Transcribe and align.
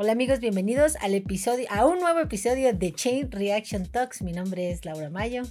Hola 0.00 0.12
amigos, 0.12 0.38
bienvenidos 0.38 0.94
al 1.00 1.12
episodio, 1.14 1.66
a 1.72 1.84
un 1.84 1.98
nuevo 1.98 2.20
episodio 2.20 2.72
de 2.72 2.92
Chain 2.92 3.32
Reaction 3.32 3.84
Talks. 3.84 4.22
Mi 4.22 4.30
nombre 4.30 4.70
es 4.70 4.84
Laura 4.84 5.10
Mayo. 5.10 5.42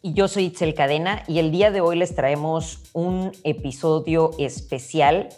Y 0.00 0.14
yo 0.14 0.28
soy 0.28 0.44
Itzel 0.44 0.72
Cadena 0.72 1.22
y 1.28 1.38
el 1.38 1.50
día 1.50 1.70
de 1.70 1.82
hoy 1.82 1.96
les 1.98 2.14
traemos 2.14 2.84
un 2.94 3.32
episodio 3.44 4.30
especial. 4.38 5.28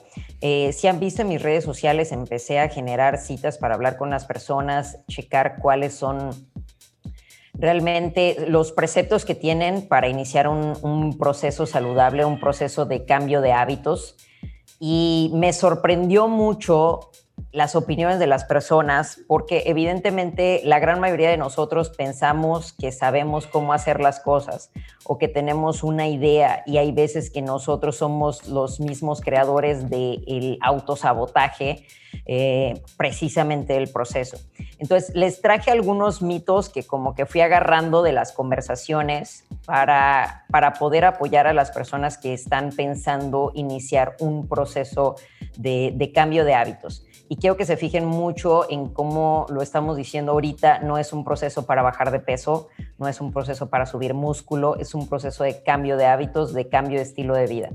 Eh, 0.41 0.73
si 0.73 0.87
han 0.87 1.01
visto 1.01 1.23
en 1.23 1.31
mis 1.31 1.43
redes 1.43 1.65
sociales, 1.65 2.13
empecé 2.13 2.61
a 2.61 2.69
generar 2.69 3.19
citas 3.19 3.59
para 3.59 3.75
hablar 3.75 3.97
con 3.97 4.11
las 4.11 4.25
personas, 4.25 5.01
checar 5.09 5.59
cuáles 5.61 5.95
son 5.95 6.31
realmente 7.55 8.37
los 8.47 8.71
preceptos 8.71 9.25
que 9.25 9.35
tienen 9.35 9.89
para 9.89 10.09
iniciar 10.09 10.47
un, 10.47 10.79
un 10.83 11.19
proceso 11.19 11.67
saludable, 11.67 12.25
un 12.25 12.39
proceso 12.39 12.87
de 12.87 13.05
cambio 13.05 13.41
de 13.41 13.51
hábitos. 13.51 14.15
Y 14.79 15.33
me 15.35 15.53
sorprendió 15.53 16.29
mucho 16.29 17.11
las 17.51 17.75
opiniones 17.77 18.19
de 18.19 18.27
las 18.27 18.45
personas, 18.45 19.21
porque 19.27 19.63
evidentemente 19.67 20.61
la 20.65 20.79
gran 20.79 21.01
mayoría 21.01 21.31
de 21.31 21.39
nosotros 21.39 21.89
pensamos 21.91 22.73
que 22.73 22.93
sabemos 22.93 23.47
cómo 23.47 23.73
hacer 23.73 24.01
las 24.01 24.21
cosas 24.21 24.71
o 25.05 25.17
que 25.17 25.29
tenemos 25.29 25.83
una 25.83 26.09
idea 26.09 26.63
y 26.67 26.77
hay 26.77 26.93
veces 26.93 27.31
que 27.31 27.41
nosotros 27.41 27.97
somos 27.97 28.49
los 28.49 28.81
mismos 28.81 29.23
creadores 29.23 29.89
del 29.89 30.59
autosabotaje 30.61 31.87
eh, 32.27 32.83
precisamente 32.99 33.73
del 33.73 33.89
proceso. 33.89 34.39
Entonces, 34.79 35.15
les 35.15 35.41
traje 35.41 35.71
algunos 35.71 36.21
mitos 36.21 36.69
que 36.69 36.83
como 36.83 37.15
que 37.15 37.25
fui 37.25 37.41
agarrando 37.41 38.03
de 38.03 38.13
las 38.13 38.33
conversaciones 38.33 39.45
para, 39.65 40.45
para 40.51 40.75
poder 40.75 41.07
apoyar 41.07 41.47
a 41.47 41.55
las 41.55 41.71
personas 41.71 42.19
que 42.19 42.35
están 42.35 42.71
pensando 42.73 43.53
iniciar 43.55 44.17
un 44.21 44.47
proceso 44.49 45.17
de, 45.57 45.93
de 45.95 46.13
cambio 46.13 46.45
de 46.45 46.55
hábitos 46.55 47.08
y 47.29 47.37
quiero 47.37 47.57
que 47.57 47.67
se 47.67 47.77
fijen 47.77 48.07
mucho 48.07 48.71
en 48.71 48.89
cómo 48.89 49.47
lo 49.51 49.63
estamos 49.63 49.97
diciendo 49.97 50.33
ahorita, 50.33 50.81
no 50.81 50.99
es 50.99 51.13
un 51.13 51.25
proceso 51.25 51.67
para 51.67 51.83
bajar 51.83 52.11
de 52.11 52.21
peso, 52.21 52.69
no 52.99 53.07
es 53.07 53.21
un 53.21 53.33
proceso 53.33 53.69
para 53.69 53.87
subir 53.87 54.15
músculo, 54.15 54.77
es 54.77 54.95
un 54.95 55.09
proceso 55.09 55.45
de 55.45 55.63
cambio 55.63 55.97
de 55.97 56.07
hábitos, 56.07 56.55
de 56.55 56.69
cambio 56.69 56.99
de 56.99 57.05
estilo 57.05 57.35
de 57.35 57.47
vida. 57.47 57.71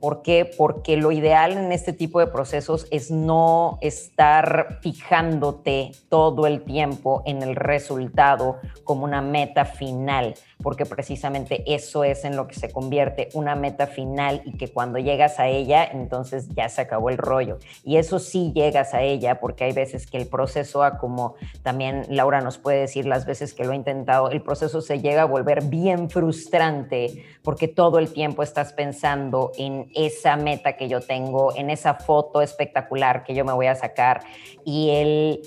¿Por 0.00 0.22
qué? 0.22 0.50
Porque 0.56 0.96
lo 0.96 1.10
ideal 1.10 1.52
en 1.52 1.72
este 1.72 1.92
tipo 1.92 2.20
de 2.20 2.26
procesos 2.26 2.86
es 2.90 3.10
no 3.10 3.78
estar 3.80 4.78
fijándote 4.82 5.92
todo 6.08 6.46
el 6.46 6.62
tiempo 6.62 7.22
en 7.24 7.42
el 7.42 7.56
resultado 7.56 8.58
como 8.84 9.04
una 9.04 9.22
meta 9.22 9.64
final, 9.64 10.34
porque 10.62 10.84
precisamente 10.84 11.64
eso 11.66 12.04
es 12.04 12.24
en 12.24 12.36
lo 12.36 12.46
que 12.46 12.54
se 12.54 12.70
convierte 12.70 13.30
una 13.34 13.56
meta 13.56 13.86
final 13.86 14.42
y 14.44 14.56
que 14.56 14.68
cuando 14.68 14.98
llegas 14.98 15.40
a 15.40 15.48
ella, 15.48 15.84
entonces 15.84 16.48
ya 16.50 16.68
se 16.68 16.82
acabó 16.82 17.10
el 17.10 17.18
rollo. 17.18 17.58
Y 17.82 17.96
eso 17.96 18.18
sí 18.18 18.52
llegas 18.54 18.94
a 18.94 19.02
ella, 19.02 19.40
porque 19.40 19.64
hay 19.64 19.72
veces 19.72 20.06
que 20.06 20.18
el 20.18 20.26
proceso, 20.26 20.82
como 21.00 21.34
también 21.62 22.04
Laura 22.10 22.40
nos 22.42 22.58
puede 22.58 22.80
decir 22.80 23.06
las 23.06 23.26
veces 23.26 23.54
que 23.54 23.64
lo 23.64 23.72
ha 23.72 23.76
intentado, 23.76 24.30
el 24.30 24.42
proceso 24.42 24.80
se 24.80 25.00
llega 25.00 25.22
a 25.22 25.26
volver 25.26 25.64
bien 25.64 26.10
frustrante 26.10 27.24
porque 27.42 27.68
todo 27.68 27.98
el 27.98 28.12
tiempo 28.12 28.42
estás 28.42 28.72
pensando 28.72 29.52
en 29.56 29.85
esa 29.94 30.36
meta 30.36 30.76
que 30.76 30.88
yo 30.88 31.00
tengo, 31.00 31.54
en 31.56 31.70
esa 31.70 31.94
foto 31.94 32.42
espectacular 32.42 33.24
que 33.24 33.34
yo 33.34 33.44
me 33.44 33.52
voy 33.52 33.66
a 33.66 33.74
sacar 33.74 34.20
y 34.64 34.90
el, 34.90 35.42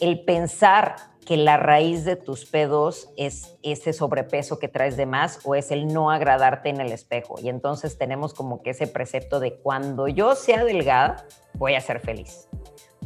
el 0.00 0.24
pensar 0.24 0.96
que 1.24 1.36
la 1.36 1.56
raíz 1.56 2.04
de 2.04 2.16
tus 2.16 2.46
pedos 2.46 3.08
es 3.16 3.56
ese 3.62 3.92
sobrepeso 3.92 4.58
que 4.58 4.68
traes 4.68 4.96
de 4.96 5.06
más 5.06 5.38
o 5.44 5.54
es 5.54 5.70
el 5.70 5.86
no 5.86 6.10
agradarte 6.10 6.68
en 6.68 6.80
el 6.80 6.90
espejo. 6.90 7.36
Y 7.40 7.48
entonces 7.48 7.96
tenemos 7.96 8.34
como 8.34 8.62
que 8.62 8.70
ese 8.70 8.86
precepto 8.86 9.38
de 9.38 9.54
cuando 9.54 10.08
yo 10.08 10.34
sea 10.34 10.64
delgada, 10.64 11.26
voy 11.54 11.74
a 11.74 11.80
ser 11.80 12.00
feliz. 12.00 12.48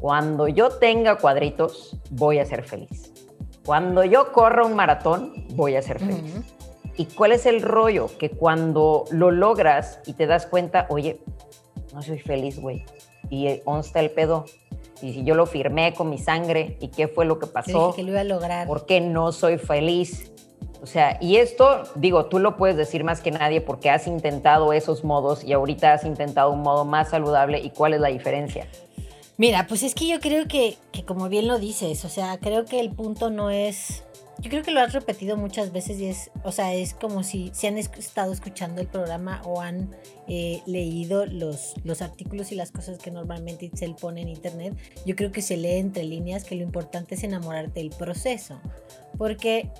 Cuando 0.00 0.48
yo 0.48 0.70
tenga 0.70 1.16
cuadritos, 1.18 1.96
voy 2.10 2.38
a 2.38 2.46
ser 2.46 2.64
feliz. 2.64 3.12
Cuando 3.64 4.04
yo 4.04 4.32
corra 4.32 4.64
un 4.64 4.74
maratón, 4.74 5.46
voy 5.54 5.76
a 5.76 5.82
ser 5.82 5.98
feliz. 5.98 6.55
¿Y 6.96 7.06
cuál 7.06 7.32
es 7.32 7.46
el 7.46 7.62
rollo? 7.62 8.08
Que 8.18 8.30
cuando 8.30 9.04
lo 9.10 9.30
logras 9.30 10.00
y 10.06 10.14
te 10.14 10.26
das 10.26 10.46
cuenta, 10.46 10.86
oye, 10.88 11.20
no 11.92 12.02
soy 12.02 12.18
feliz, 12.18 12.58
güey. 12.58 12.84
Y 13.28 13.48
eh, 13.48 13.62
¿dónde 13.64 13.86
está 13.86 14.00
el 14.00 14.10
pedo? 14.10 14.44
Y 15.02 15.12
si 15.12 15.24
yo 15.24 15.34
lo 15.34 15.46
firmé 15.46 15.92
con 15.92 16.08
mi 16.08 16.18
sangre, 16.18 16.78
¿y 16.80 16.88
qué 16.88 17.08
fue 17.08 17.26
lo 17.26 17.38
que 17.38 17.46
pasó? 17.46 17.92
que 17.94 18.02
lo 18.02 18.10
iba 18.12 18.20
a 18.20 18.24
lograr. 18.24 18.66
¿Por 18.66 18.86
qué 18.86 19.00
no 19.00 19.32
soy 19.32 19.58
feliz? 19.58 20.32
O 20.82 20.86
sea, 20.86 21.18
y 21.20 21.36
esto, 21.36 21.82
digo, 21.96 22.26
tú 22.26 22.38
lo 22.38 22.56
puedes 22.56 22.76
decir 22.76 23.04
más 23.04 23.20
que 23.20 23.30
nadie 23.30 23.60
porque 23.60 23.90
has 23.90 24.06
intentado 24.06 24.72
esos 24.72 25.04
modos 25.04 25.44
y 25.44 25.52
ahorita 25.52 25.92
has 25.92 26.04
intentado 26.04 26.50
un 26.50 26.60
modo 26.60 26.84
más 26.84 27.10
saludable. 27.10 27.60
¿Y 27.60 27.70
cuál 27.70 27.94
es 27.94 28.00
la 28.00 28.08
diferencia? 28.08 28.68
Mira, 29.38 29.66
pues 29.66 29.82
es 29.82 29.94
que 29.94 30.06
yo 30.06 30.20
creo 30.20 30.48
que, 30.48 30.78
que 30.92 31.04
como 31.04 31.28
bien 31.28 31.46
lo 31.46 31.58
dices, 31.58 32.04
o 32.06 32.08
sea, 32.08 32.38
creo 32.38 32.64
que 32.64 32.80
el 32.80 32.90
punto 32.90 33.28
no 33.28 33.50
es 33.50 34.02
yo 34.38 34.50
creo 34.50 34.62
que 34.62 34.70
lo 34.70 34.80
has 34.80 34.92
repetido 34.92 35.36
muchas 35.36 35.72
veces 35.72 35.98
y 35.98 36.06
es, 36.06 36.30
o 36.44 36.52
sea, 36.52 36.74
es 36.74 36.94
como 36.94 37.22
si, 37.22 37.50
si 37.54 37.66
han 37.66 37.78
estado 37.78 38.32
escuchando 38.32 38.80
el 38.82 38.86
programa 38.86 39.40
o 39.44 39.60
han 39.60 39.94
eh, 40.28 40.60
leído 40.66 41.24
los, 41.24 41.74
los 41.84 42.02
artículos 42.02 42.52
y 42.52 42.54
las 42.54 42.70
cosas 42.70 42.98
que 42.98 43.10
normalmente 43.10 43.70
se 43.74 43.88
pone 43.90 44.22
en 44.22 44.28
internet, 44.28 44.76
yo 45.06 45.16
creo 45.16 45.32
que 45.32 45.40
se 45.40 45.56
lee 45.56 45.76
entre 45.76 46.04
líneas 46.04 46.44
que 46.44 46.54
lo 46.54 46.62
importante 46.62 47.14
es 47.14 47.24
enamorarte 47.24 47.80
del 47.80 47.90
proceso, 47.90 48.60
porque 49.16 49.70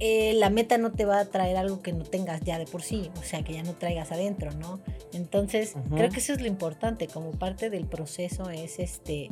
eh, 0.00 0.34
la 0.34 0.50
meta 0.50 0.76
no 0.76 0.90
te 0.90 1.04
va 1.04 1.20
a 1.20 1.24
traer 1.26 1.56
algo 1.56 1.80
que 1.80 1.92
no 1.92 2.04
tengas 2.04 2.40
ya 2.40 2.58
de 2.58 2.66
por 2.66 2.82
sí, 2.82 3.10
o 3.20 3.22
sea, 3.22 3.44
que 3.44 3.54
ya 3.54 3.62
no 3.62 3.74
traigas 3.74 4.10
adentro, 4.10 4.50
¿no? 4.52 4.80
Entonces, 5.12 5.74
creo 5.94 6.10
que 6.10 6.18
eso 6.18 6.32
es 6.32 6.40
lo 6.40 6.48
importante, 6.48 7.06
como 7.06 7.30
parte 7.32 7.70
del 7.70 7.86
proceso 7.86 8.50
es 8.50 8.78
este 8.80 9.30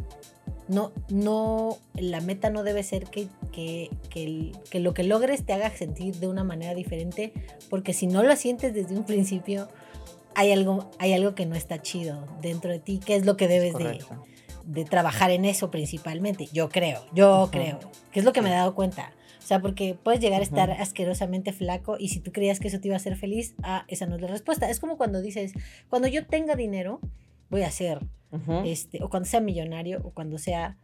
no, 0.69 0.93
no, 1.09 1.79
la 1.95 2.21
meta 2.21 2.51
no 2.51 2.63
debe 2.63 2.83
ser 2.83 3.05
que, 3.05 3.29
que, 3.53 3.91
que, 4.11 4.81
lo 4.81 4.95
que 4.95 5.03
logres 5.03 5.45
te 5.45 5.53
haga 5.53 5.71
sentir 5.71 6.17
de 6.17 6.29
una 6.29 6.45
manera 6.45 6.75
diferente, 6.75 7.33
porque 7.71 7.93
si 7.93 8.07
no 8.07 8.23
lo 8.23 8.37
sientes 8.37 8.75
desde 8.75 8.95
un 8.95 9.05
principio, 9.05 9.69
hay 10.35 10.53
algo, 10.53 10.91
hay 10.99 11.15
algo 11.15 11.35
que 11.35 11.47
no 11.47 11.57
está 11.57 11.81
chido 11.81 12.25
dentro 12.43 12.71
de 12.71 12.79
ti, 12.79 13.01
que 13.05 13.17
es 13.17 13.25
lo 13.25 13.37
que 13.37 13.49
debes 13.49 13.75
de, 13.75 13.99
de, 14.65 14.85
trabajar 14.85 15.31
en 15.31 15.45
eso 15.45 15.71
principalmente, 15.71 16.47
yo 16.53 16.69
creo, 16.69 17.05
yo 17.15 17.49
creo, 17.51 17.79
que 18.13 18.21
es 18.21 18.25
lo 18.25 18.33
que 18.33 18.43
me 18.43 18.51
he 18.51 18.55
dado 18.55 18.75
cuenta. 18.75 19.13
O 19.39 19.47
sea, 19.49 19.63
porque 19.63 19.95
puedes 19.95 20.21
llegar 20.21 20.43
a 20.43 20.45
estar 20.45 20.71
asquerosamente 20.73 21.55
flaco 21.55 21.97
y 21.99 22.09
si 22.09 22.21
tú 22.21 22.33
creías 22.33 22.61
que 22.61 22.69
eso 22.69 22.81
te 22.81 22.89
iba 22.89 22.97
a 22.97 22.99
hacer 22.99 23.17
feliz, 23.17 23.55
ah, 23.63 23.87
esa 23.89 24.05
no 24.05 24.17
es 24.17 24.21
la 24.21 24.29
respuesta. 24.29 24.69
Es 24.69 24.79
como 24.79 24.99
cuando 24.99 25.23
dices, 25.23 25.55
cuando 25.89 26.07
yo 26.07 26.27
tenga 26.27 26.55
dinero, 26.55 27.01
voy 27.49 27.63
a 27.63 27.71
hacer 28.33 28.67
este, 28.67 29.03
o 29.03 29.09
cuando 29.09 29.29
sea 29.29 29.41
millonario, 29.41 30.01
o 30.05 30.11
cuando 30.11 30.39
sea, 30.39 30.77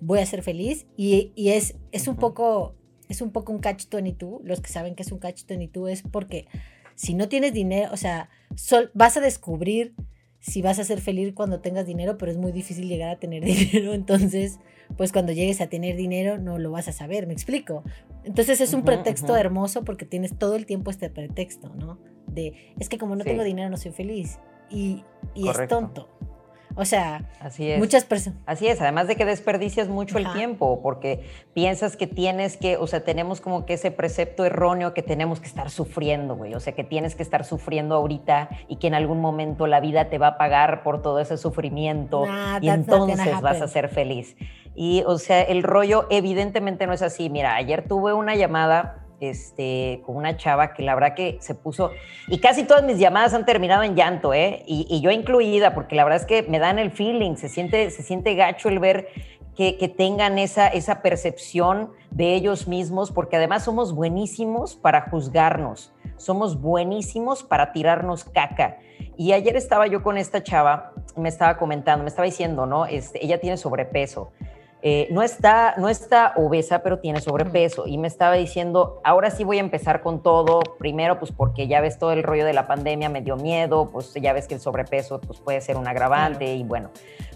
voy 0.00 0.20
a 0.20 0.26
ser 0.26 0.42
feliz. 0.42 0.86
Y, 0.96 1.32
y 1.34 1.50
es, 1.50 1.76
es 1.92 2.08
un 2.08 2.16
poco, 2.16 2.74
es 3.08 3.20
un 3.20 3.30
poco 3.30 3.52
un 3.52 3.58
catch 3.58 3.88
22. 3.90 4.40
Los 4.44 4.60
que 4.60 4.70
saben 4.70 4.94
que 4.94 5.02
es 5.02 5.12
un 5.12 5.18
catch 5.18 5.46
22 5.46 5.90
es 5.90 6.02
porque 6.02 6.46
si 6.94 7.14
no 7.14 7.28
tienes 7.28 7.52
dinero, 7.52 7.90
o 7.92 7.96
sea, 7.96 8.28
sol, 8.56 8.90
vas 8.94 9.16
a 9.16 9.20
descubrir 9.20 9.94
si 10.40 10.62
vas 10.62 10.78
a 10.78 10.84
ser 10.84 11.00
feliz 11.00 11.34
cuando 11.34 11.60
tengas 11.60 11.86
dinero, 11.86 12.16
pero 12.16 12.30
es 12.30 12.38
muy 12.38 12.52
difícil 12.52 12.88
llegar 12.88 13.10
a 13.10 13.18
tener 13.18 13.44
dinero. 13.44 13.94
Entonces, 13.94 14.58
pues 14.96 15.12
cuando 15.12 15.32
llegues 15.32 15.60
a 15.60 15.68
tener 15.68 15.96
dinero 15.96 16.38
no 16.38 16.58
lo 16.58 16.70
vas 16.70 16.88
a 16.88 16.92
saber, 16.92 17.26
¿me 17.26 17.32
explico? 17.32 17.82
Entonces 18.24 18.60
es 18.60 18.72
un 18.72 18.82
pretexto 18.82 19.36
hermoso 19.36 19.84
porque 19.84 20.06
tienes 20.06 20.36
todo 20.36 20.56
el 20.56 20.66
tiempo 20.66 20.90
este 20.90 21.10
pretexto, 21.10 21.74
¿no? 21.74 21.98
De, 22.26 22.74
es 22.78 22.88
que 22.88 22.98
como 22.98 23.16
no 23.16 23.24
tengo 23.24 23.42
dinero 23.42 23.70
no 23.70 23.76
soy 23.76 23.92
feliz. 23.92 24.38
Y, 24.70 25.02
y 25.34 25.48
es 25.48 25.68
tonto. 25.68 26.08
O 26.78 26.84
sea, 26.84 27.24
Así 27.40 27.68
es. 27.68 27.78
muchas 27.80 28.04
personas. 28.04 28.38
Así 28.46 28.68
es, 28.68 28.80
además 28.80 29.08
de 29.08 29.16
que 29.16 29.24
desperdicias 29.24 29.88
mucho 29.88 30.16
el 30.16 30.32
tiempo, 30.32 30.80
porque 30.80 31.24
piensas 31.52 31.96
que 31.96 32.06
tienes 32.06 32.56
que, 32.56 32.76
o 32.76 32.86
sea, 32.86 33.02
tenemos 33.02 33.40
como 33.40 33.66
que 33.66 33.74
ese 33.74 33.90
precepto 33.90 34.44
erróneo 34.44 34.94
que 34.94 35.02
tenemos 35.02 35.40
que 35.40 35.48
estar 35.48 35.70
sufriendo, 35.70 36.36
güey. 36.36 36.54
O 36.54 36.60
sea, 36.60 36.74
que 36.74 36.84
tienes 36.84 37.16
que 37.16 37.24
estar 37.24 37.44
sufriendo 37.44 37.96
ahorita 37.96 38.48
y 38.68 38.76
que 38.76 38.86
en 38.86 38.94
algún 38.94 39.20
momento 39.20 39.66
la 39.66 39.80
vida 39.80 40.08
te 40.08 40.18
va 40.18 40.28
a 40.28 40.38
pagar 40.38 40.84
por 40.84 41.02
todo 41.02 41.18
ese 41.18 41.36
sufrimiento 41.36 42.26
y 42.60 42.68
entonces 42.68 43.40
vas 43.40 43.60
a 43.60 43.66
ser 43.66 43.88
feliz. 43.88 44.36
Y, 44.76 45.02
o 45.04 45.18
sea, 45.18 45.42
el 45.42 45.64
rollo 45.64 46.06
evidentemente 46.10 46.86
no 46.86 46.92
es 46.92 47.02
así. 47.02 47.28
Mira, 47.28 47.56
ayer 47.56 47.88
tuve 47.88 48.12
una 48.12 48.36
llamada 48.36 49.07
este, 49.20 50.02
con 50.04 50.16
una 50.16 50.36
chava 50.36 50.74
que 50.74 50.82
la 50.82 50.94
verdad 50.94 51.14
que 51.14 51.38
se 51.40 51.54
puso, 51.54 51.90
y 52.28 52.38
casi 52.38 52.64
todas 52.64 52.84
mis 52.84 52.98
llamadas 52.98 53.34
han 53.34 53.44
terminado 53.44 53.82
en 53.82 53.96
llanto, 53.96 54.34
¿eh? 54.34 54.62
Y, 54.66 55.00
yo 55.00 55.10
incluida, 55.10 55.74
porque 55.74 55.94
la 55.94 56.04
verdad 56.04 56.20
es 56.20 56.26
que 56.26 56.42
me 56.42 56.58
dan 56.58 56.78
el 56.78 56.90
feeling, 56.90 57.36
se 57.36 57.48
siente, 57.48 57.90
se 57.90 58.02
siente 58.02 58.34
gacho 58.34 58.68
el 58.68 58.78
ver 58.78 59.08
que, 59.56 59.92
tengan 59.96 60.38
esa, 60.38 60.68
esa 60.68 61.02
percepción 61.02 61.90
de 62.10 62.34
ellos 62.34 62.68
mismos, 62.68 63.10
porque 63.10 63.36
además 63.36 63.64
somos 63.64 63.92
buenísimos 63.92 64.76
para 64.76 65.10
juzgarnos, 65.10 65.92
somos 66.16 66.60
buenísimos 66.60 67.42
para 67.42 67.72
tirarnos 67.72 68.24
caca. 68.24 68.78
Y 69.16 69.32
ayer 69.32 69.56
estaba 69.56 69.88
yo 69.88 70.04
con 70.04 70.16
esta 70.16 70.44
chava, 70.44 70.92
me 71.16 71.28
estaba 71.28 71.58
comentando, 71.58 72.04
me 72.04 72.08
estaba 72.08 72.26
diciendo, 72.26 72.66
¿no? 72.66 72.86
Este, 72.86 73.24
ella 73.24 73.40
tiene 73.40 73.56
sobrepeso 73.56 74.32
eh, 74.80 75.08
no, 75.10 75.22
está, 75.22 75.74
no 75.76 75.88
está 75.88 76.34
obesa, 76.36 76.82
pero 76.82 77.00
tiene 77.00 77.20
sobrepeso. 77.20 77.86
Y 77.86 77.98
me 77.98 78.06
estaba 78.06 78.34
diciendo, 78.34 79.00
ahora 79.04 79.30
sí 79.30 79.44
voy 79.44 79.58
a 79.58 79.60
empezar 79.60 80.00
con 80.02 80.22
todo. 80.22 80.60
Primero, 80.78 81.18
pues 81.18 81.32
porque 81.32 81.66
ya 81.66 81.80
ves 81.80 81.98
todo 81.98 82.12
el 82.12 82.22
rollo 82.22 82.44
de 82.44 82.52
la 82.52 82.66
pandemia, 82.66 83.08
me 83.08 83.20
dio 83.20 83.36
miedo, 83.36 83.90
pues 83.90 84.14
ya 84.14 84.32
ves 84.32 84.46
que 84.46 84.54
el 84.54 84.60
sobrepeso 84.60 85.20
pues, 85.20 85.40
puede 85.40 85.60
ser 85.60 85.76
un 85.76 85.88
agravante 85.88 86.54
y 86.54 86.62
bueno, 86.62 86.90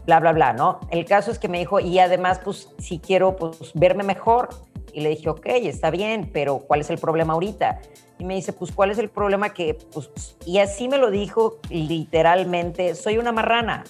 bla, 0.06 0.20
bla, 0.20 0.32
bla, 0.32 0.52
¿no? 0.52 0.80
El 0.90 1.04
caso 1.04 1.30
es 1.30 1.38
que 1.38 1.48
me 1.48 1.58
dijo, 1.58 1.80
y 1.80 1.98
además, 1.98 2.40
pues 2.42 2.68
si 2.78 2.98
quiero 2.98 3.36
pues, 3.36 3.72
verme 3.74 4.04
mejor. 4.04 4.50
Y 4.94 5.00
le 5.00 5.08
dije, 5.08 5.30
ok, 5.30 5.46
está 5.46 5.90
bien, 5.90 6.30
pero 6.34 6.58
¿cuál 6.58 6.82
es 6.82 6.90
el 6.90 6.98
problema 6.98 7.32
ahorita? 7.32 7.80
Y 8.18 8.24
me 8.24 8.34
dice, 8.34 8.52
pues, 8.52 8.72
¿cuál 8.72 8.90
es 8.90 8.98
el 8.98 9.08
problema 9.08 9.54
que, 9.54 9.78
pues, 9.92 10.36
y 10.44 10.58
así 10.58 10.86
me 10.86 10.98
lo 10.98 11.10
dijo 11.10 11.60
literalmente, 11.70 12.94
soy 12.94 13.16
una 13.16 13.32
marrana 13.32 13.84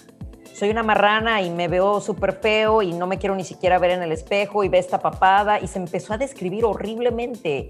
soy 0.53 0.69
una 0.69 0.83
marrana 0.83 1.41
y 1.41 1.49
me 1.49 1.67
veo 1.67 1.99
súper 1.99 2.33
feo 2.33 2.83
y 2.83 2.93
no 2.93 3.07
me 3.07 3.17
quiero 3.17 3.35
ni 3.35 3.43
siquiera 3.43 3.79
ver 3.79 3.91
en 3.91 4.03
el 4.03 4.11
espejo 4.11 4.63
y 4.63 4.69
ve 4.69 4.77
esta 4.77 4.99
papada 4.99 5.59
y 5.59 5.67
se 5.67 5.79
empezó 5.79 6.13
a 6.13 6.17
describir 6.17 6.63
horriblemente. 6.63 7.69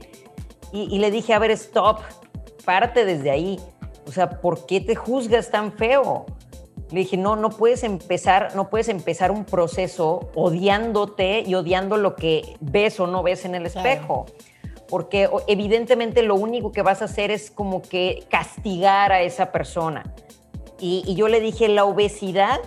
Y, 0.73 0.97
le 0.97 1.11
dije, 1.11 1.33
a 1.33 1.39
ver, 1.39 1.51
stop, 1.51 1.99
parte 2.65 3.05
desde 3.05 3.29
ahí. 3.29 3.59
O 4.07 4.11
sea, 4.11 4.41
¿por 4.41 4.65
qué 4.65 4.81
te 4.81 4.95
juzgas 4.95 5.51
tan 5.51 5.71
feo? 5.71 6.25
Le 6.89 7.01
dije, 7.01 7.15
no, 7.15 7.35
no 7.35 7.51
puedes 7.51 7.83
empezar, 7.83 8.55
no 8.55 8.71
puedes 8.71 8.89
empezar 8.89 9.29
un 9.29 9.45
proceso 9.45 10.31
odiándote 10.33 11.43
y 11.45 11.53
odiando 11.53 11.97
lo 11.97 12.15
que 12.15 12.55
ves 12.59 12.99
o 12.99 13.05
no 13.05 13.21
ves 13.21 13.45
en 13.45 13.53
el 13.53 13.67
espejo. 13.67 14.25
Porque 14.89 15.29
evidentemente 15.47 16.23
lo 16.23 16.35
único 16.35 16.71
que 16.71 16.81
vas 16.81 17.03
a 17.03 17.05
hacer 17.05 17.29
es 17.29 17.51
como 17.51 17.83
que 17.83 18.25
castigar 18.29 19.11
a 19.11 19.21
esa 19.21 19.51
persona. 19.51 20.03
Y, 20.85 21.15
yo 21.15 21.29
le 21.29 21.39
dije, 21.39 21.69
la 21.69 21.85
obesidad 21.85 22.59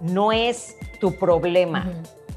no 0.00 0.30
es 0.30 0.76
tu 1.00 1.18
problema. 1.18 1.90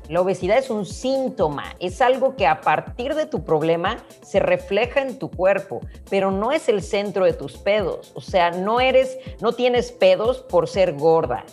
La 0.10 0.22
obesidad 0.22 0.58
es 0.58 0.72
un 0.72 0.88
síntoma, 0.88 1.76
es 1.80 2.02
algo 2.02 2.36
que 2.36 2.48
a 2.48 2.62
partir 2.62 3.14
de 3.14 3.28
tu 3.28 3.44
problema 3.44 3.98
se 4.24 4.40
refleja 4.40 5.04
en 5.04 5.20
tu 5.20 5.30
cuerpo, 5.30 5.82
pero 6.10 6.32
no 6.32 6.52
es 6.52 6.68
el 6.68 6.82
centro 6.82 7.26
de 7.26 7.34
tus 7.34 7.58
pedos. 7.58 8.12
O 8.16 8.22
sea, 8.22 8.50
no 8.50 8.80
eres, 8.80 9.20
no 9.40 9.54
tienes 9.54 9.92
pedos 9.92 10.40
por 10.40 10.68
ser 10.68 10.94
gorda. 10.94 11.46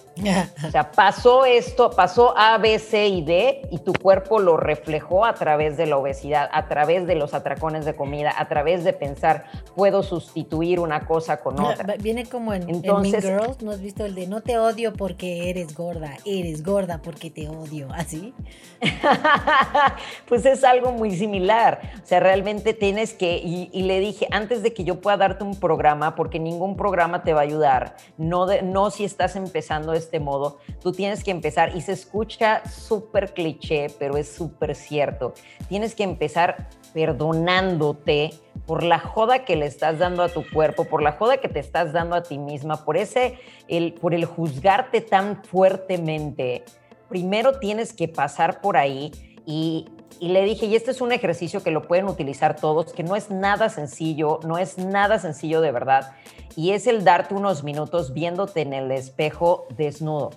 o 0.67 0.71
sea, 0.71 0.91
pasó 0.91 1.45
esto, 1.45 1.91
pasó 1.91 2.33
A, 2.35 2.57
B, 2.57 2.79
C 2.79 3.09
y 3.09 3.23
D 3.23 3.69
y 3.71 3.79
tu 3.81 3.93
cuerpo 3.93 4.39
lo 4.39 4.57
reflejó 4.57 5.27
a 5.27 5.35
través 5.35 5.77
de 5.77 5.85
la 5.85 5.99
obesidad, 5.99 6.49
a 6.51 6.67
través 6.67 7.07
de 7.07 7.15
los 7.15 7.35
atracones 7.35 7.85
de 7.85 7.95
comida, 7.95 8.33
a 8.39 8.49
través 8.49 8.85
de 8.85 8.95
pensar, 8.95 9.45
puedo 9.75 10.03
sustituir 10.03 10.81
una 10.81 11.05
cosa 11.05 11.43
con 11.43 11.61
otra. 11.61 11.97
Viene 11.99 12.25
como 12.25 12.55
en, 12.55 12.63
Entonces, 12.71 13.23
en 13.23 13.35
Mean 13.35 13.43
Girls, 13.43 13.63
¿no 13.63 13.71
has 13.71 13.83
visto 13.83 14.07
el 14.07 14.15
de 14.15 14.27
no 14.27 14.41
te 14.41 14.59
odio 14.59 14.95
porque 14.95 15.51
eres 15.51 15.75
gorda, 15.75 16.17
eres 16.25 16.65
gorda 16.65 17.03
porque 17.03 17.31
te 17.31 17.51
odio, 17.51 17.89
así? 17.93 18.33
pues 20.29 20.45
es 20.47 20.65
algo 20.65 20.93
muy 20.93 21.17
similar. 21.17 21.81
O 22.03 22.07
sea, 22.07 22.21
realmente 22.21 22.75
tienes 22.75 23.15
que, 23.15 23.37
y, 23.39 23.83
le 23.83 24.01
dije, 24.01 24.27
antes 24.31 24.63
de 24.63 24.73
que 24.73 24.85
yo 24.85 25.01
pueda 25.01 25.17
darte 25.17 25.45
un 25.45 25.59
programa, 25.59 26.15
porque 26.15 26.39
ningún 26.39 26.77
programa 26.77 27.23
te 27.23 27.33
va 27.33 27.41
a 27.41 27.45
ayudar, 27.45 27.97
no, 28.17 28.47
no 28.63 28.91
si 28.91 29.05
estás 29.05 29.37
empezando 29.37 29.93
de 29.93 29.99
este 29.99 30.21
modo, 30.21 30.59
tú 30.81 30.93
tienes 30.93 31.25
que 31.25 31.31
empezar, 31.31 31.77
y 31.77 31.81
se 31.81 31.93
escucha 31.93 32.63
súper 32.69 33.33
cliché, 33.33 33.89
pero 33.99 34.17
es 34.17 34.33
súper 34.33 34.75
cierto, 34.75 35.35
tienes 35.69 35.95
que 35.95 36.05
empezar 36.05 36.69
perdonándote 36.93 38.31
por 38.67 38.83
la 38.83 38.99
joda 38.99 39.45
que 39.45 39.55
le 39.57 39.67
estás 39.67 39.99
dando 39.99 40.23
a 40.23 40.29
tu 40.29 40.49
cuerpo, 40.51 40.85
por 40.85 41.03
la 41.03 41.13
joda 41.13 41.37
que 41.39 41.49
te 41.49 41.61
estás 41.61 41.93
dando 41.93 42.17
a 42.17 42.23
ti 42.23 42.39
misma, 42.39 42.85
por 42.85 42.97
ese, 42.97 43.39
el, 43.69 43.95
por 43.95 44.15
el 44.15 44.25
juzgarte 44.25 45.01
tan 45.01 45.45
fuertemente 45.45 46.65
primero 47.09 47.59
tienes 47.59 47.93
que 47.93 48.09
pasar 48.09 48.61
por 48.61 48.77
ahí 48.77 49.13
y, 49.45 49.87
le 50.21 50.43
dije, 50.45 50.67
y 50.67 50.75
este 50.75 50.91
es 50.91 51.01
un 51.01 51.13
ejercicio 51.13 51.63
que 51.63 51.71
lo 51.71 51.83
pueden 51.83 52.07
utilizar 52.07 52.57
todos, 52.57 52.93
que 52.93 53.03
no 53.03 53.17
es 53.17 53.31
nada 53.31 53.69
sencillo, 53.69 54.41
no 54.45 54.59
es 54.59 54.79
nada 54.79 55.19
sencillo 55.19 55.61
de 55.61 55.73
verdad, 55.73 56.13
y 56.57 56.73
es 56.73 56.87
el 56.87 57.05
darte 57.05 57.35
unos 57.35 57.63
minutos 57.65 58.13
viéndote 58.13 58.63
en 58.63 58.73
el 58.73 58.91
espejo 58.91 59.67
desnudo. 59.77 60.31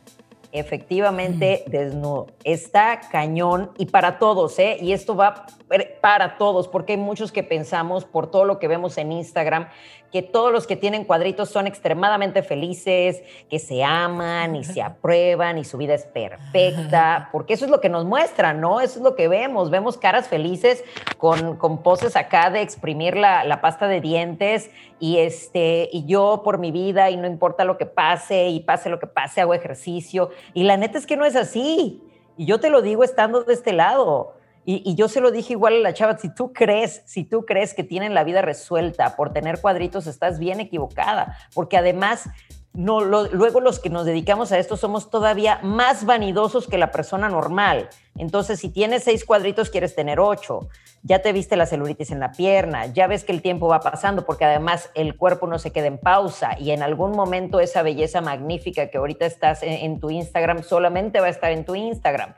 Efectivamente, 0.52 1.64
desnudo. 1.68 2.28
Está 2.44 3.02
cañón 3.12 3.70
y 3.78 3.86
para 3.86 4.18
todos, 4.18 4.58
¿eh? 4.58 4.78
Y 4.82 4.94
esto 4.94 5.16
va 5.16 5.46
para 6.02 6.38
todos, 6.40 6.68
porque 6.68 6.94
hay 6.94 6.98
muchos 6.98 7.32
que 7.32 7.44
pensamos 7.44 8.04
por 8.04 8.32
todo 8.32 8.46
lo 8.46 8.58
que 8.58 8.68
vemos 8.68 8.98
en 8.98 9.12
Instagram 9.12 9.68
que 10.12 10.22
todos 10.22 10.52
los 10.52 10.66
que 10.66 10.76
tienen 10.76 11.04
cuadritos 11.04 11.50
son 11.50 11.68
extremadamente 11.68 12.42
felices, 12.42 13.22
que 13.50 13.60
se 13.60 13.84
aman 13.84 14.56
y 14.56 14.64
se 14.64 14.82
aprueban 14.82 15.58
y 15.58 15.64
su 15.64 15.78
vida 15.78 15.94
es 15.94 16.06
perfecta, 16.06 17.30
porque 17.32 17.54
eso 17.54 17.66
es 17.66 17.72
lo 17.72 17.80
que 17.80 17.90
nos 17.90 18.06
muestran, 18.06 18.60
¿no? 18.60 18.82
Eso 18.82 19.00
es 19.00 19.04
lo 19.04 19.16
que 19.16 19.28
vemos. 19.28 19.70
Vemos 19.70 19.98
caras 19.98 20.28
felices 20.28 20.84
con, 21.18 21.58
con 21.58 21.84
poses 21.84 22.16
acá 22.16 22.50
de 22.50 22.62
exprimir 22.62 23.16
la, 23.16 23.44
la, 23.44 23.62
pasta 23.62 23.88
de 23.88 24.02
dientes 24.02 24.72
y, 25.00 25.18
este, 25.18 25.90
y 25.92 26.06
yo 26.06 26.42
por 26.44 26.58
mi 26.58 26.72
vida 26.72 27.10
y 27.10 27.18
no 27.18 27.28
importa 27.28 27.64
lo 27.64 27.78
que 27.78 27.86
pase 27.86 28.50
y 28.50 28.62
pase 28.62 28.90
lo 28.90 29.00
que 29.00 29.08
pase, 29.08 29.42
hago 29.42 29.54
ejercicio. 29.54 30.32
Y 30.54 30.64
la 30.64 30.78
neta 30.78 30.98
es 30.98 31.06
que 31.06 31.18
no 31.18 31.26
es 31.26 31.36
así. 31.36 32.04
Y 32.38 32.46
yo 32.46 32.60
te 32.60 32.70
lo 32.70 32.82
digo 32.82 33.04
estando 33.04 33.44
de 33.44 33.54
este 33.54 33.74
lado. 33.74 34.39
Y, 34.72 34.94
yo 34.94 35.10
se 35.10 35.20
lo 35.20 35.32
dije 35.32 35.54
igual 35.54 35.78
a 35.78 35.80
la 35.80 35.94
chava, 35.96 36.20
si 36.20 36.30
tú 36.30 36.54
crees, 36.54 37.02
si 37.08 37.24
tú 37.24 37.44
crees 37.44 37.74
que 37.74 37.84
tienen 37.84 38.14
la 38.14 38.24
vida 38.24 38.44
resuelta 38.44 39.16
por 39.16 39.34
tener 39.34 39.62
cuadritos, 39.62 40.06
estás 40.06 40.38
bien 40.38 40.60
equivocada, 40.60 41.36
porque 41.56 41.76
además 41.76 42.30
no, 42.72 43.02
luego 43.02 43.62
los 43.62 43.80
que 43.80 43.90
nos 43.90 44.06
dedicamos 44.06 44.52
a 44.52 44.60
esto 44.60 44.78
somos 44.78 45.10
todavía 45.10 45.60
más 45.64 46.06
vanidosos 46.06 46.68
que 46.68 46.78
la 46.78 46.92
persona 46.92 47.30
normal. 47.30 47.90
Entonces, 48.16 48.60
si 48.60 48.70
tienes 48.70 49.06
seis 49.06 49.26
cuadritos, 49.26 49.72
quieres 49.72 49.96
tener 49.96 50.20
ocho. 50.20 50.68
Ya 51.02 51.24
te 51.24 51.34
viste 51.34 51.56
la 51.56 51.66
celulitis 51.66 52.12
en 52.12 52.20
la 52.20 52.32
pierna, 52.32 52.86
ya 52.86 53.08
ves 53.08 53.24
que 53.24 53.32
el 53.32 53.42
tiempo 53.42 53.68
va 53.70 53.80
pasando, 53.80 54.24
porque 54.24 54.46
además 54.46 54.92
el 54.94 55.18
cuerpo 55.18 55.48
no 55.48 55.58
se 55.58 55.72
queda 55.72 55.88
en 55.88 55.98
pausa 55.98 56.60
y 56.60 56.70
en 56.70 56.84
algún 56.84 57.14
momento 57.14 57.60
esa 57.60 57.82
belleza 57.82 58.22
magnífica 58.22 58.92
que 58.92 59.00
ahorita 59.00 59.26
estás 59.26 59.64
en 59.64 60.00
tu 60.00 60.12
Instagram 60.12 60.62
solamente 60.62 61.22
va 61.22 61.26
a 61.26 61.32
estar 61.32 61.52
en 61.52 61.66
tu 61.66 61.74
Instagram. 61.74 62.36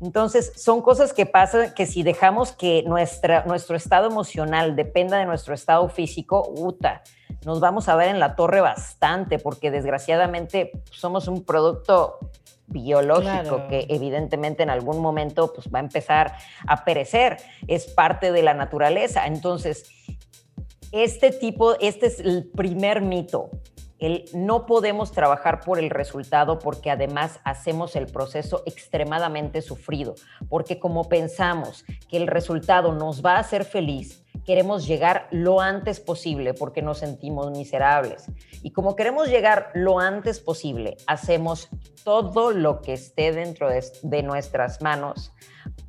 Entonces, 0.00 0.52
son 0.56 0.80
cosas 0.82 1.12
que 1.12 1.26
pasan 1.26 1.74
que 1.74 1.86
si 1.86 2.02
dejamos 2.02 2.52
que 2.52 2.82
nuestra, 2.86 3.44
nuestro 3.44 3.76
estado 3.76 4.08
emocional 4.08 4.76
dependa 4.76 5.18
de 5.18 5.26
nuestro 5.26 5.54
estado 5.54 5.88
físico, 5.88 6.52
uta, 6.56 7.02
nos 7.44 7.60
vamos 7.60 7.88
a 7.88 7.96
ver 7.96 8.08
en 8.08 8.20
la 8.20 8.34
torre 8.34 8.60
bastante, 8.60 9.38
porque 9.38 9.70
desgraciadamente 9.70 10.72
somos 10.90 11.28
un 11.28 11.44
producto 11.44 12.18
biológico 12.66 13.66
que 13.68 13.86
evidentemente 13.88 14.62
en 14.62 14.70
algún 14.70 15.00
momento 15.00 15.52
pues, 15.52 15.68
va 15.74 15.80
a 15.80 15.82
empezar 15.82 16.36
a 16.66 16.84
perecer, 16.84 17.38
es 17.66 17.86
parte 17.86 18.32
de 18.32 18.42
la 18.42 18.54
naturaleza. 18.54 19.26
Entonces, 19.26 19.90
este 20.92 21.30
tipo, 21.30 21.74
este 21.80 22.06
es 22.06 22.20
el 22.20 22.48
primer 22.48 23.00
mito 23.02 23.50
el 24.00 24.24
no 24.32 24.66
podemos 24.66 25.12
trabajar 25.12 25.60
por 25.60 25.78
el 25.78 25.90
resultado 25.90 26.58
porque 26.58 26.90
además 26.90 27.38
hacemos 27.44 27.94
el 27.96 28.06
proceso 28.06 28.62
extremadamente 28.66 29.62
sufrido, 29.62 30.14
porque 30.48 30.78
como 30.78 31.08
pensamos 31.08 31.84
que 32.08 32.16
el 32.16 32.26
resultado 32.26 32.92
nos 32.94 33.24
va 33.24 33.36
a 33.36 33.40
hacer 33.40 33.64
feliz, 33.64 34.24
queremos 34.44 34.86
llegar 34.86 35.28
lo 35.30 35.60
antes 35.60 36.00
posible 36.00 36.54
porque 36.54 36.82
nos 36.82 36.98
sentimos 36.98 37.50
miserables. 37.50 38.26
Y 38.62 38.72
como 38.72 38.96
queremos 38.96 39.28
llegar 39.28 39.70
lo 39.74 40.00
antes 40.00 40.40
posible, 40.40 40.96
hacemos 41.06 41.68
todo 42.04 42.50
lo 42.50 42.80
que 42.80 42.94
esté 42.94 43.32
dentro 43.32 43.68
de, 43.68 44.22
nuestras 44.22 44.80
manos 44.80 45.32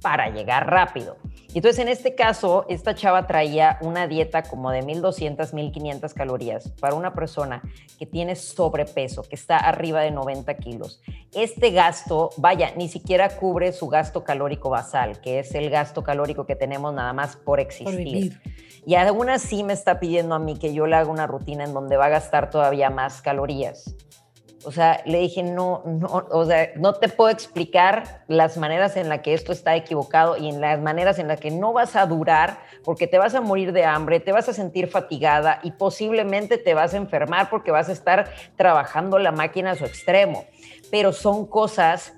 para 0.01 0.29
llegar 0.29 0.69
rápido. 0.69 1.17
Y 1.53 1.57
entonces 1.57 1.79
en 1.79 1.89
este 1.89 2.15
caso, 2.15 2.65
esta 2.69 2.95
chava 2.95 3.27
traía 3.27 3.77
una 3.81 4.07
dieta 4.07 4.43
como 4.43 4.71
de 4.71 4.81
1200, 4.81 5.53
1500 5.53 6.13
calorías 6.13 6.69
para 6.79 6.95
una 6.95 7.13
persona 7.13 7.61
que 7.99 8.05
tiene 8.05 8.35
sobrepeso, 8.35 9.23
que 9.23 9.35
está 9.35 9.57
arriba 9.57 10.01
de 10.01 10.11
90 10.11 10.53
kilos. 10.55 11.01
Este 11.33 11.71
gasto, 11.71 12.29
vaya, 12.37 12.73
ni 12.77 12.87
siquiera 12.87 13.35
cubre 13.35 13.73
su 13.73 13.87
gasto 13.87 14.23
calórico 14.23 14.69
basal, 14.69 15.19
que 15.19 15.39
es 15.39 15.53
el 15.53 15.69
gasto 15.69 16.03
calórico 16.03 16.45
que 16.45 16.55
tenemos 16.55 16.93
nada 16.93 17.11
más 17.11 17.35
por 17.35 17.59
existir. 17.59 18.39
y 18.85 18.95
aún 18.95 19.29
así 19.29 19.63
me 19.63 19.73
está 19.73 19.99
pidiendo 19.99 20.35
a 20.35 20.39
mí 20.39 20.57
que 20.57 20.73
yo 20.73 20.87
le 20.87 20.95
haga 20.95 21.11
una 21.11 21.27
rutina 21.27 21.65
en 21.65 21.73
donde 21.73 21.97
va 21.97 22.05
a 22.05 22.09
gastar 22.09 22.49
todavía 22.49 22.89
más 22.89 23.21
calorías. 23.21 23.93
O 24.63 24.71
sea, 24.71 25.01
le 25.05 25.19
dije, 25.19 25.43
no, 25.43 25.81
no, 25.85 26.27
o 26.31 26.45
sea, 26.45 26.69
no 26.75 26.93
te 26.93 27.09
puedo 27.09 27.29
explicar 27.29 28.23
las 28.27 28.57
maneras 28.57 28.95
en 28.97 29.09
las 29.09 29.21
que 29.21 29.33
esto 29.33 29.51
está 29.51 29.75
equivocado 29.75 30.37
y 30.37 30.49
en 30.49 30.61
las 30.61 30.79
maneras 30.79 31.19
en 31.19 31.27
las 31.27 31.39
que 31.39 31.51
no 31.51 31.73
vas 31.73 31.95
a 31.95 32.05
durar 32.05 32.59
porque 32.83 33.07
te 33.07 33.17
vas 33.17 33.33
a 33.35 33.41
morir 33.41 33.73
de 33.73 33.85
hambre, 33.85 34.19
te 34.19 34.31
vas 34.31 34.49
a 34.49 34.53
sentir 34.53 34.87
fatigada 34.87 35.59
y 35.63 35.71
posiblemente 35.71 36.57
te 36.57 36.73
vas 36.73 36.93
a 36.93 36.97
enfermar 36.97 37.49
porque 37.49 37.71
vas 37.71 37.89
a 37.89 37.93
estar 37.93 38.31
trabajando 38.55 39.19
la 39.19 39.31
máquina 39.31 39.71
a 39.71 39.75
su 39.75 39.85
extremo. 39.85 40.45
Pero 40.91 41.13
son 41.13 41.45
cosas 41.45 42.13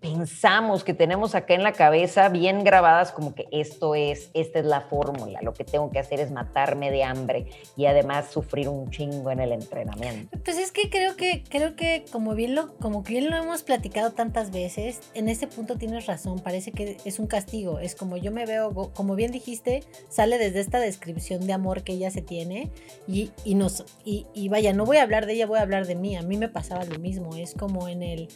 pensamos 0.00 0.84
que 0.84 0.94
tenemos 0.94 1.34
acá 1.34 1.54
en 1.54 1.62
la 1.62 1.72
cabeza 1.72 2.28
bien 2.28 2.62
grabadas 2.62 3.10
como 3.10 3.34
que 3.34 3.48
esto 3.50 3.94
es, 3.94 4.30
esta 4.32 4.60
es 4.60 4.64
la 4.64 4.82
fórmula, 4.82 5.40
lo 5.42 5.54
que 5.54 5.64
tengo 5.64 5.90
que 5.90 5.98
hacer 5.98 6.20
es 6.20 6.30
matarme 6.30 6.90
de 6.90 7.02
hambre 7.02 7.46
y 7.76 7.86
además 7.86 8.30
sufrir 8.30 8.68
un 8.68 8.90
chingo 8.90 9.30
en 9.30 9.40
el 9.40 9.52
entrenamiento. 9.52 10.38
Pues 10.44 10.58
es 10.58 10.70
que 10.70 10.88
creo 10.88 11.16
que, 11.16 11.42
creo 11.48 11.74
que 11.74 12.04
como 12.12 12.34
bien 12.34 12.54
lo, 12.54 12.76
como 12.76 13.02
bien 13.02 13.28
lo 13.28 13.36
hemos 13.36 13.62
platicado 13.62 14.12
tantas 14.12 14.52
veces, 14.52 15.00
en 15.14 15.28
este 15.28 15.48
punto 15.48 15.76
tienes 15.76 16.06
razón, 16.06 16.38
parece 16.38 16.70
que 16.70 16.98
es 17.04 17.18
un 17.18 17.26
castigo, 17.26 17.80
es 17.80 17.96
como 17.96 18.16
yo 18.16 18.30
me 18.30 18.46
veo, 18.46 18.92
como 18.94 19.16
bien 19.16 19.32
dijiste, 19.32 19.82
sale 20.08 20.38
desde 20.38 20.60
esta 20.60 20.78
descripción 20.78 21.46
de 21.46 21.52
amor 21.52 21.82
que 21.82 21.94
ella 21.94 22.10
se 22.10 22.22
tiene 22.22 22.70
y, 23.08 23.32
y 23.44 23.56
nos, 23.56 23.84
y, 24.04 24.26
y 24.32 24.48
vaya, 24.48 24.72
no 24.72 24.84
voy 24.84 24.98
a 24.98 25.02
hablar 25.02 25.26
de 25.26 25.32
ella, 25.32 25.46
voy 25.46 25.58
a 25.58 25.62
hablar 25.62 25.86
de 25.86 25.96
mí, 25.96 26.16
a 26.16 26.22
mí 26.22 26.36
me 26.36 26.48
pasaba 26.48 26.84
lo 26.84 26.98
mismo, 27.00 27.34
es 27.34 27.54
como 27.54 27.88
en 27.88 28.04
el, 28.04 28.28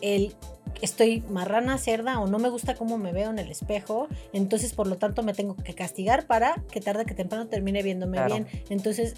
el 0.00 0.34
estoy 0.80 1.22
marrana, 1.28 1.78
cerda 1.78 2.20
o 2.20 2.26
no 2.26 2.38
me 2.38 2.48
gusta 2.48 2.74
cómo 2.74 2.98
me 2.98 3.12
veo 3.12 3.30
en 3.30 3.38
el 3.38 3.50
espejo, 3.50 4.08
entonces 4.32 4.72
por 4.72 4.86
lo 4.86 4.96
tanto 4.98 5.22
me 5.22 5.34
tengo 5.34 5.56
que 5.56 5.74
castigar 5.74 6.26
para 6.26 6.62
que 6.70 6.80
tarde 6.80 7.04
que 7.04 7.14
temprano 7.14 7.48
termine 7.48 7.82
viéndome 7.82 8.24
bien. 8.26 8.46
Entonces 8.70 9.14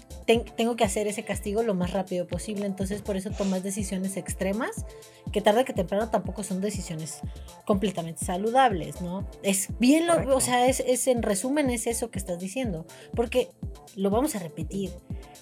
tengo 0.55 0.75
que 0.75 0.83
hacer 0.83 1.07
ese 1.07 1.23
castigo 1.23 1.63
lo 1.63 1.73
más 1.73 1.93
rápido 1.93 2.27
posible, 2.27 2.65
entonces 2.65 3.01
por 3.01 3.17
eso 3.17 3.31
tomas 3.31 3.63
decisiones 3.63 4.17
extremas 4.17 4.85
que 5.31 5.41
tarde 5.41 5.65
que 5.65 5.73
temprano 5.73 6.09
tampoco 6.09 6.43
son 6.43 6.61
decisiones 6.61 7.21
completamente 7.65 8.25
saludables, 8.25 9.01
¿no? 9.01 9.27
Es 9.43 9.69
bien 9.79 10.07
lo, 10.07 10.35
o 10.35 10.41
sea, 10.41 10.67
es, 10.67 10.79
es 10.79 11.07
en 11.07 11.23
resumen 11.23 11.69
es 11.69 11.87
eso 11.87 12.11
que 12.11 12.19
estás 12.19 12.39
diciendo, 12.39 12.85
porque 13.15 13.49
lo 13.95 14.09
vamos 14.09 14.35
a 14.35 14.39
repetir 14.39 14.91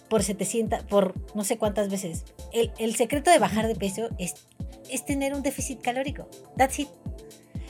por 0.09 0.23
700, 0.23 0.83
por 0.83 1.13
no 1.35 1.43
sé 1.43 1.57
cuántas 1.57 1.89
veces. 1.89 2.25
El, 2.51 2.71
el 2.79 2.95
secreto 2.95 3.31
de 3.31 3.39
bajar 3.39 3.67
de 3.67 3.75
peso 3.75 4.09
es 4.17 4.35
es 4.89 5.05
tener 5.05 5.33
un 5.33 5.41
déficit 5.41 5.81
calórico. 5.81 6.27
That's 6.57 6.79
it. 6.79 6.87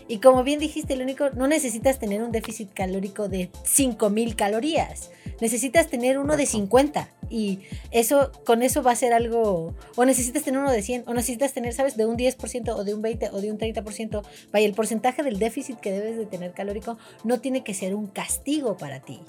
Y 0.10 0.18
como 0.18 0.44
bien 0.44 0.60
dijiste, 0.60 0.98
lo 0.98 1.04
único, 1.04 1.30
no 1.30 1.48
necesitas 1.48 1.98
tener 1.98 2.22
un 2.22 2.34
déficit 2.34 2.74
calórico 2.74 3.30
de 3.30 3.50
5000 3.64 4.36
calorías. 4.36 5.12
Necesitas 5.40 5.88
tener 5.88 6.20
uno 6.20 6.36
de 6.36 6.46
50 6.46 7.10
y 7.30 7.60
eso 7.92 8.32
con 8.46 8.62
eso 8.62 8.84
va 8.84 8.92
a 8.92 8.96
ser 8.96 9.14
algo 9.14 9.74
o 9.96 10.06
necesitas 10.06 10.44
tener 10.44 10.60
uno 10.60 10.72
de 10.72 10.82
100 10.82 11.06
o 11.08 11.14
necesitas 11.14 11.54
tener, 11.54 11.74
¿sabes? 11.74 11.96
de 11.96 12.06
un 12.06 12.18
10% 12.18 12.76
o 12.76 12.84
de 12.84 12.94
un 12.94 13.02
20 13.02 13.30
o 13.30 13.40
de 13.40 13.52
un 13.52 13.58
30%. 13.58 14.22
Vaya, 14.52 14.66
el 14.66 14.74
porcentaje 14.74 15.24
del 15.24 15.40
déficit 15.40 15.80
que 15.80 15.92
debes 15.92 16.18
de 16.18 16.26
tener 16.26 16.52
calórico 16.52 16.98
no 17.24 17.40
tiene 17.40 17.64
que 17.64 17.74
ser 17.74 17.96
un 17.96 18.08
castigo 18.08 18.76
para 18.76 19.00
ti. 19.00 19.22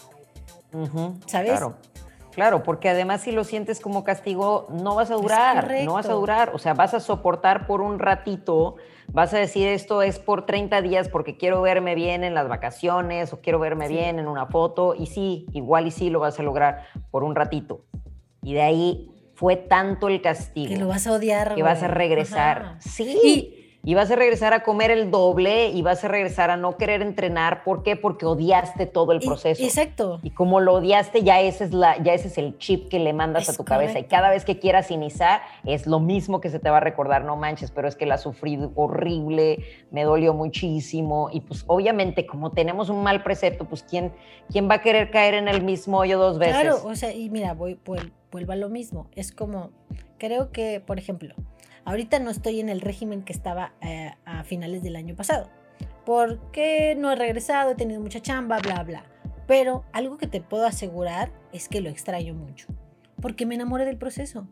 ¿Sabes? 1.26 1.52
Claro. 1.52 1.76
Claro, 2.34 2.62
porque 2.62 2.88
además 2.88 3.22
si 3.22 3.32
lo 3.32 3.44
sientes 3.44 3.80
como 3.80 4.04
castigo, 4.04 4.66
no 4.70 4.94
vas 4.94 5.10
a 5.10 5.14
durar, 5.14 5.72
no 5.84 5.94
vas 5.94 6.08
a 6.08 6.12
durar, 6.14 6.50
o 6.54 6.58
sea, 6.58 6.74
vas 6.74 6.94
a 6.94 7.00
soportar 7.00 7.66
por 7.66 7.80
un 7.80 7.98
ratito, 7.98 8.76
vas 9.08 9.32
a 9.34 9.38
decir 9.38 9.68
esto 9.68 10.02
es 10.02 10.18
por 10.18 10.44
30 10.44 10.82
días 10.82 11.08
porque 11.08 11.36
quiero 11.36 11.62
verme 11.62 11.94
bien 11.94 12.24
en 12.24 12.34
las 12.34 12.48
vacaciones 12.48 13.32
o 13.32 13.40
quiero 13.40 13.58
verme 13.58 13.88
bien 13.88 14.18
en 14.18 14.26
una 14.26 14.46
foto, 14.46 14.94
y 14.94 15.06
sí, 15.06 15.46
igual 15.52 15.86
y 15.86 15.90
sí 15.90 16.10
lo 16.10 16.20
vas 16.20 16.40
a 16.40 16.42
lograr 16.42 16.86
por 17.10 17.22
un 17.22 17.34
ratito. 17.34 17.84
Y 18.42 18.54
de 18.54 18.62
ahí 18.62 19.10
fue 19.34 19.56
tanto 19.56 20.08
el 20.08 20.20
castigo. 20.20 20.68
Que 20.68 20.76
lo 20.76 20.88
vas 20.88 21.06
a 21.06 21.12
odiar. 21.12 21.54
Que 21.54 21.62
vas 21.62 21.82
a 21.82 21.88
regresar. 21.88 22.76
Sí 22.80 23.18
y 23.24 23.63
vas 23.92 24.10
a 24.10 24.16
regresar 24.16 24.54
a 24.54 24.62
comer 24.62 24.90
el 24.90 25.10
doble 25.10 25.68
y 25.68 25.82
vas 25.82 26.02
a 26.04 26.08
regresar 26.08 26.50
a 26.50 26.56
no 26.56 26.78
querer 26.78 27.02
entrenar. 27.02 27.62
¿Por 27.64 27.82
qué? 27.82 27.96
Porque 27.96 28.24
odiaste 28.24 28.86
todo 28.86 29.12
el 29.12 29.20
proceso. 29.20 29.62
Exacto. 29.62 30.20
Y 30.22 30.30
como 30.30 30.60
lo 30.60 30.72
odiaste, 30.72 31.22
ya 31.22 31.42
ese 31.42 31.64
es, 31.64 31.74
la, 31.74 32.02
ya 32.02 32.14
ese 32.14 32.28
es 32.28 32.38
el 32.38 32.56
chip 32.56 32.88
que 32.88 32.98
le 32.98 33.12
mandas 33.12 33.50
a 33.50 33.54
tu 33.54 33.62
cabeza. 33.62 33.98
Y 33.98 34.04
cada 34.04 34.30
vez 34.30 34.46
que 34.46 34.58
quieras 34.58 34.90
iniciar, 34.90 35.42
es 35.64 35.86
lo 35.86 36.00
mismo 36.00 36.40
que 36.40 36.48
se 36.48 36.58
te 36.58 36.70
va 36.70 36.78
a 36.78 36.80
recordar, 36.80 37.24
no 37.24 37.36
manches, 37.36 37.70
pero 37.70 37.86
es 37.86 37.94
que 37.94 38.06
la 38.06 38.16
sufrí 38.16 38.58
horrible, 38.74 39.58
me 39.90 40.04
dolió 40.04 40.32
muchísimo. 40.32 41.28
Y 41.30 41.40
pues 41.40 41.64
obviamente, 41.66 42.24
como 42.24 42.52
tenemos 42.52 42.88
un 42.88 43.02
mal 43.02 43.22
precepto, 43.22 43.66
pues 43.66 43.82
¿quién, 43.82 44.12
quién 44.50 44.66
va 44.70 44.76
a 44.76 44.80
querer 44.80 45.10
caer 45.10 45.34
en 45.34 45.46
el 45.46 45.62
mismo 45.62 45.98
hoyo 45.98 46.18
dos 46.18 46.38
veces? 46.38 46.54
Claro, 46.54 46.78
o 46.84 46.94
sea, 46.94 47.12
y 47.12 47.28
mira, 47.28 47.52
voy, 47.52 47.78
vuelvo 47.84 48.52
a 48.52 48.56
lo 48.56 48.70
mismo. 48.70 49.08
Es 49.14 49.30
como, 49.30 49.72
creo 50.18 50.52
que, 50.52 50.80
por 50.80 50.98
ejemplo, 50.98 51.34
Ahorita 51.84 52.18
no 52.18 52.30
estoy 52.30 52.60
en 52.60 52.68
el 52.68 52.80
régimen 52.80 53.22
que 53.22 53.32
estaba 53.32 53.74
eh, 53.80 54.12
a 54.24 54.44
finales 54.44 54.82
del 54.82 54.96
año 54.96 55.14
pasado. 55.14 55.50
Porque 56.04 56.94
no 56.98 57.12
he 57.12 57.16
regresado, 57.16 57.72
he 57.72 57.74
tenido 57.74 58.00
mucha 58.00 58.20
chamba, 58.20 58.58
bla, 58.58 58.82
bla. 58.82 59.04
Pero 59.46 59.84
algo 59.92 60.16
que 60.16 60.26
te 60.26 60.40
puedo 60.40 60.66
asegurar 60.66 61.32
es 61.52 61.68
que 61.68 61.80
lo 61.80 61.90
extraño 61.90 62.34
mucho. 62.34 62.68
Porque 63.20 63.46
me 63.46 63.54
enamoré 63.54 63.84
del 63.84 63.98
proceso. 63.98 64.46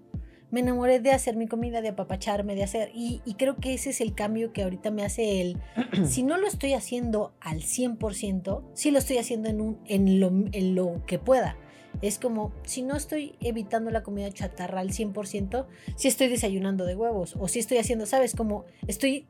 Me 0.50 0.60
enamoré 0.60 1.00
de 1.00 1.12
hacer 1.12 1.36
mi 1.36 1.46
comida, 1.46 1.80
de 1.80 1.88
apapacharme, 1.88 2.54
de 2.54 2.62
hacer. 2.62 2.90
Y, 2.94 3.22
y 3.24 3.34
creo 3.34 3.56
que 3.56 3.72
ese 3.72 3.90
es 3.90 4.02
el 4.02 4.14
cambio 4.14 4.52
que 4.52 4.62
ahorita 4.62 4.90
me 4.90 5.02
hace 5.02 5.40
el. 5.40 5.58
si 6.06 6.22
no 6.22 6.36
lo 6.36 6.46
estoy 6.46 6.74
haciendo 6.74 7.32
al 7.40 7.62
100%, 7.62 8.62
sí 8.74 8.90
lo 8.90 8.98
estoy 8.98 9.16
haciendo 9.16 9.48
en, 9.48 9.62
un, 9.62 9.80
en, 9.86 10.20
lo, 10.20 10.28
en 10.28 10.74
lo 10.74 11.04
que 11.06 11.18
pueda. 11.18 11.56
Es 12.00 12.18
como, 12.18 12.52
si 12.64 12.82
no 12.82 12.96
estoy 12.96 13.36
evitando 13.40 13.90
la 13.90 14.02
comida 14.02 14.30
chatarra 14.30 14.80
al 14.80 14.90
100%, 14.90 15.66
si 15.96 16.08
estoy 16.08 16.28
desayunando 16.28 16.84
de 16.84 16.96
huevos 16.96 17.36
o 17.38 17.48
si 17.48 17.58
estoy 17.58 17.78
haciendo, 17.78 18.06
¿sabes? 18.06 18.34
Como 18.34 18.64
estoy 18.86 19.26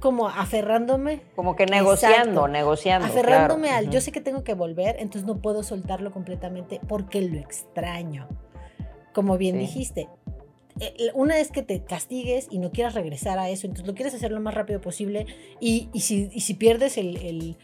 como 0.00 0.28
aferrándome. 0.28 1.22
Como 1.34 1.56
que 1.56 1.66
negociando, 1.66 2.48
negociando. 2.48 3.06
Aferrándome 3.06 3.70
al, 3.70 3.90
yo 3.90 4.00
sé 4.00 4.12
que 4.12 4.20
tengo 4.20 4.44
que 4.44 4.54
volver, 4.54 4.96
entonces 4.98 5.26
no 5.26 5.38
puedo 5.38 5.62
soltarlo 5.62 6.12
completamente 6.12 6.80
porque 6.86 7.22
lo 7.22 7.38
extraño. 7.38 8.28
Como 9.12 9.38
bien 9.38 9.58
dijiste, 9.58 10.08
una 11.14 11.36
vez 11.36 11.50
que 11.50 11.62
te 11.62 11.82
castigues 11.82 12.48
y 12.50 12.58
no 12.58 12.70
quieras 12.70 12.94
regresar 12.94 13.38
a 13.38 13.48
eso, 13.48 13.66
entonces 13.66 13.86
lo 13.86 13.94
quieres 13.94 14.14
hacer 14.14 14.30
lo 14.30 14.40
más 14.40 14.54
rápido 14.54 14.80
posible 14.80 15.26
y, 15.58 15.88
si, 15.98 16.28
si, 16.38 16.54
pierdes 16.54 16.98
el, 16.98 17.56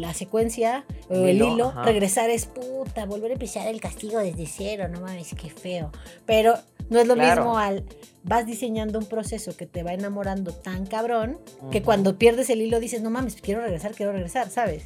la 0.00 0.12
secuencia 0.12 0.84
o 1.08 1.14
el 1.24 1.36
hilo, 1.36 1.72
regresar 1.82 2.28
es 2.28 2.46
puta, 2.46 3.06
volver 3.06 3.30
a 3.30 3.34
empezar 3.34 3.68
el 3.68 3.80
castigo 3.80 4.18
desde 4.18 4.46
cero, 4.46 4.88
no 4.88 5.00
mames, 5.00 5.34
qué 5.34 5.48
feo. 5.48 5.90
Pero 6.26 6.54
no 6.90 7.00
es 7.00 7.06
lo 7.06 7.16
mismo 7.16 7.56
al 7.58 7.84
vas 8.22 8.46
diseñando 8.46 8.98
un 8.98 9.06
proceso 9.06 9.56
que 9.56 9.66
te 9.66 9.82
va 9.82 9.92
enamorando 9.92 10.52
tan 10.52 10.86
cabrón 10.86 11.38
que 11.70 11.82
cuando 11.82 12.18
pierdes 12.18 12.50
el 12.50 12.60
hilo 12.60 12.80
dices, 12.80 13.02
no 13.02 13.10
mames, 13.10 13.36
quiero 13.36 13.60
regresar, 13.60 13.92
quiero 13.92 14.12
regresar, 14.12 14.50
¿sabes? 14.50 14.84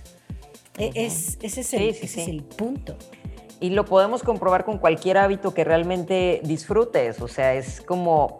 E, 0.76 0.92
es, 0.94 1.38
ese 1.42 1.62
es 1.62 1.74
ese 1.74 2.04
es 2.04 2.28
el 2.28 2.44
punto 2.44 2.96
y 3.60 3.70
lo 3.70 3.84
podemos 3.84 4.22
comprobar 4.22 4.64
con 4.64 4.78
cualquier 4.78 5.18
hábito 5.18 5.54
que 5.54 5.64
realmente 5.64 6.40
disfrutes. 6.44 7.20
O 7.20 7.28
sea, 7.28 7.54
es 7.54 7.80
como 7.80 8.38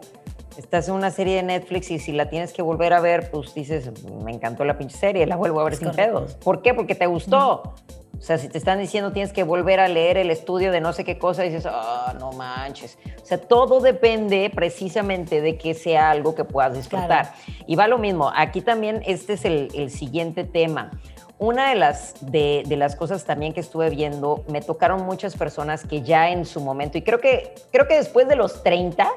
estás 0.57 0.89
en 0.89 0.95
una 0.95 1.11
serie 1.11 1.37
de 1.37 1.43
Netflix 1.43 1.89
y 1.91 1.99
si 1.99 2.11
la 2.11 2.29
tienes 2.29 2.53
que 2.53 2.61
volver 2.61 2.93
a 2.93 2.99
ver, 2.99 3.31
pues 3.31 3.53
dices, 3.53 3.91
me 4.23 4.31
encantó 4.31 4.65
la 4.65 4.77
pinche 4.77 4.97
serie, 4.97 5.25
la 5.25 5.35
vuelvo 5.35 5.61
a 5.61 5.63
ver 5.63 5.75
sin 5.75 5.91
pedos. 5.91 6.35
¿Por 6.35 6.61
qué? 6.61 6.73
Porque 6.73 6.95
te 6.95 7.05
gustó. 7.05 7.75
O 8.17 8.21
sea, 8.21 8.37
si 8.37 8.49
te 8.49 8.57
están 8.57 8.79
diciendo 8.79 9.13
tienes 9.13 9.31
que 9.31 9.43
volver 9.43 9.79
a 9.79 9.87
leer 9.87 10.17
el 10.17 10.29
estudio 10.29 10.73
de 10.73 10.81
no 10.81 10.91
sé 10.91 11.05
qué 11.05 11.17
cosa, 11.17 11.43
dices, 11.43 11.65
ah, 11.65 12.13
no 12.19 12.33
manches. 12.33 12.97
O 13.21 13.25
sea, 13.25 13.37
todo 13.37 13.79
depende 13.79 14.51
precisamente 14.53 15.39
de 15.39 15.57
que 15.57 15.73
sea 15.73 16.09
algo 16.11 16.35
que 16.35 16.43
puedas 16.43 16.73
disfrutar. 16.73 17.33
Y 17.65 17.77
va 17.77 17.87
lo 17.87 17.97
mismo, 17.97 18.29
aquí 18.35 18.59
también 18.59 19.01
este 19.05 19.33
es 19.33 19.45
el, 19.45 19.69
el 19.73 19.89
siguiente 19.89 20.43
tema. 20.43 20.91
Una 21.39 21.69
de 21.69 21.75
las, 21.75 22.15
de, 22.19 22.65
las 22.67 22.97
cosas 22.97 23.23
también 23.23 23.53
que 23.53 23.61
estuve 23.61 23.89
viendo, 23.89 24.43
me 24.49 24.59
tocaron 24.61 25.05
muchas 25.05 25.37
personas 25.37 25.85
que 25.85 26.01
ya 26.01 26.31
en 26.31 26.45
su 26.45 26.59
momento, 26.59 26.97
y 26.97 27.01
creo 27.01 27.21
que, 27.21 27.55
creo 27.71 27.87
que 27.87 27.95
después 27.95 28.27
de 28.27 28.35
los 28.35 28.61
30, 28.61 29.09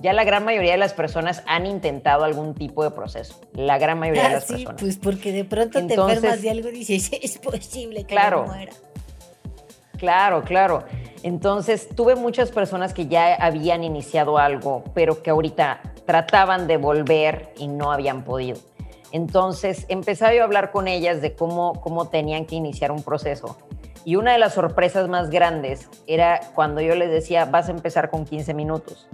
ya 0.00 0.12
la 0.12 0.24
gran 0.24 0.44
mayoría 0.44 0.72
de 0.72 0.78
las 0.78 0.92
personas 0.92 1.42
han 1.46 1.64
intentado 1.64 2.24
algún 2.24 2.54
tipo 2.54 2.84
de 2.84 2.90
proceso. 2.90 3.40
La 3.54 3.78
gran 3.78 3.98
mayoría 3.98 4.22
de 4.22 4.28
ah, 4.28 4.32
las 4.32 4.44
sí, 4.44 4.52
personas. 4.52 4.82
Pues 4.82 4.98
porque 4.98 5.32
de 5.32 5.44
pronto 5.46 5.86
te 5.86 5.94
enfermas 5.94 6.42
de 6.42 6.50
algo 6.50 6.68
y 6.68 6.72
dices, 6.72 7.10
es 7.22 7.38
posible 7.38 8.00
que 8.00 8.14
claro, 8.14 8.44
muera. 8.44 8.72
Claro, 9.96 10.42
claro. 10.42 10.84
Entonces 11.22 11.88
tuve 11.94 12.16
muchas 12.16 12.50
personas 12.50 12.92
que 12.92 13.06
ya 13.06 13.34
habían 13.36 13.82
iniciado 13.84 14.36
algo, 14.36 14.84
pero 14.92 15.22
que 15.22 15.30
ahorita 15.30 15.80
trataban 16.04 16.66
de 16.66 16.76
volver 16.76 17.54
y 17.56 17.68
no 17.68 17.92
habían 17.92 18.24
podido. 18.24 18.58
Entonces 19.12 19.84
empezaba 19.88 20.34
yo 20.34 20.40
a 20.40 20.44
hablar 20.44 20.72
con 20.72 20.88
ellas 20.88 21.20
de 21.20 21.34
cómo, 21.34 21.80
cómo 21.82 22.08
tenían 22.08 22.46
que 22.46 22.56
iniciar 22.56 22.90
un 22.90 23.02
proceso. 23.02 23.58
Y 24.04 24.16
una 24.16 24.32
de 24.32 24.38
las 24.38 24.54
sorpresas 24.54 25.08
más 25.08 25.30
grandes 25.30 25.88
era 26.06 26.40
cuando 26.54 26.80
yo 26.80 26.94
les 26.94 27.10
decía, 27.10 27.44
vas 27.44 27.68
a 27.68 27.72
empezar 27.72 28.10
con 28.10 28.24
15 28.24 28.54
minutos. 28.54 29.08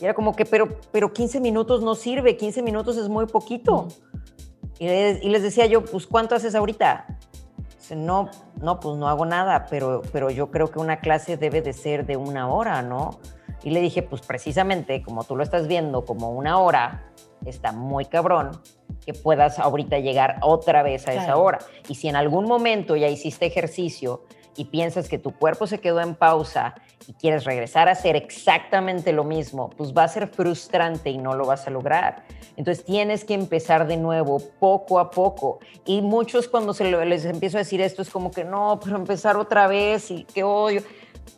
Y 0.00 0.04
era 0.04 0.14
como 0.14 0.34
que, 0.34 0.44
pero, 0.44 0.76
pero 0.90 1.12
15 1.12 1.40
minutos 1.40 1.82
no 1.82 1.94
sirve, 1.94 2.36
15 2.36 2.62
minutos 2.62 2.96
es 2.96 3.08
muy 3.08 3.26
poquito. 3.26 3.86
Y 4.80 4.86
les, 4.88 5.42
decía 5.42 5.66
yo, 5.66 5.84
pues 5.84 6.06
¿cuánto 6.08 6.34
haces 6.34 6.54
ahorita? 6.54 7.06
no, 7.94 8.30
no, 8.60 8.80
pues 8.80 8.96
no 8.96 9.06
hago 9.06 9.26
nada, 9.26 9.66
pero, 9.68 10.00
pero 10.12 10.30
yo 10.30 10.50
creo 10.50 10.70
que 10.70 10.78
una 10.78 11.00
clase 11.00 11.36
debe 11.36 11.60
de 11.60 11.74
ser 11.74 12.06
de 12.06 12.16
una 12.16 12.48
hora, 12.48 12.80
¿no? 12.80 13.20
Y 13.62 13.70
le 13.70 13.80
dije, 13.80 14.02
pues 14.02 14.22
precisamente 14.22 15.02
como 15.02 15.24
tú 15.24 15.36
lo 15.36 15.42
estás 15.42 15.68
viendo 15.68 16.06
como 16.06 16.30
una 16.30 16.58
hora, 16.58 17.12
está 17.44 17.72
muy 17.72 18.06
cabrón 18.06 18.52
que 19.04 19.14
puedas 19.14 19.58
ahorita 19.58 19.98
llegar 19.98 20.38
otra 20.42 20.82
vez 20.82 21.06
a 21.08 21.14
esa 21.14 21.36
hora. 21.36 21.58
Y 21.88 21.94
si 21.94 22.08
en 22.08 22.16
algún 22.16 22.46
momento 22.46 22.96
ya 22.96 23.08
hiciste 23.08 23.46
ejercicio 23.46 24.24
y 24.56 24.66
piensas 24.66 25.08
que 25.08 25.18
tu 25.18 25.32
cuerpo 25.32 25.66
se 25.66 25.78
quedó 25.78 26.00
en 26.00 26.14
pausa 26.14 26.74
y 27.06 27.14
quieres 27.14 27.44
regresar 27.44 27.88
a 27.88 27.92
hacer 27.92 28.16
exactamente 28.16 29.12
lo 29.12 29.24
mismo, 29.24 29.70
pues 29.70 29.92
va 29.92 30.04
a 30.04 30.08
ser 30.08 30.28
frustrante 30.28 31.10
y 31.10 31.18
no 31.18 31.34
lo 31.34 31.46
vas 31.46 31.66
a 31.66 31.70
lograr. 31.70 32.24
Entonces 32.56 32.84
tienes 32.84 33.24
que 33.24 33.34
empezar 33.34 33.86
de 33.86 33.96
nuevo, 33.96 34.40
poco 34.60 34.98
a 34.98 35.10
poco. 35.10 35.58
Y 35.84 36.02
muchos 36.02 36.48
cuando 36.48 36.74
se 36.74 36.84
les 36.84 37.24
empiezo 37.24 37.56
a 37.56 37.60
decir 37.60 37.80
esto 37.80 38.02
es 38.02 38.10
como 38.10 38.30
que 38.30 38.44
no, 38.44 38.78
pero 38.82 38.96
empezar 38.96 39.36
otra 39.36 39.66
vez 39.66 40.10
y 40.10 40.24
qué 40.24 40.44
odio 40.44 40.82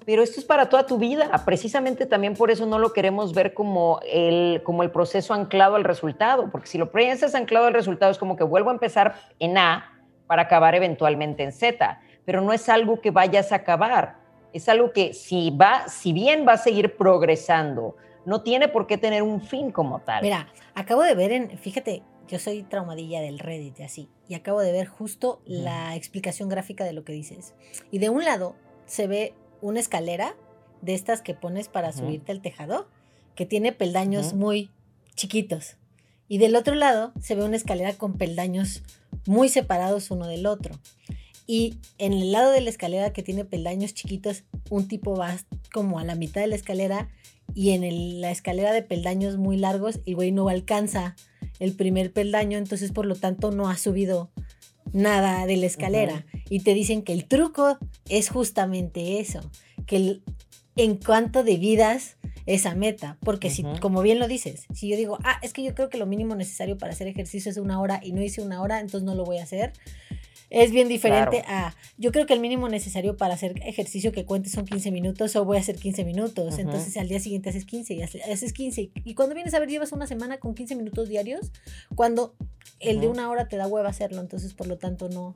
pero 0.07 0.23
esto 0.23 0.41
es 0.41 0.47
para 0.47 0.69
toda 0.69 0.87
tu 0.87 0.99
vida. 0.99 1.31
Precisamente 1.45 2.07
también 2.07 2.35
por 2.35 2.51
eso 2.51 2.67
no 2.67 2.79
lo 2.79 2.93
queremos 2.93 3.33
ver 3.33 3.55
como 3.55 4.01
el, 4.11 4.63
como 4.63 4.83
el 4.83 4.91
proceso 4.91 5.35
anclado 5.35 5.77
al 5.77 5.85
resultado, 5.85 6.51
porque 6.51 6.67
si 6.67 6.79
lo 6.79 6.91
piensas 6.93 7.35
anclado 7.35 7.67
al 7.67 7.75
resultado 7.75 8.13
es 8.13 8.19
como 8.19 8.37
que 8.37 8.45
vuelvo 8.45 8.71
a 8.71 8.75
empezar 8.75 9.15
en 9.39 9.59
A 9.59 9.93
para 10.27 10.43
acabar 10.43 10.75
eventualmente 10.75 11.43
en 11.43 11.53
Z, 11.53 12.01
pero 12.25 12.41
no 12.41 12.53
es 12.53 12.69
algo 12.69 13.01
que 13.01 13.11
vayas 13.11 13.53
a 13.53 13.57
acabar, 13.57 14.17
es 14.53 14.69
algo 14.69 14.93
que 14.93 15.13
si 15.13 15.51
va, 15.51 15.89
si 15.89 16.13
bien 16.13 16.47
va 16.47 16.53
a 16.53 16.59
seguir 16.59 16.97
progresando, 16.97 17.97
no 18.25 18.43
tiene 18.43 18.69
por 18.69 18.87
qué 18.87 18.97
tener 18.97 19.23
un 19.23 19.43
fin 19.43 19.71
como 19.71 20.01
tal. 20.01 20.23
Mira, 20.23 20.49
acabo 20.75 21.03
de 21.03 21.15
ver 21.15 21.33
en, 21.33 21.59
fíjate, 21.59 22.03
yo 22.27 22.39
soy 22.39 22.63
traumadilla 22.63 23.21
del 23.21 23.39
Reddit 23.39 23.81
así, 23.81 24.09
y 24.29 24.35
acabo 24.35 24.61
de 24.61 24.73
ver 24.73 24.87
justo 24.87 25.43
la 25.45 25.95
explicación 25.95 26.49
gráfica 26.49 26.85
de 26.85 26.95
lo 26.95 27.05
que 27.05 27.13
dices. 27.13 27.55
Y 27.91 27.99
de 27.99 28.09
un 28.09 28.25
lado 28.25 28.55
se 28.87 29.07
ve 29.07 29.35
una 29.65 29.81
escalera 29.81 30.37
de 30.83 30.95
estas 30.95 31.23
que 31.23 31.33
pones 31.33 31.69
para 31.69 31.91
subirte 31.91 32.33
al 32.33 32.43
tejado, 32.43 32.87
que 33.35 33.47
tiene 33.47 33.73
peldaños 33.73 34.35
muy 34.35 34.71
chiquitos. 35.17 35.77
Y 36.29 36.37
del 36.37 36.55
otro 36.55 36.75
lado 36.75 37.13
se 37.21 37.35
ve 37.35 37.45
una 37.45 37.57
escalera 37.57 37.95
con 37.95 38.19
peldaños 38.19 38.83
muy 39.27 39.49
separados 39.49 40.11
uno 40.11 40.27
del 40.27 40.45
otro. 40.45 40.79
Y 41.47 41.79
en 41.97 42.13
el 42.13 42.31
lado 42.31 42.53
de 42.53 42.61
la 42.61 42.69
escalera 42.69 43.15
que 43.15 43.23
tiene 43.23 43.47
peldaños 43.47 43.95
chiquitos, 43.95 44.45
un 44.69 44.87
tipo 44.87 45.17
va 45.17 45.35
como 45.73 45.99
a 45.99 46.05
la 46.05 46.15
mitad 46.15 46.43
de 46.43 46.47
la 46.47 46.57
escalera 46.57 47.09
y 47.55 47.71
en 47.71 48.21
la 48.21 48.31
escalera 48.31 48.73
de 48.73 48.83
peldaños 48.83 49.39
muy 49.39 49.57
largos, 49.57 50.01
el 50.05 50.15
güey 50.15 50.31
no 50.31 50.49
alcanza 50.49 51.17
el 51.59 51.73
primer 51.73 52.13
peldaño, 52.13 52.59
entonces 52.59 52.93
por 52.93 53.07
lo 53.07 53.15
tanto 53.15 53.51
no 53.51 53.69
ha 53.71 53.79
subido 53.79 54.31
nada 54.93 55.47
de 55.47 55.57
la 55.57 55.67
escalera. 55.67 56.27
Y 56.49 56.61
te 56.61 56.75
dicen 56.75 57.03
que 57.03 57.13
el 57.13 57.27
truco 57.27 57.79
es 58.09 58.29
justamente 58.29 59.21
eso, 59.21 59.41
que 59.87 60.21
en 60.77 60.97
cuanto 60.97 61.45
de 61.45 61.57
vidas 61.57 62.17
esa 62.47 62.75
meta, 62.75 63.17
porque 63.21 63.49
si, 63.49 63.65
como 63.81 64.03
bien 64.03 64.19
lo 64.19 64.29
dices, 64.29 64.67
si 64.75 64.89
yo 64.89 64.97
digo, 64.97 65.19
ah, 65.25 65.39
es 65.43 65.53
que 65.53 65.63
yo 65.63 65.75
creo 65.75 65.89
que 65.89 65.97
lo 65.97 66.07
mínimo 66.07 66.35
necesario 66.35 66.77
para 66.77 66.93
hacer 66.93 67.07
ejercicio 67.07 67.51
es 67.51 67.57
una 67.57 67.81
hora 67.81 68.01
y 68.03 68.13
no 68.13 68.23
hice 68.23 68.43
una 68.43 68.61
hora, 68.61 68.81
entonces 68.81 69.03
no 69.03 69.15
lo 69.15 69.25
voy 69.25 69.39
a 69.39 69.45
hacer, 69.45 69.73
es 70.55 70.71
bien 70.71 70.89
diferente 70.89 71.43
a, 71.49 71.75
yo 71.99 72.13
creo 72.13 72.27
que 72.27 72.35
el 72.35 72.41
mínimo 72.41 72.69
necesario 72.69 73.17
para 73.17 73.35
hacer 73.35 73.61
ejercicio 73.65 74.13
que 74.13 74.25
cuente 74.25 74.49
son 74.49 74.65
15 74.65 74.93
minutos 74.93 75.35
o 75.35 75.45
voy 75.45 75.57
a 75.57 75.61
hacer 75.61 75.77
15 75.77 76.05
minutos. 76.05 76.59
Entonces 76.59 76.97
al 76.97 77.09
día 77.09 77.19
siguiente 77.19 77.51
haces 77.51 77.65
15 77.65 77.95
y 77.95 78.03
haces 78.03 78.53
15. 78.53 78.91
Y 79.05 79.15
cuando 79.15 79.35
vienes 79.35 79.53
a 79.55 79.59
ver, 79.59 79.69
llevas 79.69 79.91
una 79.93 80.07
semana 80.07 80.39
con 80.39 80.55
15 80.55 80.77
minutos 80.77 81.09
diarios, 81.09 81.51
cuando 81.97 82.37
el 82.79 83.01
de 83.01 83.09
una 83.09 83.29
hora 83.31 83.49
te 83.49 83.57
da 83.57 83.67
hueva 83.67 83.89
hacerlo. 83.89 84.21
Entonces, 84.21 84.55
por 84.55 84.69
lo 84.69 84.79
tanto, 84.79 85.09
no, 85.09 85.35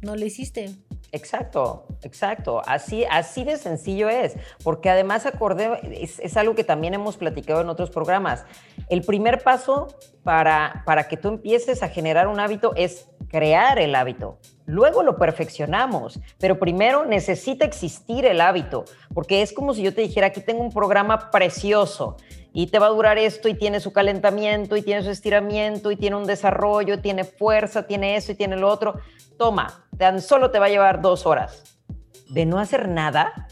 no 0.00 0.14
lo 0.14 0.24
hiciste. 0.24 0.70
Exacto, 1.12 1.86
exacto. 2.02 2.62
Así, 2.66 3.04
así 3.10 3.44
de 3.44 3.56
sencillo 3.58 4.08
es. 4.08 4.34
Porque 4.62 4.90
además 4.90 5.26
acordé, 5.26 5.70
es, 6.02 6.18
es, 6.20 6.36
algo 6.36 6.54
que 6.54 6.64
también 6.64 6.94
hemos 6.94 7.16
platicado 7.16 7.60
en 7.60 7.68
otros 7.68 7.90
programas. 7.90 8.44
El 8.88 9.02
primer 9.02 9.42
paso 9.42 9.88
para, 10.22 10.82
para 10.86 11.08
que 11.08 11.16
tú 11.16 11.28
empieces 11.28 11.82
a 11.82 11.88
generar 11.88 12.28
un 12.28 12.40
hábito 12.40 12.72
es 12.76 13.08
crear 13.28 13.78
el 13.78 13.94
hábito. 13.94 14.38
Luego 14.66 15.02
lo 15.02 15.16
perfeccionamos, 15.16 16.20
pero 16.38 16.58
primero 16.58 17.04
necesita 17.04 17.64
existir 17.64 18.24
el 18.24 18.40
hábito, 18.40 18.84
porque 19.12 19.42
es 19.42 19.52
como 19.52 19.74
si 19.74 19.82
yo 19.82 19.92
te 19.92 20.02
dijera, 20.02 20.28
aquí 20.28 20.40
tengo 20.40 20.62
un 20.62 20.72
programa 20.72 21.30
precioso 21.30 22.16
y 22.52 22.68
te 22.68 22.78
va 22.78 22.86
a 22.86 22.90
durar 22.90 23.18
esto 23.18 23.48
y 23.48 23.54
tiene 23.54 23.80
su 23.80 23.92
calentamiento 23.92 24.76
y 24.76 24.82
tiene 24.82 25.02
su 25.02 25.10
estiramiento 25.10 25.90
y 25.90 25.96
tiene 25.96 26.16
un 26.16 26.26
desarrollo, 26.26 27.00
tiene 27.00 27.24
fuerza, 27.24 27.86
tiene 27.86 28.16
eso 28.16 28.32
y 28.32 28.34
tiene 28.36 28.56
lo 28.56 28.68
otro. 28.68 28.94
Toma, 29.38 29.86
tan 29.98 30.20
solo 30.20 30.50
te 30.50 30.58
va 30.58 30.66
a 30.66 30.70
llevar 30.70 31.00
dos 31.00 31.26
horas. 31.26 31.64
De 32.28 32.46
no 32.46 32.58
hacer 32.58 32.88
nada, 32.88 33.48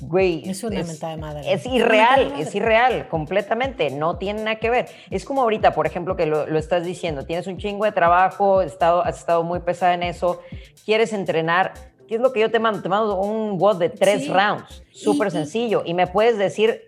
güey. 0.00 0.48
Es 0.48 0.64
una 0.64 0.80
es, 0.80 1.00
de 1.00 1.16
madre. 1.16 1.52
Es 1.52 1.66
irreal, 1.66 2.34
es 2.38 2.54
irreal, 2.54 3.08
completamente. 3.08 3.90
No 3.90 4.16
tiene 4.16 4.42
nada 4.42 4.56
que 4.56 4.70
ver. 4.70 4.88
Es 5.10 5.24
como 5.24 5.42
ahorita, 5.42 5.72
por 5.74 5.86
ejemplo, 5.86 6.16
que 6.16 6.26
lo, 6.26 6.44
estás 6.56 6.84
diciendo. 6.84 7.24
Tienes 7.24 7.46
un 7.46 7.58
chingo 7.58 7.84
de 7.84 7.92
trabajo, 7.92 8.60
has 8.60 8.66
estado, 8.66 9.04
has 9.04 9.18
estado 9.18 9.42
muy 9.42 9.60
pesada 9.60 9.94
en 9.94 10.02
eso, 10.02 10.40
quieres 10.84 11.12
entrenar. 11.12 11.74
¿Qué 12.08 12.14
es 12.16 12.20
lo 12.20 12.32
que 12.32 12.40
yo 12.40 12.50
te 12.50 12.60
mando? 12.60 12.82
Te 12.82 12.88
mando 12.88 13.20
un 13.20 13.58
WOD 13.58 13.78
de 13.78 13.88
tres 13.88 14.28
rounds, 14.28 14.84
súper 14.92 15.30
sencillo. 15.32 15.82
Y 15.84 15.92
me 15.92 16.06
puedes 16.06 16.38
decir, 16.38 16.82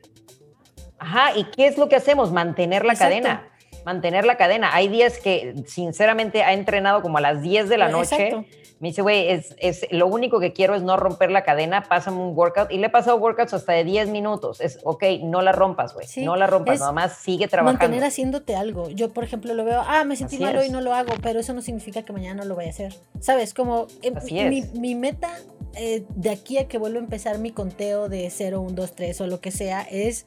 ajá, 0.98 1.36
¿y 1.36 1.44
qué 1.44 1.66
es 1.66 1.76
lo 1.76 1.88
que 1.88 1.96
hacemos? 1.96 2.30
Mantener 2.30 2.84
la 2.84 2.94
cadena. 2.94 3.47
Mantener 3.88 4.26
la 4.26 4.36
cadena. 4.36 4.74
Hay 4.74 4.88
días 4.88 5.18
que, 5.18 5.54
sinceramente, 5.66 6.42
ha 6.42 6.52
entrenado 6.52 7.00
como 7.00 7.16
a 7.16 7.20
las 7.22 7.40
10 7.40 7.70
de 7.70 7.78
la 7.78 7.88
noche. 7.88 8.28
Exacto 8.28 8.44
me 8.80 8.88
dice, 8.88 9.02
güey, 9.02 9.28
es, 9.28 9.56
es, 9.58 9.86
lo 9.90 10.06
único 10.06 10.38
que 10.38 10.52
quiero 10.52 10.76
es 10.76 10.82
no 10.82 10.96
romper 10.96 11.32
la 11.32 11.42
cadena, 11.42 11.82
pásame 11.82 12.18
un 12.18 12.36
workout. 12.36 12.70
Y 12.70 12.78
le 12.78 12.86
he 12.86 12.90
pasado 12.90 13.16
workouts 13.16 13.52
hasta 13.52 13.72
de 13.72 13.82
10 13.82 14.08
minutos. 14.10 14.60
Es, 14.60 14.78
ok, 14.84 15.02
no 15.22 15.42
la 15.42 15.50
rompas, 15.50 15.94
güey. 15.94 16.06
no 16.24 16.36
la 16.36 16.46
rompas, 16.46 16.78
nada 16.78 16.92
más 16.92 17.16
sigue 17.16 17.48
trabajando. 17.48 17.80
Mantener 17.80 18.04
haciéndote 18.04 18.54
algo. 18.54 18.88
Yo, 18.90 19.12
por 19.12 19.24
ejemplo, 19.24 19.52
lo 19.54 19.64
veo, 19.64 19.82
ah, 19.84 20.04
me 20.04 20.14
sentí 20.14 20.38
mal 20.38 20.56
hoy 20.56 20.66
y 20.66 20.70
no 20.70 20.80
lo 20.80 20.94
hago, 20.94 21.12
pero 21.22 21.40
eso 21.40 21.54
no 21.54 21.62
significa 21.62 22.02
que 22.02 22.12
mañana 22.12 22.42
no 22.42 22.48
lo 22.48 22.54
vaya 22.54 22.68
a 22.68 22.72
hacer. 22.72 22.94
¿Sabes? 23.18 23.52
Como 23.52 23.88
em, 24.02 24.14
mi, 24.48 24.62
mi, 24.78 24.94
meta 24.94 25.36
eh, 25.74 26.04
de 26.14 26.30
aquí 26.30 26.58
a 26.58 26.68
que 26.68 26.78
vuelva 26.78 26.98
a 26.98 27.02
empezar 27.02 27.38
mi 27.38 27.50
conteo 27.50 28.08
de 28.08 28.30
0, 28.30 28.60
1, 28.60 28.70
2, 28.72 28.92
3 28.92 29.20
o 29.22 29.26
lo 29.26 29.40
que 29.40 29.50
sea, 29.50 29.82
es 29.82 30.24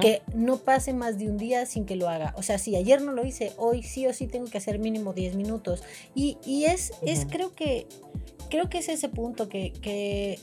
que 0.00 0.20
no 0.34 0.58
pase 0.58 0.92
más 0.92 1.18
de 1.18 1.28
un 1.28 1.38
día 1.38 1.64
sin 1.64 1.86
que 1.86 1.96
lo 1.96 2.08
haga. 2.08 2.34
O 2.36 2.42
sea, 2.42 2.58
si 2.58 2.76
ayer 2.76 3.00
no 3.04 3.12
lo 3.12 3.24
hice, 3.24 3.52
hoy 3.56 3.82
sí 3.82 4.06
o 4.06 4.12
sí 4.12 4.26
tengo 4.26 4.46
que 4.46 4.58
hacer 4.58 4.78
mínimo 4.78 5.12
10 5.12 5.36
minutos. 5.36 5.82
Y, 6.14 6.38
y 6.44 6.64
es, 6.64 6.92
es 7.02 7.26
creo 7.26 7.54
que 7.54 7.86
creo 8.48 8.68
que 8.68 8.78
es 8.78 8.88
ese 8.88 9.08
punto 9.08 9.48
que, 9.48 10.38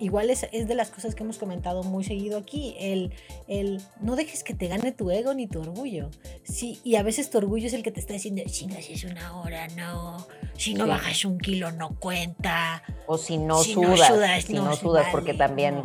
igual 0.00 0.30
es, 0.30 0.46
de 0.50 0.74
las 0.74 0.90
cosas 0.90 1.14
que 1.14 1.22
hemos 1.22 1.38
comentado 1.38 1.82
muy 1.84 2.04
seguido 2.04 2.38
aquí, 2.38 2.74
el, 2.80 3.12
el 3.46 3.80
no 4.00 4.16
dejes 4.16 4.42
que 4.42 4.54
te 4.54 4.66
gane 4.66 4.92
tu 4.92 5.10
ego 5.10 5.34
ni 5.34 5.46
tu 5.46 5.60
orgullo. 5.60 6.10
Sí, 6.42 6.80
y 6.84 6.96
a 6.96 7.02
veces 7.02 7.30
tu 7.30 7.38
orgullo 7.38 7.66
es 7.66 7.72
el 7.72 7.82
que 7.82 7.92
te 7.92 8.00
está 8.00 8.12
diciendo, 8.12 8.42
si 8.48 8.66
es 8.92 9.04
una 9.04 9.40
hora, 9.40 9.68
no, 9.68 10.26
si 10.56 10.74
no 10.74 10.86
bajas 10.86 11.24
un 11.24 11.38
kilo 11.38 11.70
no 11.70 11.96
cuenta. 11.98 12.82
O 13.06 13.18
si 13.18 13.38
no 13.38 13.62
sudas, 13.62 14.44
si 14.44 14.54
no, 14.54 14.74
sudas, 14.74 15.06
porque 15.12 15.34
también... 15.34 15.82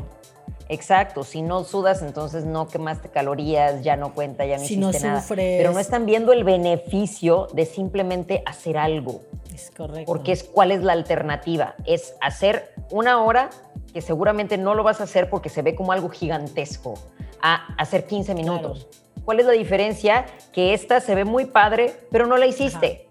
Exacto, 0.67 1.23
si 1.23 1.41
no 1.41 1.63
sudas, 1.63 2.01
entonces 2.01 2.45
no 2.45 2.67
quemaste 2.67 3.09
calorías, 3.09 3.83
ya 3.83 3.95
no 3.95 4.13
cuenta, 4.13 4.45
ya 4.45 4.57
no 4.57 4.63
si 4.63 4.75
hiciste 4.75 4.99
no 4.99 5.13
nada. 5.13 5.25
Pero 5.35 5.71
no 5.71 5.79
están 5.79 6.05
viendo 6.05 6.31
el 6.31 6.43
beneficio 6.43 7.47
de 7.53 7.65
simplemente 7.65 8.43
hacer 8.45 8.77
algo. 8.77 9.21
Es 9.53 9.71
correcto. 9.71 10.05
Porque 10.05 10.31
es 10.31 10.43
cuál 10.43 10.71
es 10.71 10.83
la 10.83 10.93
alternativa. 10.93 11.75
Es 11.85 12.13
hacer 12.21 12.73
una 12.91 13.23
hora 13.23 13.49
que 13.93 14.01
seguramente 14.01 14.57
no 14.57 14.75
lo 14.75 14.83
vas 14.83 15.01
a 15.01 15.05
hacer 15.05 15.29
porque 15.29 15.49
se 15.49 15.62
ve 15.62 15.75
como 15.75 15.91
algo 15.91 16.09
gigantesco, 16.09 16.93
a 17.41 17.73
hacer 17.77 18.05
15 18.05 18.35
minutos. 18.35 18.88
¿Cuál 19.25 19.39
es 19.39 19.45
la 19.45 19.53
diferencia? 19.53 20.25
Que 20.53 20.73
esta 20.73 21.01
se 21.01 21.15
ve 21.15 21.25
muy 21.25 21.45
padre, 21.45 21.93
pero 22.12 22.27
no 22.27 22.38
la 22.38 22.45
hiciste. 22.45 23.07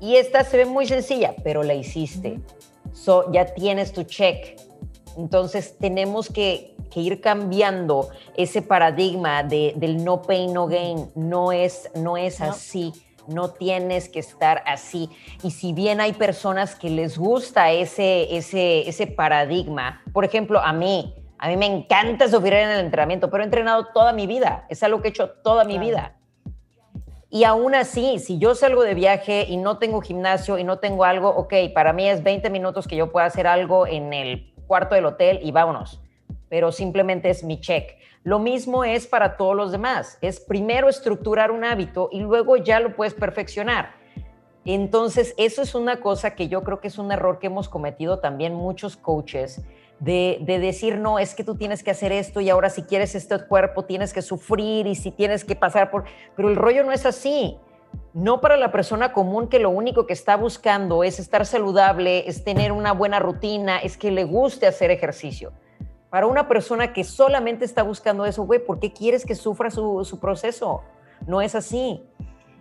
Y 0.00 0.16
esta 0.16 0.44
se 0.44 0.56
ve 0.56 0.64
muy 0.64 0.86
sencilla, 0.86 1.34
pero 1.44 1.62
la 1.62 1.74
hiciste. 1.74 2.40
So, 2.92 3.30
ya 3.32 3.46
tienes 3.46 3.92
tu 3.92 4.04
check. 4.04 4.58
Entonces 5.16 5.76
tenemos 5.78 6.28
que, 6.28 6.76
que 6.90 7.00
ir 7.00 7.20
cambiando 7.20 8.08
ese 8.36 8.62
paradigma 8.62 9.42
de, 9.42 9.74
del 9.76 10.04
no 10.04 10.22
pain, 10.22 10.52
no 10.52 10.66
gain. 10.66 11.10
No 11.14 11.52
es, 11.52 11.90
no 11.94 12.16
es 12.16 12.40
así. 12.40 12.92
No 13.26 13.50
tienes 13.50 14.08
que 14.08 14.18
estar 14.18 14.62
así. 14.66 15.08
Y 15.42 15.50
si 15.52 15.72
bien 15.72 16.00
hay 16.00 16.12
personas 16.12 16.74
que 16.74 16.90
les 16.90 17.18
gusta 17.18 17.70
ese, 17.70 18.36
ese, 18.36 18.88
ese 18.88 19.06
paradigma, 19.06 20.02
por 20.12 20.24
ejemplo, 20.24 20.58
a 20.60 20.72
mí, 20.72 21.14
a 21.38 21.48
mí 21.48 21.56
me 21.56 21.66
encanta 21.66 22.28
sufrir 22.28 22.54
en 22.54 22.70
el 22.70 22.80
entrenamiento, 22.80 23.30
pero 23.30 23.42
he 23.42 23.46
entrenado 23.46 23.88
toda 23.94 24.12
mi 24.12 24.26
vida. 24.26 24.66
Es 24.68 24.82
algo 24.82 25.00
que 25.00 25.08
he 25.08 25.10
hecho 25.10 25.30
toda 25.42 25.64
mi 25.64 25.78
vida. 25.78 26.16
Y 27.32 27.44
aún 27.44 27.76
así, 27.76 28.18
si 28.18 28.38
yo 28.38 28.56
salgo 28.56 28.82
de 28.82 28.94
viaje 28.94 29.46
y 29.48 29.56
no 29.56 29.78
tengo 29.78 30.00
gimnasio 30.00 30.58
y 30.58 30.64
no 30.64 30.80
tengo 30.80 31.04
algo, 31.04 31.28
ok, 31.28 31.54
para 31.72 31.92
mí 31.92 32.08
es 32.08 32.24
20 32.24 32.50
minutos 32.50 32.88
que 32.88 32.96
yo 32.96 33.12
pueda 33.12 33.26
hacer 33.26 33.46
algo 33.46 33.86
en 33.86 34.12
el 34.12 34.49
cuarto 34.70 34.94
del 34.94 35.06
hotel 35.06 35.40
y 35.42 35.50
vámonos 35.50 36.00
pero 36.50 36.72
simplemente 36.72 37.30
es 37.30 37.42
mi 37.42 37.58
check. 37.60 37.96
Lo 38.24 38.38
mismo 38.38 38.84
es 38.84 39.06
para 39.06 39.38
todos 39.38 39.56
los 39.56 39.72
demás. 39.72 40.18
Es 40.20 40.40
primero 40.40 40.90
estructurar 40.90 41.50
un 41.50 41.64
hábito 41.64 42.10
y 42.12 42.20
luego 42.20 42.56
ya 42.56 42.80
lo 42.80 42.94
puedes 42.94 43.14
perfeccionar. 43.14 43.92
Entonces, 44.66 45.32
eso 45.38 45.62
es 45.62 45.74
una 45.74 46.00
cosa 46.00 46.34
que 46.34 46.48
yo 46.48 46.62
creo 46.62 46.80
que 46.80 46.88
es 46.88 46.98
un 46.98 47.10
error 47.12 47.38
que 47.38 47.46
hemos 47.46 47.70
cometido 47.70 48.18
también 48.18 48.52
muchos 48.52 48.96
coaches, 48.96 49.62
de, 50.00 50.42
decir, 50.46 50.98
no, 50.98 51.18
es 51.18 51.34
que 51.34 51.44
tú 51.44 51.56
tienes 51.56 51.82
que 51.82 51.90
hacer 51.90 52.10
esto 52.10 52.40
y 52.40 52.50
ahora 52.50 52.68
si 52.68 52.82
quieres 52.82 53.14
este 53.14 53.38
cuerpo 53.46 53.84
tienes 53.84 54.12
que 54.12 54.22
sufrir 54.22 54.86
y 54.86 54.94
si 54.94 55.10
tienes 55.10 55.44
que 55.44 55.54
pasar 55.54 55.90
por... 55.90 56.04
Pero 56.36 56.48
el 56.48 56.56
rollo 56.56 56.84
no 56.84 56.92
es 56.92 57.06
así. 57.06 57.58
No 58.12 58.40
para 58.40 58.56
la 58.56 58.72
persona 58.72 59.12
común 59.12 59.48
que 59.48 59.58
lo 59.58 59.70
único 59.70 60.06
que 60.06 60.12
está 60.12 60.36
buscando 60.36 61.04
es 61.04 61.20
estar 61.20 61.46
saludable, 61.46 62.28
es 62.28 62.44
tener 62.44 62.72
una 62.72 62.92
buena 62.92 63.18
rutina, 63.18 63.78
es 63.78 63.96
que 63.96 64.10
le 64.10 64.24
guste 64.24 64.66
hacer 64.66 64.90
ejercicio. 64.90 65.52
Para 66.10 66.26
una 66.26 66.48
persona 66.48 66.92
que 66.92 67.04
solamente 67.04 67.64
está 67.64 67.84
buscando 67.84 68.26
eso, 68.26 68.44
güey, 68.44 68.64
¿por 68.64 68.80
qué 68.80 68.92
quieres 68.92 69.24
que 69.24 69.36
sufra 69.36 69.70
su, 69.70 70.18
proceso? 70.20 70.82
No 71.26 71.40
es 71.40 71.54
así. 71.54 72.02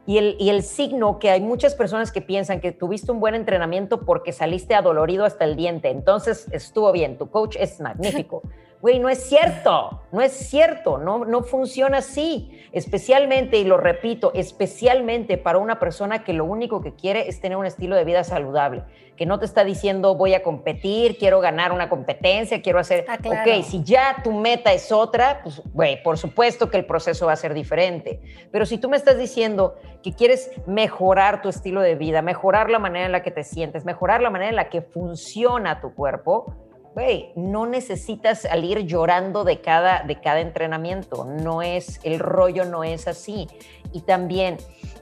Y 0.06 0.18
el, 0.20 0.36
y 0.39 0.50
el, 0.50 0.63
signo 0.63 1.20
que 1.20 1.30
hay 1.30 1.42
muchas 1.42 1.76
personas 1.76 2.12
que 2.12 2.22
piensan 2.22 2.62
que 2.62 2.72
tuviste 2.72 3.12
un 3.12 3.20
buen 3.20 3.36
entrenamiento 3.36 4.06
porque 4.06 4.32
saliste 4.32 4.76
adolorido 4.76 5.26
hasta 5.26 5.46
el 5.46 5.56
diente, 5.56 5.89
entonces 5.89 6.48
estuvo 6.52 6.92
bien, 6.92 7.18
tu 7.18 7.30
coach 7.30 7.58
es 7.60 7.80
magnífico. 7.80 8.42
Güey, 8.82 9.00
no 9.00 9.10
es 9.10 9.28
cierto, 9.28 10.04
no 10.13 10.22
es 10.22 10.32
cierto, 10.32 10.98
no, 10.98 11.26
no 11.26 11.44
funciona 11.44 11.98
así. 11.98 12.56
Especialmente, 12.72 13.58
y 13.58 13.65
lo 13.65 13.78
repito, 13.78 14.32
especialmente 14.34 15.38
para 15.38 15.58
una 15.58 15.80
persona 15.80 16.24
que 16.24 16.32
lo 16.32 16.46
único 16.46 16.82
que 16.82 16.94
quiere 16.94 17.28
es 17.28 17.42
tener 17.42 17.58
un 17.58 17.65
estilo 17.65 17.96
de 17.98 18.06
vida 18.06 18.24
saludable, 18.24 18.84
que 19.18 19.26
no 19.26 19.38
te 19.38 19.46
está 19.46 19.65
diciendo 19.65 20.15
voy 20.15 20.34
a 20.34 20.44
competir, 20.44 21.18
quiero 21.18 21.42
ganar 21.42 21.74
una 21.74 21.89
competencia, 21.89 22.62
quiero 22.62 22.80
hacer... 22.80 23.06
Ah, 23.10 23.18
ok, 23.22 23.63
si 23.63 23.84
ya 23.84 24.22
tu 24.24 24.32
meta 24.32 24.72
es 24.72 24.94
otra, 24.94 25.42
pues, 25.44 25.62
güey, 25.74 26.02
por 26.02 26.18
supuesto 26.18 26.70
que 26.70 26.78
el 26.78 26.86
proceso 26.86 27.26
va 27.26 27.34
a 27.34 27.38
ser 27.38 27.54
diferente. 27.54 28.22
Pero 28.52 28.65
si 28.65 28.78
tú 28.78 28.88
me 28.88 28.96
estás 28.96 29.18
diciendo 29.18 29.76
que 30.02 30.13
quieres 30.13 30.52
mejorar 30.68 31.42
tu 31.42 31.50
estilo 31.50 31.82
de 31.82 31.96
vida, 31.96 32.22
mejorar 32.22 32.70
la 32.70 32.80
manera 32.80 33.08
en 33.08 33.12
la 33.12 33.24
que 33.24 33.32
te 33.32 33.44
sientes, 33.44 33.84
mejorar 33.84 34.22
la 34.22 34.30
manera 34.30 34.52
en 34.52 34.56
la 34.56 34.70
que 34.70 34.82
funciona 34.82 35.82
tu 35.82 35.94
cuerpo, 35.94 36.68
güey, 36.93 37.32
no 37.36 37.65
necesitas 37.65 38.41
salir 38.41 38.80
llorando 38.86 39.43
de 39.43 39.62
cada, 39.62 40.04
de 40.04 40.19
cada 40.19 40.41
entrenamiento. 40.41 41.25
No 41.25 41.62
es, 41.62 41.99
el 42.04 42.19
rollo 42.19 42.65
no 42.65 42.84
es 42.84 43.08
así. 43.08 43.47
Y 43.93 44.02
también 44.02 44.58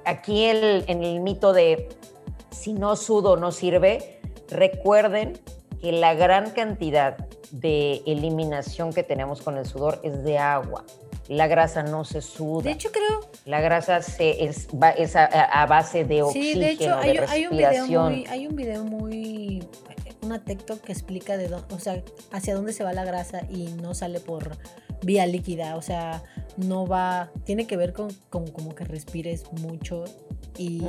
aquí 0.06 0.46
el, 0.46 0.86
en 0.88 1.04
el 1.04 1.20
mito 1.20 1.54
de 1.54 1.90
si 2.52 2.74
no 2.74 2.96
sudo 2.96 3.38
no 3.38 3.52
sirve, 3.52 4.20
recuerden 4.50 5.40
que 5.82 5.92
la 5.92 6.14
gran 6.14 6.52
cantidad 6.52 7.18
de 7.52 8.02
eliminación 8.06 8.94
que 8.94 9.04
tenemos 9.04 9.42
con 9.42 9.58
el 9.58 9.66
sudor 9.66 10.00
es 10.04 10.24
de 10.24 10.38
agua. 10.38 10.84
La 11.28 11.48
grasa 11.48 11.84
no 11.84 12.06
se 12.06 12.22
suda. 12.22 12.64
De 12.64 12.72
hecho, 12.72 12.90
creo. 12.92 13.30
La 13.46 13.60
grasa 13.60 14.02
se, 14.02 14.46
es, 14.46 14.68
a, 14.74 15.66
base 15.66 16.06
de 16.06 16.24
oxígeno, 16.24 16.54
sí, 16.54 16.60
de, 16.60 16.72
hecho, 16.72 16.96
hay, 16.96 17.18
Hay 17.28 17.48
un, 17.48 17.58
video 17.58 17.86
muy, 17.86 18.26
hay 18.28 18.48
un 18.48 18.56
video 18.56 18.84
muy 18.86 19.68
una 20.22 20.44
TikTok 20.44 20.82
que 20.82 20.92
explica 20.92 21.38
de 21.38 21.54
o 21.54 21.80
sea, 21.80 22.04
hacia 22.32 22.56
dónde 22.56 22.74
se 22.74 22.84
va 22.84 22.94
la 22.94 23.06
grasa 23.06 23.42
y 23.50 23.68
no 23.82 23.94
sale 23.94 24.20
por 24.20 24.58
vía 25.02 25.26
líquida, 25.26 25.76
o 25.76 25.82
sea, 25.82 26.24
no 26.58 26.88
va, 26.88 27.30
tiene 27.44 27.68
que 27.68 27.78
ver 27.78 27.94
con, 27.94 28.12
como 28.30 28.76
que 28.76 28.84
respires 28.84 29.52
mucho 29.54 30.06
y... 30.58 30.82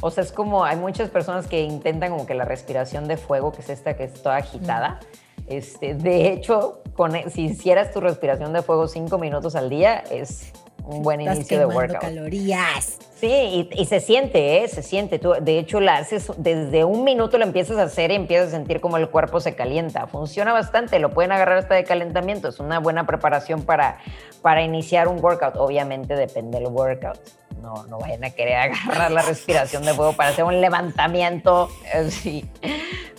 O 0.00 0.10
sea, 0.10 0.22
es 0.22 0.32
como, 0.32 0.64
hay 0.64 0.76
muchas 0.76 1.08
personas 1.08 1.46
que 1.46 1.62
intentan 1.62 2.10
como 2.10 2.26
que 2.26 2.34
la 2.34 2.44
respiración 2.44 3.08
de 3.08 3.16
fuego, 3.16 3.52
que 3.52 3.62
es 3.62 3.70
esta 3.70 3.96
que 3.96 4.04
es 4.04 4.22
toda 4.22 4.36
agitada. 4.36 5.00
Este, 5.46 5.94
de 5.94 6.32
hecho, 6.32 6.82
con, 6.94 7.16
e, 7.16 7.30
si 7.30 7.44
hicieras 7.46 7.92
tu 7.92 8.00
respiración 8.00 8.52
de 8.52 8.62
fuego 8.62 8.88
cinco 8.88 9.16
minutos 9.16 9.54
al 9.56 9.70
día, 9.70 9.98
es 10.10 10.52
un 10.84 11.02
buen 11.02 11.20
inicio 11.20 11.58
de 11.58 11.66
workout. 11.66 12.00
calorías. 12.00 12.98
Sí, 13.16 13.66
y, 13.72 13.84
se 13.86 14.00
siente, 14.00 14.62
¿eh? 14.62 14.68
Se 14.68 14.82
siente. 14.82 15.18
Tú, 15.18 15.32
de 15.40 15.58
hecho, 15.58 15.80
la 15.80 15.96
haces 15.96 16.30
desde 16.36 16.84
un 16.84 17.02
minuto 17.02 17.38
lo 17.38 17.44
empiezas 17.44 17.78
a 17.78 17.84
hacer 17.84 18.10
y 18.10 18.14
empiezas 18.14 18.48
a 18.48 18.50
sentir 18.50 18.78
como 18.82 18.98
el 18.98 19.08
cuerpo 19.08 19.40
se 19.40 19.54
calienta. 19.54 20.06
Funciona 20.06 20.52
bastante, 20.52 20.98
lo 20.98 21.10
pueden 21.10 21.32
agarrar 21.32 21.56
hasta 21.56 21.74
de 21.76 21.84
calentamiento. 21.84 22.48
Es 22.48 22.60
una 22.60 22.78
buena 22.78 23.06
preparación 23.06 23.62
para, 23.62 24.00
para 24.42 24.62
iniciar 24.62 25.08
un 25.08 25.24
workout. 25.24 25.56
Obviamente 25.56 26.14
depende 26.14 26.58
del 26.58 26.68
workout. 26.68 27.18
No, 27.62 27.86
no 27.86 27.98
vayan 27.98 28.22
a 28.22 28.30
querer 28.30 28.56
agarrar 28.56 29.10
la 29.10 29.22
respiración 29.22 29.82
de 29.86 29.94
fuego 29.94 30.12
para 30.12 30.28
hacer 30.28 30.44
un 30.44 30.60
levantamiento. 30.60 31.70
Eh, 31.94 32.10
sí. 32.10 32.44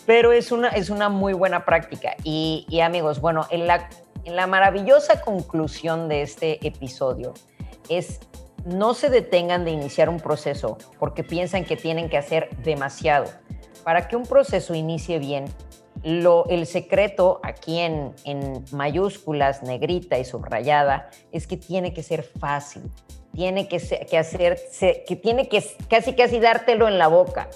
Pero 0.05 0.31
es 0.31 0.51
una, 0.51 0.67
es 0.69 0.91
una 0.91 1.09
muy 1.09 1.33
buena 1.33 1.65
práctica. 1.65 2.15
Y, 2.23 2.67
y 2.69 2.81
amigos, 2.81 3.19
bueno, 3.19 3.47
en 3.49 3.65
la, 3.65 3.89
en 4.25 4.35
la 4.35 4.45
maravillosa 4.45 5.21
conclusión 5.21 6.07
de 6.07 6.21
este 6.21 6.65
episodio, 6.67 7.33
es 7.89 8.19
no 8.67 8.93
se 8.93 9.09
detengan 9.09 9.65
de 9.65 9.71
iniciar 9.71 10.09
un 10.09 10.19
proceso 10.19 10.77
porque 10.99 11.23
piensan 11.23 11.63
que 11.63 11.77
tienen 11.77 12.09
que 12.09 12.17
hacer 12.17 12.49
demasiado. 12.63 13.25
Para 13.83 14.07
que 14.07 14.15
un 14.15 14.23
proceso 14.23 14.75
inicie 14.75 15.19
bien, 15.19 15.45
lo, 16.03 16.45
el 16.49 16.67
secreto 16.67 17.39
aquí 17.43 17.79
en, 17.79 18.13
en 18.25 18.63
mayúsculas, 18.71 19.63
negrita 19.63 20.19
y 20.19 20.25
subrayada, 20.25 21.09
es 21.31 21.47
que 21.47 21.57
tiene 21.57 21.93
que 21.93 22.03
ser 22.03 22.23
fácil, 22.23 22.83
tiene 23.33 23.67
que, 23.67 23.79
que 23.79 24.17
hacer, 24.17 24.59
que 25.07 25.15
tiene 25.15 25.47
que 25.47 25.63
casi 25.89 26.13
casi 26.13 26.39
dártelo 26.39 26.87
en 26.87 26.97
la 26.97 27.07
boca. 27.07 27.49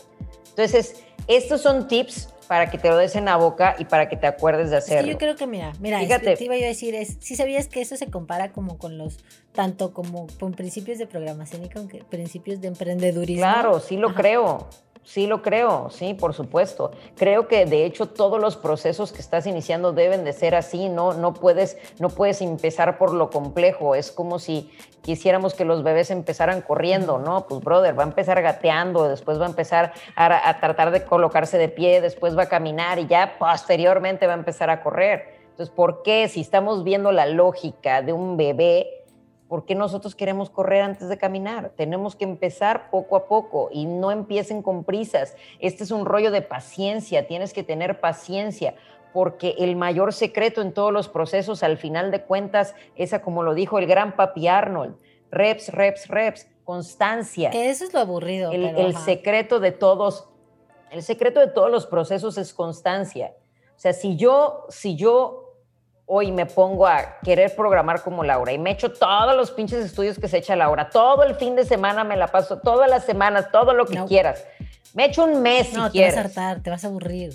Entonces, 0.49 1.03
estos 1.27 1.61
son 1.61 1.87
tips 1.87 2.30
para 2.51 2.69
que 2.69 2.77
te 2.77 2.89
lo 2.89 2.97
des 2.97 3.15
en 3.15 3.23
la 3.23 3.37
boca 3.37 3.77
y 3.79 3.85
para 3.85 4.09
que 4.09 4.17
te 4.17 4.27
acuerdes 4.27 4.71
de 4.71 4.75
hacerlo. 4.75 5.09
yo 5.09 5.17
creo 5.17 5.37
que, 5.37 5.47
mira, 5.47 5.71
mira, 5.79 6.01
Fíjate. 6.01 6.35
te 6.35 6.43
iba 6.43 6.53
a 6.53 6.57
decir, 6.57 6.95
es, 6.95 7.15
si 7.21 7.37
sabías 7.37 7.69
que 7.69 7.79
eso 7.79 7.95
se 7.95 8.07
compara 8.07 8.51
como 8.51 8.77
con 8.77 8.97
los, 8.97 9.19
tanto 9.53 9.93
como 9.93 10.27
con 10.37 10.51
principios 10.51 10.97
de 10.97 11.07
programación 11.07 11.63
y 11.63 11.69
con 11.69 11.87
principios 11.87 12.59
de 12.59 12.67
emprendedurismo. 12.67 13.41
Claro, 13.41 13.79
sí 13.79 13.95
lo 13.95 14.13
creo. 14.13 14.67
Sí, 15.03 15.25
lo 15.25 15.41
creo, 15.41 15.89
sí, 15.89 16.13
por 16.13 16.33
supuesto. 16.33 16.91
Creo 17.17 17.47
que 17.47 17.65
de 17.65 17.85
hecho 17.85 18.05
todos 18.05 18.39
los 18.39 18.55
procesos 18.55 19.11
que 19.11 19.19
estás 19.19 19.47
iniciando 19.47 19.93
deben 19.93 20.23
de 20.23 20.31
ser 20.31 20.53
así, 20.53 20.89
no, 20.89 21.13
no, 21.13 21.33
puedes, 21.33 21.77
no 21.99 22.09
puedes 22.09 22.41
empezar 22.41 22.99
por 22.99 23.11
lo 23.11 23.31
complejo. 23.31 23.95
Es 23.95 24.11
como 24.11 24.37
si 24.37 24.71
quisiéramos 25.01 25.55
que 25.55 25.65
los 25.65 25.81
bebés 25.81 26.11
empezaran 26.11 26.61
corriendo, 26.61 27.17
¿no? 27.17 27.47
Pues 27.47 27.61
brother, 27.61 27.97
va 27.97 28.03
a 28.03 28.07
empezar 28.07 28.41
gateando, 28.43 29.09
después 29.09 29.39
va 29.39 29.45
a 29.45 29.49
empezar 29.49 29.91
a, 30.15 30.49
a 30.49 30.59
tratar 30.59 30.91
de 30.91 31.03
colocarse 31.03 31.57
de 31.57 31.67
pie, 31.67 31.99
después 31.99 32.37
va 32.37 32.43
a 32.43 32.49
caminar 32.49 32.99
y 32.99 33.07
ya 33.07 33.37
posteriormente 33.39 34.27
va 34.27 34.33
a 34.33 34.37
empezar 34.37 34.69
a 34.69 34.83
correr. 34.83 35.41
Entonces, 35.49 35.73
¿por 35.75 36.03
qué 36.03 36.29
si 36.29 36.41
estamos 36.41 36.83
viendo 36.83 37.11
la 37.11 37.25
lógica 37.25 38.03
de 38.03 38.13
un 38.13 38.37
bebé? 38.37 39.00
¿Por 39.51 39.65
qué 39.65 39.75
nosotros 39.75 40.15
queremos 40.15 40.49
correr 40.49 40.81
antes 40.81 41.09
de 41.09 41.17
caminar? 41.17 41.73
Tenemos 41.75 42.15
que 42.15 42.23
empezar 42.23 42.89
poco 42.89 43.17
a 43.17 43.27
poco 43.27 43.67
y 43.69 43.83
no 43.83 44.09
empiecen 44.09 44.61
con 44.61 44.85
prisas. 44.85 45.35
Este 45.59 45.83
es 45.83 45.91
un 45.91 46.05
rollo 46.05 46.31
de 46.31 46.41
paciencia, 46.41 47.27
tienes 47.27 47.51
que 47.51 47.61
tener 47.61 47.99
paciencia 47.99 48.75
porque 49.11 49.55
el 49.59 49.75
mayor 49.75 50.13
secreto 50.13 50.61
en 50.61 50.73
todos 50.73 50.93
los 50.93 51.09
procesos, 51.09 51.63
al 51.63 51.75
final 51.75 52.11
de 52.11 52.21
cuentas, 52.21 52.75
esa 52.95 53.21
como 53.21 53.43
lo 53.43 53.53
dijo 53.53 53.77
el 53.77 53.87
gran 53.87 54.15
papi 54.15 54.47
Arnold, 54.47 54.95
reps, 55.31 55.67
reps, 55.67 56.07
reps, 56.07 56.47
constancia. 56.63 57.49
eso 57.49 57.83
es 57.83 57.93
lo 57.93 57.99
aburrido. 57.99 58.53
El, 58.53 58.63
el 58.63 58.95
secreto 58.95 59.59
de 59.59 59.73
todos, 59.73 60.29
el 60.91 61.03
secreto 61.03 61.41
de 61.41 61.47
todos 61.47 61.69
los 61.69 61.87
procesos 61.87 62.37
es 62.37 62.53
constancia. 62.53 63.33
O 63.75 63.79
sea, 63.81 63.91
si 63.91 64.15
yo, 64.15 64.65
si 64.69 64.95
yo 64.95 65.50
hoy 66.13 66.29
me 66.29 66.45
pongo 66.45 66.85
a 66.87 67.19
querer 67.23 67.55
programar 67.55 68.03
como 68.03 68.21
Laura 68.25 68.51
y 68.51 68.57
me 68.57 68.71
echo 68.71 68.91
todos 68.91 69.33
los 69.33 69.49
pinches 69.49 69.85
estudios 69.85 70.19
que 70.19 70.27
se 70.27 70.39
echa 70.39 70.57
Laura, 70.57 70.89
todo 70.89 71.23
el 71.23 71.35
fin 71.35 71.55
de 71.55 71.63
semana 71.63 72.03
me 72.03 72.17
la 72.17 72.27
paso, 72.27 72.59
todas 72.59 72.89
las 72.89 73.05
semanas, 73.05 73.49
todo 73.49 73.73
lo 73.73 73.85
que 73.85 74.03
quieras. 74.03 74.43
Me 74.93 75.05
echo 75.05 75.23
un 75.23 75.41
mes 75.41 75.71
no, 75.71 75.89
te 75.89 76.03
vas 76.03 76.17
a 76.17 76.19
hartar, 76.19 76.61
te 76.61 76.69
vas 76.69 76.83
a 76.83 76.87
aburrir. 76.87 77.33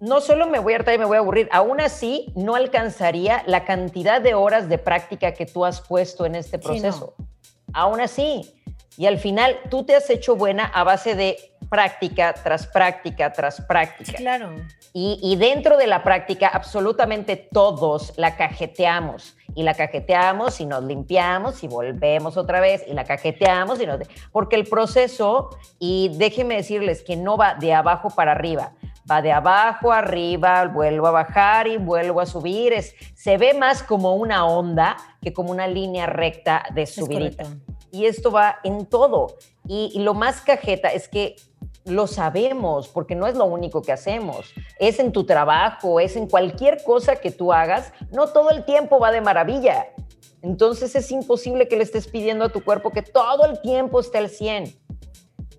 No 0.00 0.20
solo 0.20 0.46
me 0.48 0.58
voy 0.58 0.74
a 0.74 0.76
hartar 0.76 0.96
y 0.96 0.98
me 0.98 1.06
voy 1.06 1.16
a 1.16 1.20
aburrir, 1.20 1.48
aún 1.50 1.80
así 1.80 2.30
no 2.36 2.56
alcanzaría 2.56 3.42
la 3.46 3.64
cantidad 3.64 4.20
de 4.20 4.34
horas 4.34 4.68
de 4.68 4.76
práctica 4.76 5.32
que 5.32 5.46
tú 5.46 5.64
has 5.64 5.80
puesto 5.80 6.26
en 6.26 6.34
este 6.34 6.58
proceso. 6.58 7.14
Aún 7.72 8.02
así. 8.02 8.54
Y 8.98 9.06
al 9.06 9.16
final 9.16 9.56
tú 9.70 9.84
te 9.84 9.96
has 9.96 10.10
hecho 10.10 10.36
buena 10.36 10.66
a 10.66 10.84
base 10.84 11.14
de 11.14 11.38
práctica 11.68 12.34
tras 12.34 12.66
práctica 12.66 13.32
tras 13.32 13.60
práctica. 13.60 14.12
Claro. 14.16 14.54
Y, 14.92 15.36
dentro 15.36 15.76
de 15.76 15.86
la 15.86 16.02
práctica, 16.02 16.48
absolutamente 16.48 17.36
todos 17.36 18.14
la 18.16 18.36
cajeteamos. 18.36 19.36
Y 19.54 19.62
la 19.62 19.74
cajeteamos 19.74 20.60
y 20.60 20.66
nos 20.66 20.82
limpiamos 20.82 21.62
y 21.62 21.68
volvemos 21.68 22.36
otra 22.36 22.60
vez 22.60 22.84
y 22.86 22.94
la 22.94 23.04
cajeteamos 23.04 23.80
y 23.80 23.86
nos... 23.86 24.00
Porque 24.32 24.56
el 24.56 24.64
proceso, 24.64 25.50
y 25.78 26.10
déjenme 26.16 26.56
decirles 26.56 27.02
que 27.02 27.16
no 27.16 27.36
va 27.36 27.54
de 27.54 27.74
abajo 27.74 28.10
para 28.10 28.32
arriba, 28.32 28.72
va 29.10 29.22
de 29.22 29.32
abajo 29.32 29.92
arriba, 29.92 30.66
vuelvo 30.66 31.06
a 31.06 31.12
bajar 31.12 31.66
y 31.66 31.76
vuelvo 31.76 32.20
a 32.20 32.26
subir. 32.26 32.72
Es, 32.72 32.94
se 33.14 33.36
ve 33.36 33.54
más 33.54 33.82
como 33.82 34.14
una 34.14 34.46
onda 34.46 34.96
que 35.22 35.32
como 35.32 35.50
una 35.50 35.66
línea 35.66 36.06
recta 36.06 36.64
de 36.74 36.86
subidita. 36.86 37.44
Y 37.90 38.06
esto 38.06 38.30
va 38.30 38.58
en 38.64 38.86
todo. 38.86 39.38
Y, 39.68 39.98
lo 40.00 40.14
más 40.14 40.40
cajeta 40.40 40.88
es 40.88 41.08
que 41.08 41.36
lo 41.84 42.06
sabemos, 42.06 42.88
porque 42.88 43.14
no 43.14 43.26
es 43.26 43.36
lo 43.36 43.44
único 43.44 43.82
que 43.82 43.92
hacemos. 43.92 44.52
Es 44.78 44.98
en 44.98 45.12
tu 45.12 45.24
trabajo, 45.24 46.00
es 46.00 46.16
en 46.16 46.26
cualquier 46.26 46.82
cosa 46.82 47.16
que 47.16 47.30
tú 47.30 47.52
hagas, 47.52 47.92
no 48.10 48.28
todo 48.28 48.50
el 48.50 48.64
tiempo 48.64 48.98
va 48.98 49.12
de 49.12 49.20
maravilla. 49.20 49.86
Entonces 50.42 50.94
es 50.96 51.10
imposible 51.10 51.68
que 51.68 51.76
le 51.76 51.82
estés 51.82 52.08
pidiendo 52.08 52.46
a 52.46 52.48
tu 52.48 52.64
cuerpo 52.64 52.90
que 52.90 53.02
todo 53.02 53.44
el 53.44 53.60
tiempo 53.60 54.00
esté 54.00 54.18
al 54.18 54.30
100. 54.30 54.74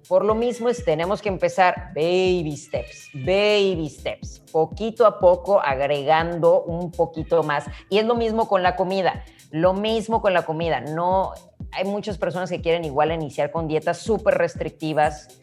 Por 0.08 0.26
lo 0.26 0.34
mismo 0.34 0.70
es, 0.70 0.84
tenemos 0.84 1.22
que 1.22 1.30
empezar 1.30 1.92
baby 1.94 2.58
steps, 2.58 3.10
baby 3.14 3.88
steps, 3.90 4.40
poquito 4.52 5.06
a 5.06 5.20
poco 5.20 5.62
agregando 5.62 6.64
un 6.64 6.92
poquito 6.92 7.44
más. 7.44 7.66
Y 7.92 8.00
es 8.00 8.06
lo 8.06 8.16
mismo 8.16 8.48
con 8.48 8.64
la 8.64 8.76
comida, 8.76 9.24
lo 9.52 9.74
mismo 9.74 10.20
con 10.20 10.34
la 10.34 10.48
comida. 10.48 10.82
No, 10.82 11.34
hay 11.72 11.86
muchas 11.86 12.18
personas 12.18 12.50
que 12.50 12.62
quieren 12.62 12.86
igual 12.86 13.12
iniciar 13.12 13.52
con 13.52 13.68
dietas 13.68 14.00
súper 14.00 14.36
restrictivas 14.36 15.40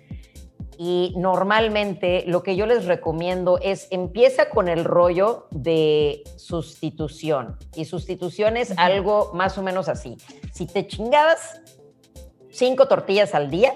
y 0.78 1.14
normalmente 1.16 2.24
lo 2.26 2.42
que 2.42 2.56
yo 2.56 2.66
les 2.66 2.84
recomiendo 2.84 3.58
es 3.62 3.88
empieza 3.90 4.50
con 4.50 4.68
el 4.68 4.84
rollo 4.84 5.46
de 5.50 6.22
sustitución. 6.36 7.56
Y 7.74 7.86
sustitución 7.86 8.56
es 8.56 8.76
algo 8.76 9.32
más 9.34 9.56
o 9.56 9.62
menos 9.62 9.88
así. 9.88 10.16
Si 10.52 10.66
te 10.66 10.86
chingabas 10.86 11.62
cinco 12.50 12.88
tortillas 12.88 13.34
al 13.34 13.50
día, 13.50 13.72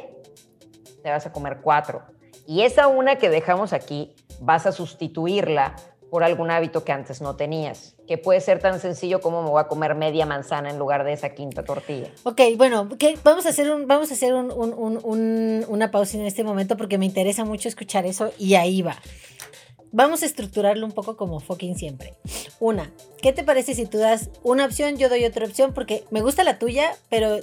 te 1.03 1.11
vas 1.11 1.27
a 1.27 1.33
comer 1.33 1.61
cuatro. 1.63 2.03
Y 2.47 2.63
esa 2.63 2.89
una 2.89 3.17
que 3.17 3.31
dejamos 3.31 3.73
aquí, 3.73 4.15
vas 4.41 4.67
a 4.67 4.73
sustituirla 4.73 5.77
por 6.11 6.25
algún 6.25 6.51
hábito 6.51 6.85
que 6.85 6.93
antes 6.93 7.21
no 7.21 7.37
tenías, 7.37 7.95
que 8.07 8.19
puede 8.19 8.41
ser 8.41 8.59
tan 8.59 8.81
sencillo 8.81 9.21
como 9.21 9.43
me 9.43 9.51
voy 9.51 9.61
a 9.61 9.69
comer 9.69 9.95
media 9.95 10.27
manzana 10.27 10.71
en 10.71 10.79
lugar 10.79 11.05
de 11.05 11.13
esa 11.13 11.31
quinta 11.31 11.65
tortilla. 11.65 12.11
Ok, 12.25 12.41
bueno, 12.57 12.89
vamos 13.23 13.47
a 13.47 13.51
hacer, 13.51 13.71
un, 13.71 13.87
vamos 13.87 14.11
a 14.11 14.15
hacer 14.15 14.35
una 14.35 15.91
pausa 15.91 16.19
en 16.19 16.27
este 16.27 16.43
momento 16.43 16.77
porque 16.77 16.99
me 16.99 17.07
interesa 17.07 17.45
mucho 17.45 17.69
escuchar 17.69 18.07
eso 18.07 18.33
y 18.39 18.55
ahí 18.55 18.83
va. 18.83 18.97
Vamos 19.93 20.23
a 20.23 20.27
estructurarlo 20.27 20.87
un 20.87 20.93
poco 20.93 21.17
como 21.17 21.41
fucking 21.41 21.77
siempre. 21.77 22.15
Una, 22.61 22.93
¿qué 23.23 23.33
te 23.33 23.43
parece 23.43 23.75
si 23.75 23.87
tú 23.87 23.99
das 23.99 24.31
una 24.43 24.65
opción, 24.65 24.97
yo 24.99 25.09
doy 25.09 25.25
otra 25.25 25.47
opción? 25.47 25.73
Porque 25.75 26.05
me 26.11 26.21
gusta 26.21 26.45
la 26.45 26.59
tuya, 26.59 26.93
pero 27.09 27.39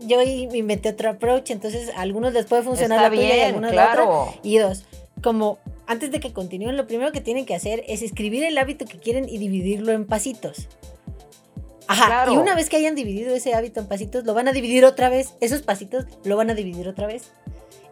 yo 0.00 0.22
inventé 0.22 0.90
otro 0.90 1.10
approach, 1.10 1.50
entonces 1.50 1.90
a 1.96 2.02
algunos 2.02 2.32
les 2.32 2.46
puede 2.46 2.62
funcionar 2.62 3.00
la 3.00 3.10
tuya 3.10 3.36
y 3.36 3.40
a 3.40 3.46
algunos 3.46 3.72
claro. 3.72 4.34
Y 4.42 4.58
dos, 4.58 4.84
como 5.22 5.58
antes 5.86 6.10
de 6.10 6.20
que 6.20 6.32
continúen, 6.32 6.76
lo 6.76 6.86
primero 6.86 7.12
que 7.12 7.20
tienen 7.20 7.46
que 7.46 7.54
hacer 7.54 7.84
es 7.88 8.02
escribir 8.02 8.44
el 8.44 8.56
hábito 8.58 8.84
que 8.84 8.98
quieren 8.98 9.28
y 9.28 9.38
dividirlo 9.38 9.92
en 9.92 10.06
pasitos. 10.06 10.68
Ajá, 11.88 12.30
y 12.30 12.36
una 12.36 12.54
vez 12.54 12.70
que 12.70 12.76
hayan 12.76 12.94
dividido 12.94 13.34
ese 13.34 13.54
hábito 13.54 13.80
en 13.80 13.86
pasitos, 13.86 14.24
lo 14.24 14.34
van 14.34 14.48
a 14.48 14.52
dividir 14.52 14.84
otra 14.84 15.08
vez. 15.08 15.34
Esos 15.40 15.62
pasitos 15.62 16.06
lo 16.24 16.36
van 16.36 16.48
a 16.50 16.54
dividir 16.54 16.88
otra 16.88 17.06
vez. 17.06 17.32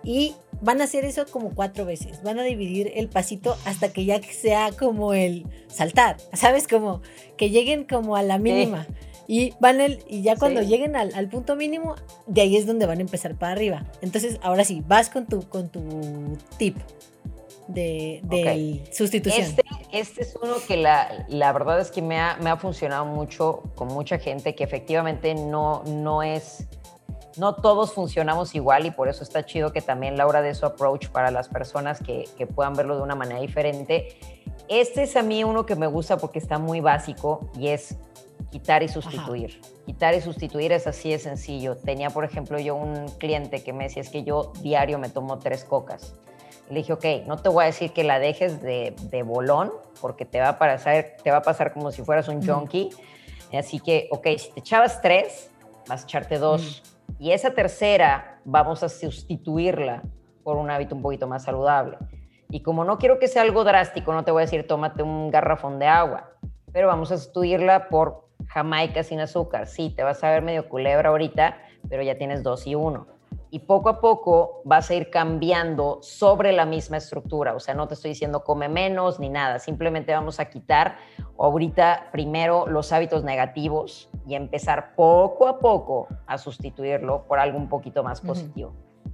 Y 0.02 0.34
van 0.62 0.80
a 0.80 0.84
hacer 0.84 1.04
eso 1.04 1.26
como 1.26 1.54
cuatro 1.54 1.84
veces. 1.84 2.22
Van 2.22 2.38
a 2.38 2.42
dividir 2.42 2.92
el 2.94 3.08
pasito 3.08 3.56
hasta 3.66 3.92
que 3.92 4.06
ya 4.06 4.20
sea 4.22 4.70
como 4.72 5.12
el 5.12 5.44
saltar. 5.68 6.16
¿Sabes? 6.32 6.66
Como 6.66 7.02
que 7.36 7.50
lleguen 7.50 7.84
como 7.84 8.16
a 8.16 8.22
la 8.22 8.38
mínima. 8.38 8.86
Y 9.26 9.52
van 9.60 9.80
el, 9.80 10.02
y 10.08 10.22
ya 10.22 10.36
cuando 10.36 10.62
lleguen 10.62 10.96
al, 10.96 11.14
al, 11.14 11.28
punto 11.28 11.54
mínimo, 11.54 11.94
de 12.26 12.40
ahí 12.40 12.56
es 12.56 12.66
donde 12.66 12.86
van 12.86 12.98
a 12.98 13.02
empezar 13.02 13.36
para 13.36 13.52
arriba. 13.52 13.84
Entonces, 14.00 14.38
ahora 14.42 14.64
sí, 14.64 14.82
vas 14.88 15.08
con 15.08 15.26
tu, 15.26 15.48
con 15.48 15.68
tu 15.68 15.82
tip 16.58 16.76
de, 17.72 18.84
sustitución. 18.92 19.46
Este, 19.46 19.62
este, 19.92 20.22
es 20.22 20.36
uno 20.40 20.54
que 20.66 20.76
la, 20.76 21.26
la 21.28 21.52
verdad 21.52 21.80
es 21.80 21.90
que 21.90 22.02
me 22.02 22.18
ha, 22.18 22.36
me 22.40 22.50
ha, 22.50 22.56
funcionado 22.56 23.04
mucho 23.04 23.62
con 23.74 23.88
mucha 23.88 24.18
gente 24.18 24.54
que 24.54 24.64
efectivamente 24.64 25.34
no, 25.34 25.82
no 25.84 26.22
es, 26.22 26.66
no 27.36 27.54
todos 27.56 27.92
funcionamos 27.92 28.54
igual 28.54 28.86
y 28.86 28.90
por 28.90 29.08
eso 29.08 29.22
está 29.22 29.44
chido 29.44 29.72
que 29.72 29.80
también 29.80 30.16
Laura 30.16 30.42
de 30.42 30.54
su 30.54 30.66
approach 30.66 31.08
para 31.08 31.30
las 31.30 31.48
personas 31.48 32.02
que, 32.02 32.28
que 32.36 32.46
puedan 32.46 32.74
verlo 32.74 32.96
de 32.96 33.02
una 33.02 33.14
manera 33.14 33.40
diferente. 33.40 34.16
Este 34.68 35.02
es 35.02 35.16
a 35.16 35.22
mí 35.22 35.42
uno 35.42 35.66
que 35.66 35.74
me 35.74 35.86
gusta 35.86 36.16
porque 36.16 36.38
está 36.38 36.58
muy 36.58 36.80
básico 36.80 37.50
y 37.58 37.68
es 37.68 37.96
quitar 38.50 38.82
y 38.82 38.88
sustituir. 38.88 39.60
Quitar 39.86 40.14
y 40.14 40.20
sustituir 40.20 40.72
es 40.72 40.86
así 40.86 41.10
de 41.10 41.18
sencillo. 41.18 41.76
Tenía, 41.76 42.10
por 42.10 42.24
ejemplo, 42.24 42.58
yo 42.58 42.74
un 42.74 43.08
cliente 43.18 43.62
que 43.62 43.72
me 43.72 43.84
decía, 43.84 44.02
es 44.02 44.08
que 44.08 44.22
yo 44.22 44.52
diario 44.60 44.98
me 44.98 45.08
tomo 45.08 45.38
tres 45.38 45.64
cocas. 45.64 46.14
Le 46.70 46.76
dije, 46.76 46.92
ok, 46.92 47.04
no 47.26 47.36
te 47.36 47.48
voy 47.48 47.64
a 47.64 47.66
decir 47.66 47.92
que 47.92 48.04
la 48.04 48.18
dejes 48.18 48.62
de, 48.62 48.94
de 49.10 49.22
bolón, 49.24 49.72
porque 50.00 50.24
te 50.24 50.40
va, 50.40 50.50
a 50.50 50.58
pasar, 50.58 51.16
te 51.22 51.30
va 51.30 51.38
a 51.38 51.42
pasar 51.42 51.72
como 51.72 51.90
si 51.90 52.02
fueras 52.02 52.28
un 52.28 52.46
junkie. 52.46 52.90
Así 53.52 53.80
que, 53.80 54.08
ok, 54.12 54.26
si 54.38 54.52
te 54.52 54.60
echabas 54.60 55.02
tres, 55.02 55.50
vas 55.88 56.02
a 56.02 56.04
echarte 56.04 56.38
dos. 56.38 56.82
Y 57.18 57.32
esa 57.32 57.50
tercera 57.50 58.40
vamos 58.44 58.82
a 58.84 58.88
sustituirla 58.88 60.02
por 60.44 60.56
un 60.56 60.70
hábito 60.70 60.94
un 60.94 61.02
poquito 61.02 61.26
más 61.26 61.42
saludable. 61.42 61.98
Y 62.48 62.62
como 62.62 62.84
no 62.84 62.98
quiero 62.98 63.18
que 63.18 63.28
sea 63.28 63.42
algo 63.42 63.64
drástico, 63.64 64.12
no 64.12 64.24
te 64.24 64.30
voy 64.30 64.42
a 64.42 64.46
decir 64.46 64.66
tómate 64.66 65.02
un 65.02 65.30
garrafón 65.30 65.78
de 65.78 65.86
agua, 65.86 66.30
pero 66.72 66.86
vamos 66.86 67.10
a 67.10 67.16
sustituirla 67.16 67.88
por 67.88 68.28
jamaica 68.46 69.02
sin 69.02 69.20
azúcar. 69.20 69.66
Sí, 69.66 69.92
te 69.94 70.04
vas 70.04 70.22
a 70.22 70.30
ver 70.30 70.42
medio 70.42 70.68
culebra 70.68 71.10
ahorita, 71.10 71.58
pero 71.88 72.02
ya 72.02 72.16
tienes 72.16 72.42
dos 72.42 72.66
y 72.66 72.74
uno 72.74 73.19
y 73.50 73.60
poco 73.60 73.88
a 73.88 74.00
poco 74.00 74.62
vas 74.64 74.90
a 74.90 74.94
ir 74.94 75.10
cambiando 75.10 75.98
sobre 76.02 76.52
la 76.52 76.66
misma 76.66 76.98
estructura. 76.98 77.54
O 77.54 77.60
sea, 77.60 77.74
no 77.74 77.88
te 77.88 77.94
estoy 77.94 78.10
diciendo 78.10 78.44
come 78.44 78.68
menos 78.68 79.18
ni 79.18 79.28
nada, 79.28 79.58
simplemente 79.58 80.12
vamos 80.12 80.38
a 80.38 80.48
quitar 80.48 80.96
ahorita 81.38 82.08
primero 82.12 82.66
los 82.66 82.92
hábitos 82.92 83.24
negativos 83.24 84.08
y 84.26 84.34
empezar 84.34 84.94
poco 84.94 85.48
a 85.48 85.58
poco 85.58 86.08
a 86.26 86.38
sustituirlo 86.38 87.26
por 87.26 87.38
algo 87.38 87.58
un 87.58 87.68
poquito 87.68 88.04
más 88.04 88.20
positivo. 88.20 88.72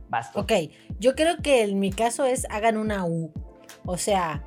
Basta. 0.08 0.38
Ok, 0.38 0.52
yo 1.00 1.14
creo 1.14 1.38
que 1.38 1.62
en 1.62 1.80
mi 1.80 1.90
caso 1.90 2.24
es 2.24 2.46
hagan 2.50 2.76
una 2.76 3.06
U. 3.06 3.32
O 3.86 3.96
sea, 3.96 4.44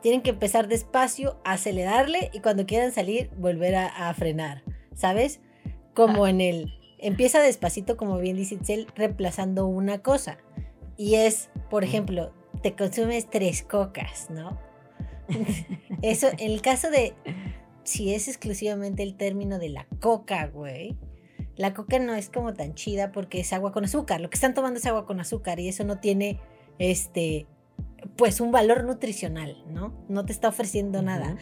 tienen 0.00 0.22
que 0.22 0.30
empezar 0.30 0.68
despacio, 0.68 1.38
acelerarle 1.44 2.30
y 2.32 2.40
cuando 2.40 2.66
quieran 2.66 2.92
salir, 2.92 3.30
volver 3.36 3.74
a, 3.76 4.08
a 4.08 4.14
frenar. 4.14 4.62
¿Sabes? 4.94 5.40
Como 5.94 6.26
en 6.28 6.40
el 6.40 6.77
empieza 6.98 7.40
despacito, 7.40 7.96
como 7.96 8.18
bien 8.18 8.36
dice 8.36 8.56
Itzel, 8.56 8.86
reemplazando 8.94 9.66
una 9.66 10.02
cosa. 10.02 10.38
Y 10.96 11.14
es, 11.14 11.50
por 11.70 11.84
ejemplo, 11.84 12.32
te 12.62 12.74
consumes 12.74 13.28
tres 13.30 13.62
cocas, 13.62 14.30
¿no? 14.30 14.58
Eso, 16.02 16.28
en 16.38 16.50
el 16.50 16.60
caso 16.62 16.90
de, 16.90 17.14
si 17.84 18.14
es 18.14 18.28
exclusivamente 18.28 19.02
el 19.02 19.16
término 19.16 19.58
de 19.58 19.68
la 19.68 19.86
coca, 20.00 20.46
güey, 20.46 20.96
la 21.56 21.74
coca 21.74 21.98
no 21.98 22.14
es 22.14 22.28
como 22.28 22.54
tan 22.54 22.74
chida 22.74 23.12
porque 23.12 23.40
es 23.40 23.52
agua 23.52 23.72
con 23.72 23.84
azúcar. 23.84 24.20
Lo 24.20 24.30
que 24.30 24.36
están 24.36 24.54
tomando 24.54 24.78
es 24.78 24.86
agua 24.86 25.06
con 25.06 25.20
azúcar 25.20 25.58
y 25.60 25.68
eso 25.68 25.84
no 25.84 25.98
tiene, 25.98 26.38
este, 26.78 27.46
pues 28.16 28.40
un 28.40 28.52
valor 28.52 28.84
nutricional, 28.84 29.64
¿no? 29.68 29.92
No 30.08 30.24
te 30.24 30.32
está 30.32 30.48
ofreciendo 30.48 31.02
nada. 31.02 31.36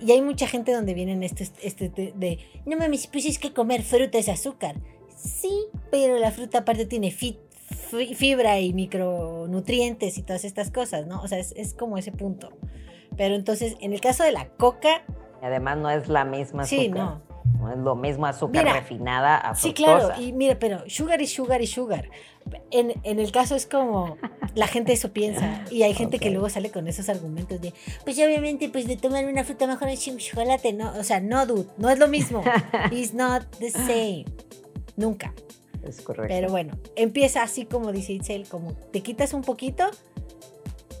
Y 0.00 0.10
hay 0.12 0.22
mucha 0.22 0.46
gente 0.46 0.72
donde 0.72 0.94
vienen 0.94 1.22
este, 1.22 1.48
este 1.62 1.88
de, 1.88 2.12
de, 2.16 2.38
no 2.66 2.76
mames, 2.76 3.06
pues 3.06 3.26
es 3.26 3.38
que 3.38 3.52
comer 3.52 3.82
fruta 3.82 4.18
es 4.18 4.28
azúcar. 4.28 4.76
Sí, 5.22 5.66
pero 5.90 6.18
la 6.18 6.30
fruta 6.30 6.58
aparte 6.58 6.86
tiene 6.86 7.10
fibra 7.10 8.60
y 8.60 8.72
micronutrientes 8.72 10.16
y 10.18 10.22
todas 10.22 10.44
estas 10.44 10.70
cosas, 10.70 11.06
¿no? 11.06 11.20
O 11.22 11.28
sea, 11.28 11.38
es, 11.38 11.74
como 11.74 11.98
ese 11.98 12.12
punto. 12.12 12.50
Pero 13.16 13.34
entonces, 13.34 13.76
en 13.80 13.92
el 13.92 14.00
caso 14.00 14.24
de 14.24 14.32
la 14.32 14.48
coca... 14.48 15.02
además 15.42 15.76
no 15.78 15.90
es 15.90 16.08
la 16.08 16.24
misma 16.24 16.62
azúcar. 16.62 16.84
Sí, 16.84 16.88
no. 16.88 17.30
No 17.58 17.70
es 17.70 17.78
lo 17.78 17.94
mismo 17.94 18.26
azúcar 18.26 18.64
refinada 18.64 19.36
a 19.36 19.54
Sí, 19.54 19.72
claro. 19.72 20.12
Y 20.20 20.32
mira, 20.32 20.58
pero 20.58 20.82
sugar 20.88 21.20
y 21.20 21.26
sugar 21.26 21.60
y 21.62 21.66
sugar. 21.66 22.08
En, 22.70 22.92
el 23.04 23.32
caso 23.32 23.54
es 23.54 23.66
como 23.66 24.16
la 24.54 24.66
gente 24.66 24.92
eso 24.92 25.12
piensa 25.12 25.64
y 25.70 25.82
hay 25.82 25.94
gente 25.94 26.18
que 26.18 26.30
luego 26.30 26.48
sale 26.48 26.70
con 26.70 26.88
esos 26.88 27.08
argumentos 27.08 27.60
de 27.60 27.74
pues 28.04 28.18
obviamente 28.18 28.68
pues 28.70 28.86
de 28.86 28.96
tomar 28.96 29.26
una 29.26 29.44
fruta 29.44 29.66
mejor 29.66 29.88
es 29.88 30.00
chocolate 30.16 30.72
no 30.72 30.92
o 30.98 31.04
sea 31.04 31.20
no 31.20 31.46
dude 31.46 31.68
no 31.76 31.90
es 31.90 31.98
lo 31.98 32.08
mismo 32.08 32.42
it's 32.90 33.14
not 33.14 33.44
the 33.58 33.70
same 33.70 34.24
Nunca. 35.00 35.34
Es 35.82 36.02
correcto. 36.02 36.32
Pero 36.34 36.50
bueno, 36.50 36.78
empieza 36.94 37.42
así 37.42 37.64
como 37.64 37.90
dice 37.90 38.12
Itzel, 38.12 38.46
como 38.46 38.74
te 38.74 39.00
quitas 39.00 39.32
un 39.32 39.42
poquito 39.42 39.90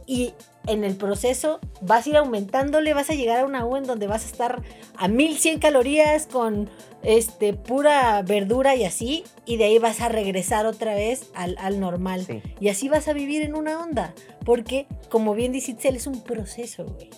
y 0.06 0.32
en 0.66 0.84
el 0.84 0.96
proceso 0.96 1.60
vas 1.80 2.06
a 2.06 2.10
ir 2.10 2.16
aumentándole, 2.16 2.94
vas 2.94 3.10
a 3.10 3.14
llegar 3.14 3.40
a 3.40 3.44
una 3.44 3.64
U 3.64 3.76
en 3.76 3.84
donde 3.84 4.06
vas 4.06 4.24
a 4.24 4.26
estar 4.26 4.62
a 4.96 5.08
1100 5.08 5.58
calorías 5.60 6.26
con 6.26 6.68
este, 7.02 7.54
pura 7.54 8.22
verdura 8.22 8.74
y 8.74 8.84
así, 8.84 9.24
y 9.46 9.56
de 9.56 9.64
ahí 9.64 9.78
vas 9.78 10.00
a 10.00 10.08
regresar 10.08 10.66
otra 10.66 10.94
vez 10.94 11.30
al, 11.34 11.80
normal. 11.80 12.26
Y 12.58 12.68
así 12.68 12.88
vas 12.88 13.08
a 13.08 13.12
vivir 13.12 13.42
en 13.42 13.54
una 13.54 13.80
onda, 13.80 14.14
porque 14.44 14.86
como 15.08 15.34
bien 15.34 15.52
dice 15.52 15.72
Itzel, 15.72 15.96
es 15.96 16.06
un 16.06 16.22
proceso, 16.22 16.84
güey. 16.84 17.10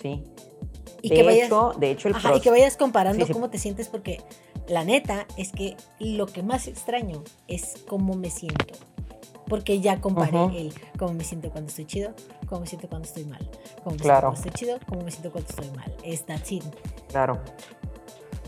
Sí. 0.00 0.22
Y, 1.00 1.10
que, 1.10 1.22
vayas, 1.22 1.50
de 1.78 1.90
hecho, 1.92 2.08
el 2.08 2.16
y 2.36 2.40
que 2.40 2.50
vayas 2.50 2.76
comparando 2.76 3.26
cómo 3.28 3.50
te 3.50 3.58
sientes, 3.58 3.88
porque 3.88 4.20
la 4.68 4.84
neta 4.84 5.26
es 5.36 5.52
que 5.52 5.76
lo 5.98 6.26
que 6.26 6.42
más 6.42 6.68
extraño 6.68 7.22
es 7.48 7.82
cómo 7.88 8.14
me 8.14 8.30
siento. 8.30 8.74
Porque 9.48 9.80
ya 9.80 10.00
comparé 10.00 10.60
el 10.60 10.74
cómo 10.98 11.14
me 11.14 11.24
siento 11.24 11.50
cuando 11.50 11.68
estoy 11.68 11.86
chido, 11.86 12.12
cómo 12.46 12.60
me 12.62 12.66
siento 12.66 12.86
cuando 12.88 13.08
estoy 13.08 13.24
mal. 13.24 13.50
Cómo 13.82 13.96
me 13.96 14.02
siento 14.02 14.20
cuando 14.20 14.34
estoy 14.34 14.52
chido, 14.52 14.78
cómo 14.86 15.02
me 15.02 15.10
siento 15.10 15.32
cuando 15.32 15.50
estoy 15.50 15.70
mal. 15.70 15.94
Es 16.04 16.24
así. 16.28 16.62
Claro. 17.08 17.40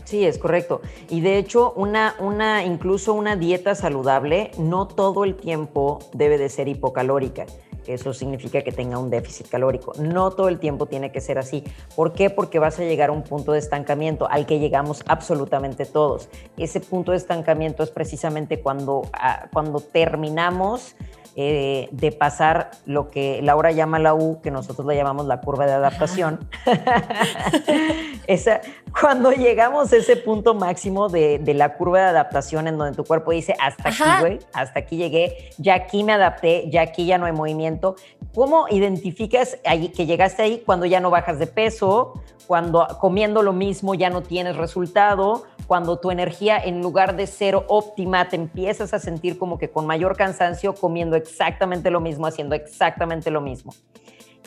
Sí, 0.03 0.25
es 0.25 0.37
correcto. 0.37 0.81
Y 1.09 1.21
de 1.21 1.37
hecho, 1.37 1.73
una, 1.75 2.15
una, 2.19 2.65
incluso 2.65 3.13
una 3.13 3.35
dieta 3.35 3.73
saludable 3.73 4.51
no 4.59 4.87
todo 4.87 5.23
el 5.23 5.35
tiempo 5.35 5.99
debe 6.13 6.37
de 6.37 6.49
ser 6.49 6.67
hipocalórica 6.67 7.45
eso 7.93 8.13
significa 8.13 8.61
que 8.61 8.71
tenga 8.71 8.97
un 8.97 9.09
déficit 9.09 9.47
calórico. 9.47 9.93
No 9.99 10.31
todo 10.31 10.49
el 10.49 10.59
tiempo 10.59 10.85
tiene 10.85 11.11
que 11.11 11.21
ser 11.21 11.37
así. 11.37 11.63
¿Por 11.95 12.13
qué? 12.13 12.29
Porque 12.29 12.59
vas 12.59 12.79
a 12.79 12.83
llegar 12.83 13.09
a 13.09 13.13
un 13.13 13.23
punto 13.23 13.51
de 13.51 13.59
estancamiento 13.59 14.29
al 14.29 14.45
que 14.45 14.59
llegamos 14.59 15.03
absolutamente 15.07 15.85
todos. 15.85 16.29
Ese 16.57 16.79
punto 16.79 17.11
de 17.11 17.17
estancamiento 17.17 17.83
es 17.83 17.91
precisamente 17.91 18.61
cuando, 18.61 19.03
ah, 19.13 19.47
cuando 19.51 19.79
terminamos 19.79 20.95
eh, 21.37 21.87
de 21.91 22.11
pasar 22.11 22.71
lo 22.85 23.09
que 23.09 23.41
Laura 23.41 23.71
llama 23.71 23.99
la 23.99 24.13
U, 24.13 24.41
que 24.41 24.51
nosotros 24.51 24.85
la 24.85 24.95
llamamos 24.95 25.27
la 25.27 25.39
curva 25.39 25.65
de 25.65 25.71
adaptación. 25.71 26.49
Esa, 28.27 28.59
cuando 28.99 29.31
llegamos 29.31 29.93
a 29.93 29.97
ese 29.97 30.17
punto 30.17 30.53
máximo 30.53 31.07
de, 31.07 31.39
la 31.55 31.75
curva 31.75 31.99
de 31.99 32.05
adaptación 32.05 32.67
en 32.67 32.77
donde 32.77 32.95
tu 32.95 33.05
cuerpo 33.05 33.31
dice, 33.31 33.55
hasta 33.59 33.89
aquí, 33.89 34.19
güey, 34.19 34.39
hasta 34.53 34.79
aquí 34.79 34.97
llegué, 34.97 35.51
ya 35.57 35.75
aquí 35.75 36.03
me 36.03 36.13
adapté, 36.13 36.69
ya 36.69 36.81
aquí 36.81 37.05
ya 37.05 37.17
no 37.17 37.25
hay 37.25 37.31
movimiento. 37.31 37.95
¿Cómo 38.35 38.67
identificas 38.69 39.57
ahí, 39.65 39.89
que 39.89 40.05
llegaste 40.05 40.43
ahí 40.43 40.63
cuando 40.65 40.85
ya 40.85 40.99
no 40.99 41.09
bajas 41.09 41.39
de 41.39 41.47
peso, 41.47 42.21
cuando 42.47 42.85
comiendo 42.99 43.41
lo 43.43 43.53
mismo 43.53 43.93
ya 43.93 44.09
no 44.09 44.21
tienes 44.21 44.57
resultado, 44.57 45.45
cuando 45.71 45.99
tu 45.99 46.11
energía 46.11 46.57
en 46.57 46.81
lugar 46.81 47.15
de 47.15 47.25
ser 47.27 47.55
óptima 47.55 48.27
te 48.27 48.35
empiezas 48.35 48.93
a 48.93 48.99
sentir 48.99 49.39
como 49.39 49.57
que 49.57 49.69
con 49.69 49.87
mayor 49.87 50.17
cansancio 50.17 50.75
comiendo 50.75 51.15
exactamente 51.15 51.89
lo 51.89 52.01
mismo, 52.01 52.27
haciendo 52.27 52.55
exactamente 52.55 53.31
lo 53.31 53.39
mismo. 53.39 53.73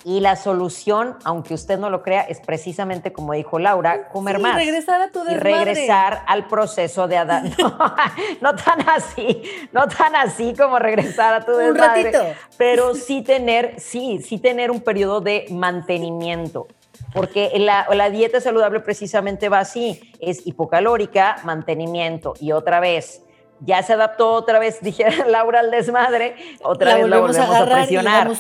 Y 0.05 0.21
la 0.21 0.37
solución, 0.37 1.17
aunque 1.25 1.55
usted 1.55 1.79
no 1.79 1.89
lo 1.89 2.03
crea, 2.03 2.21
es 2.21 2.41
precisamente 2.41 3.15
como 3.15 3.33
dijo 3.33 3.59
Laura, 3.59 4.11
comer 4.11 4.39
más. 4.39 4.55
Regresar 4.57 5.01
a 5.01 5.11
tu 5.11 5.25
Y 5.25 5.37
regresar 5.37 6.25
al 6.27 6.47
proceso 6.47 7.09
de 7.09 7.17
adaptación. 7.17 7.73
No, 8.43 8.55
tan 8.55 8.87
así, 8.87 9.45
no 9.73 9.89
tan 9.89 10.15
así 10.15 10.53
como 10.55 10.79
regresar 10.79 11.33
a 11.33 11.47
tu 11.47 11.53
desmadre. 11.53 12.09
Un 12.09 12.13
ratito. 12.13 12.41
Pero 12.59 12.95
sí 12.95 13.23
tener, 13.23 13.81
sí, 13.81 14.21
sí 14.23 14.37
tener 14.37 14.71
un 14.71 14.83
periodo 14.83 15.23
de 15.23 15.47
mantenimiento 15.51 16.67
porque 17.15 17.53
la, 17.59 17.87
la, 17.95 18.11
dieta 18.11 18.41
saludable 18.41 18.81
precisamente 18.81 19.49
va 19.49 19.61
así, 19.61 20.13
es 20.21 20.47
hipocalórica, 20.47 21.37
mantenimiento 21.45 22.35
y 22.41 22.53
otra 22.53 22.81
vez. 22.81 23.23
Ya 23.61 23.83
se 23.85 23.93
adaptó 23.93 24.33
otra 24.33 24.59
vez, 24.59 24.79
dijera 24.83 25.25
Laura 25.27 25.61
al 25.61 25.71
desmadre, 25.71 26.35
otra 26.63 26.97
vez 26.97 27.09
la 27.09 27.21
volvemos 27.21 27.39
a, 27.39 27.65
presionar. 27.65 28.31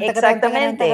Exactamente. 0.00 0.92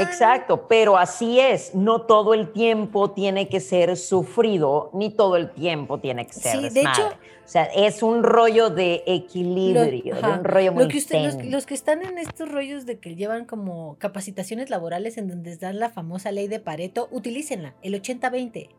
Exacto, 0.00 0.68
pero 0.68 0.98
así 0.98 1.40
es, 1.40 1.74
no 1.74 2.02
todo 2.02 2.34
el 2.34 2.52
tiempo 2.52 3.10
tiene 3.10 3.48
que 3.48 3.60
ser 3.60 3.96
sufrido, 3.96 4.90
ni 4.92 5.10
todo 5.10 5.36
el 5.36 5.50
tiempo 5.50 5.98
tiene 5.98 6.26
que 6.26 6.34
ser 6.34 6.60
sí, 6.60 6.68
De 6.68 6.82
hecho, 6.82 7.10
o 7.44 7.48
sea, 7.48 7.64
es 7.64 8.02
un 8.02 8.22
rollo 8.22 8.70
de 8.70 9.02
equilibrio, 9.06 9.84
de 9.84 10.12
un 10.38 10.44
rollo 10.44 10.72
muy 10.72 10.88
los, 10.88 11.44
los, 11.44 11.66
que 11.66 11.74
están 11.74 12.02
en 12.02 12.16
estos 12.16 12.50
rollos 12.50 12.86
de 12.86 12.98
que 12.98 13.16
llevan 13.16 13.44
como 13.44 13.96
capacitaciones 13.98 14.70
laborales 14.70 15.18
en 15.18 15.28
donde 15.28 15.56
dan 15.56 15.78
la 15.78 15.90
famosa 15.90 16.32
ley 16.32 16.48
de 16.48 16.58
Pareto, 16.60 17.08
utilícenla, 17.10 17.74
el 17.82 18.00
80-20. 18.00 18.70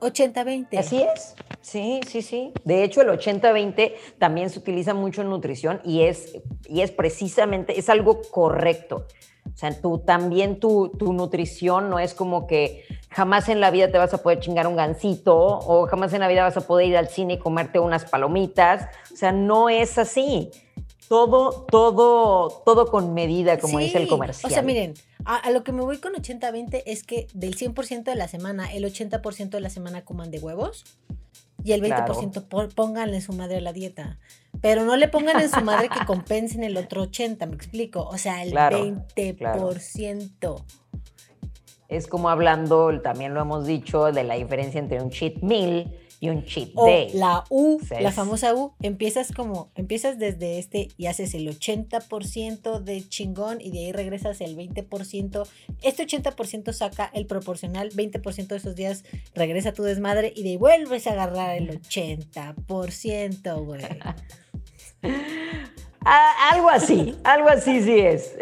80-20. 0.00 0.78
Así 0.78 1.02
es. 1.02 1.34
Sí, 1.60 2.00
sí, 2.06 2.22
sí. 2.22 2.52
De 2.64 2.84
hecho, 2.84 3.02
el 3.02 3.08
80-20 3.08 3.94
también 4.18 4.48
se 4.50 4.60
utiliza 4.60 4.94
mucho 4.94 5.22
en 5.22 5.30
nutrición 5.30 5.80
y 5.84 6.02
es, 6.02 6.40
y 6.68 6.82
es 6.82 6.92
precisamente, 6.92 7.78
es 7.78 7.88
algo 7.88 8.22
correcto. 8.30 9.06
O 9.54 9.56
sea, 9.56 9.72
tú, 9.80 9.98
también 9.98 10.60
tu, 10.60 10.88
tu, 10.90 11.12
nutrición 11.12 11.90
no 11.90 11.98
es 11.98 12.14
como 12.14 12.46
que 12.46 12.84
jamás 13.10 13.48
en 13.48 13.60
la 13.60 13.70
vida 13.70 13.90
te 13.90 13.98
vas 13.98 14.14
a 14.14 14.22
poder 14.22 14.40
chingar 14.40 14.66
un 14.66 14.76
gansito 14.76 15.36
o 15.36 15.86
jamás 15.86 16.12
en 16.12 16.20
la 16.20 16.28
vida 16.28 16.42
vas 16.42 16.56
a 16.56 16.60
poder 16.60 16.86
ir 16.86 16.96
al 16.96 17.08
cine 17.08 17.34
y 17.34 17.38
comerte 17.38 17.78
unas 17.78 18.04
palomitas. 18.04 18.88
O 19.12 19.16
sea, 19.16 19.32
no 19.32 19.68
es 19.68 19.98
así. 19.98 20.50
Todo, 21.08 21.66
todo, 21.70 22.62
todo 22.66 22.90
con 22.90 23.14
medida, 23.14 23.58
como 23.58 23.78
dice 23.78 23.96
el 23.98 24.08
comercial. 24.08 24.52
O 24.52 24.54
sea, 24.54 24.62
miren, 24.62 24.94
a, 25.24 25.50
lo 25.50 25.64
que 25.64 25.72
me 25.72 25.82
voy 25.82 25.98
con 25.98 26.12
80-20 26.12 26.82
es 26.84 27.02
que 27.02 27.26
del 27.32 27.56
100% 27.56 28.04
de 28.04 28.14
la 28.14 28.28
semana, 28.28 28.72
el 28.72 28.84
80% 28.84 29.50
de 29.50 29.60
la 29.60 29.70
semana 29.70 30.04
coman 30.04 30.30
de 30.30 30.38
huevos 30.38 30.84
y 31.64 31.72
el 31.72 31.82
20% 31.82 32.74
pónganle 32.74 33.20
su 33.20 33.32
madre 33.32 33.58
a 33.58 33.60
la 33.60 33.72
dieta. 33.72 34.18
Pero 34.60 34.84
no 34.84 34.96
le 34.96 35.08
pongan 35.08 35.40
en 35.40 35.50
su 35.50 35.60
madre 35.60 35.88
que 35.88 36.04
compensen 36.06 36.64
el 36.64 36.76
otro 36.76 37.02
80, 37.02 37.46
me 37.46 37.54
explico. 37.54 38.04
O 38.04 38.18
sea, 38.18 38.42
el 38.42 38.52
20%. 38.52 40.64
Es 41.88 42.06
como 42.06 42.28
hablando, 42.28 43.00
también 43.00 43.34
lo 43.34 43.40
hemos 43.40 43.66
dicho, 43.66 44.12
de 44.12 44.24
la 44.24 44.34
diferencia 44.34 44.78
entre 44.78 45.02
un 45.02 45.10
cheat 45.10 45.42
meal 45.42 45.92
y 46.20 46.28
un 46.28 46.44
cheat 46.44 46.72
day. 46.74 47.10
La 47.14 47.44
U, 47.50 47.80
la 48.00 48.12
famosa 48.12 48.54
U, 48.54 48.72
empiezas 48.80 49.32
como, 49.32 49.70
empiezas 49.74 50.18
desde 50.18 50.58
este 50.58 50.88
y 50.96 51.06
haces 51.06 51.34
el 51.34 51.48
80% 51.48 52.80
de 52.80 53.08
chingón 53.08 53.60
y 53.60 53.70
de 53.70 53.78
ahí 53.78 53.92
regresas 53.92 54.40
el 54.40 54.56
20%. 54.56 55.46
Este 55.82 56.06
80% 56.06 56.72
saca 56.72 57.10
el 57.14 57.26
proporcional, 57.26 57.90
20% 57.90 58.46
de 58.48 58.56
esos 58.56 58.74
días 58.74 59.04
regresa 59.34 59.72
tu 59.72 59.82
desmadre 59.82 60.32
y 60.34 60.42
de 60.42 60.50
ahí 60.50 60.56
vuelves 60.56 61.06
a 61.06 61.12
agarrar 61.12 61.56
el 61.56 61.80
80%, 61.82 63.64
güey. 63.64 63.82
algo 66.04 66.70
así, 66.70 67.18
algo 67.24 67.48
así 67.48 67.82
sí 67.82 67.98
es. 67.98 68.36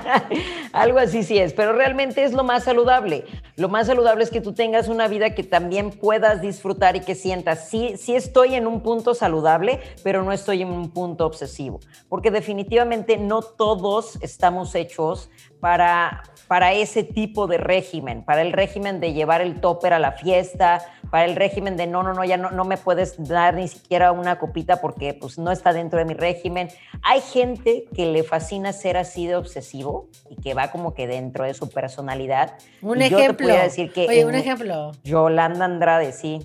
algo 0.72 0.98
así 0.98 1.22
sí 1.22 1.38
es, 1.38 1.52
pero 1.52 1.72
realmente 1.72 2.24
es 2.24 2.32
lo 2.32 2.44
más 2.44 2.64
saludable. 2.64 3.24
Lo 3.56 3.68
más 3.68 3.86
saludable 3.86 4.24
es 4.24 4.30
que 4.30 4.40
tú 4.40 4.52
tengas 4.52 4.88
una 4.88 5.08
vida 5.08 5.34
que 5.34 5.42
también 5.42 5.90
puedas 5.90 6.40
disfrutar 6.40 6.96
y 6.96 7.00
que 7.00 7.14
sientas, 7.14 7.68
sí 7.68 7.96
estoy 8.08 8.54
en 8.54 8.66
un 8.66 8.82
punto 8.82 9.14
saludable, 9.14 9.80
pero 10.02 10.22
no 10.22 10.32
estoy 10.32 10.62
en 10.62 10.68
un 10.68 10.90
punto 10.90 11.26
obsesivo. 11.26 11.80
Porque 12.08 12.30
definitivamente 12.30 13.16
no 13.16 13.42
todos 13.42 14.18
estamos 14.22 14.74
hechos 14.74 15.30
para, 15.60 16.22
para 16.48 16.72
ese 16.72 17.04
tipo 17.04 17.46
de 17.46 17.58
régimen, 17.58 18.24
para 18.24 18.42
el 18.42 18.52
régimen 18.52 18.98
de 18.98 19.12
llevar 19.12 19.40
el 19.40 19.60
topper 19.60 19.92
a 19.92 19.98
la 19.98 20.12
fiesta, 20.12 20.80
para 21.10 21.24
el 21.24 21.36
régimen 21.36 21.76
de 21.76 21.86
no, 21.86 22.02
no, 22.02 22.14
no, 22.14 22.24
ya 22.24 22.36
no, 22.36 22.50
no 22.50 22.64
me 22.64 22.76
puedes 22.76 23.22
dar 23.28 23.54
ni 23.54 23.68
siquiera 23.68 24.12
una 24.12 24.38
copita 24.38 24.80
porque 24.80 25.14
pues 25.14 25.38
no 25.38 25.52
está 25.52 25.72
dentro 25.72 25.98
de 25.98 26.04
mi 26.04 26.14
régimen. 26.14 26.68
Hay 27.02 27.20
gente 27.20 27.84
que 27.94 28.06
le 28.06 28.22
fascina 28.22 28.72
ser 28.72 28.96
así 28.96 29.26
de 29.26 29.36
obsesivo 29.36 30.08
y 30.28 30.36
que 30.36 30.54
va 30.54 30.70
como 30.70 30.94
que 30.94 31.06
dentro 31.06 31.44
de 31.44 31.54
su 31.54 31.68
personalidad. 31.68 32.54
Un 32.80 33.02
ejemplo. 33.02 33.48
Yo 33.48 33.54
te 33.54 33.62
decir 33.62 33.92
que 33.92 34.06
Oye, 34.08 34.24
un 34.24 34.34
ejemplo. 34.34 34.92
Yolanda 35.04 35.64
Andrade, 35.64 36.12
sí. 36.12 36.40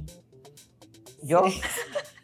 Yo. 1.24 1.44
Sí, 1.50 1.62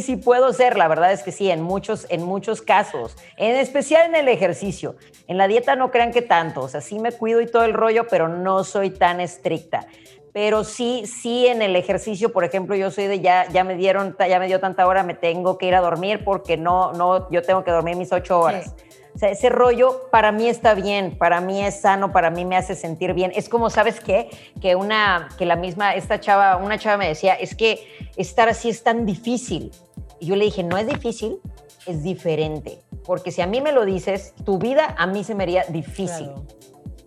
sí 0.00 0.16
puedo 0.16 0.52
ser, 0.52 0.76
la 0.76 0.88
verdad 0.88 1.12
es 1.12 1.22
que 1.22 1.32
sí, 1.32 1.50
en 1.50 1.62
muchos, 1.62 2.06
en 2.10 2.22
muchos 2.24 2.62
casos, 2.62 3.16
en 3.36 3.56
especial 3.56 4.06
en 4.06 4.14
el 4.14 4.28
ejercicio. 4.28 4.96
En 5.26 5.38
la 5.38 5.48
dieta 5.48 5.76
no 5.76 5.90
crean 5.90 6.12
que 6.12 6.22
tanto, 6.22 6.62
o 6.62 6.68
sea, 6.68 6.80
sí 6.80 6.98
me 6.98 7.12
cuido 7.12 7.40
y 7.40 7.46
todo 7.46 7.64
el 7.64 7.72
rollo, 7.72 8.06
pero 8.08 8.28
no 8.28 8.64
soy 8.64 8.90
tan 8.90 9.20
estricta. 9.20 9.86
Pero 10.32 10.64
sí, 10.64 11.04
sí 11.06 11.46
en 11.46 11.62
el 11.62 11.76
ejercicio, 11.76 12.32
por 12.32 12.42
ejemplo, 12.42 12.74
yo 12.74 12.90
soy 12.90 13.06
de 13.06 13.20
ya, 13.20 13.48
ya 13.50 13.62
me 13.62 13.76
dieron, 13.76 14.16
ya 14.18 14.40
me 14.40 14.48
dio 14.48 14.58
tanta 14.58 14.84
hora, 14.86 15.04
me 15.04 15.14
tengo 15.14 15.58
que 15.58 15.66
ir 15.66 15.76
a 15.76 15.80
dormir 15.80 16.24
porque 16.24 16.56
no, 16.56 16.92
no, 16.92 17.30
yo 17.30 17.42
tengo 17.42 17.62
que 17.62 17.70
dormir 17.70 17.94
mis 17.94 18.12
ocho 18.12 18.40
horas. 18.40 18.74
O 19.14 19.18
sea, 19.18 19.30
ese 19.30 19.48
rollo 19.48 20.08
para 20.10 20.32
mí 20.32 20.48
está 20.48 20.74
bien, 20.74 21.16
para 21.16 21.40
mí 21.40 21.64
es 21.64 21.80
sano, 21.80 22.12
para 22.12 22.30
mí 22.30 22.44
me 22.44 22.56
hace 22.56 22.74
sentir 22.74 23.14
bien. 23.14 23.32
Es 23.34 23.48
como, 23.48 23.70
¿sabes 23.70 24.00
qué? 24.00 24.28
Que 24.60 24.74
una, 24.74 25.28
que 25.38 25.46
la 25.46 25.54
misma, 25.54 25.94
esta 25.94 26.18
chava, 26.18 26.56
una 26.56 26.78
chava 26.78 26.96
me 26.96 27.06
decía, 27.06 27.34
es 27.34 27.54
que 27.54 27.86
estar 28.16 28.48
así 28.48 28.70
es 28.70 28.82
tan 28.82 29.06
difícil. 29.06 29.70
Y 30.18 30.26
yo 30.26 30.36
le 30.36 30.46
dije, 30.46 30.64
no 30.64 30.76
es 30.76 30.88
difícil, 30.88 31.38
es 31.86 32.02
diferente. 32.02 32.80
Porque 33.04 33.30
si 33.30 33.40
a 33.40 33.46
mí 33.46 33.60
me 33.60 33.70
lo 33.70 33.84
dices, 33.84 34.34
tu 34.44 34.58
vida 34.58 34.96
a 34.98 35.06
mí 35.06 35.22
se 35.22 35.36
me 35.36 35.44
haría 35.44 35.64
difícil. 35.68 36.30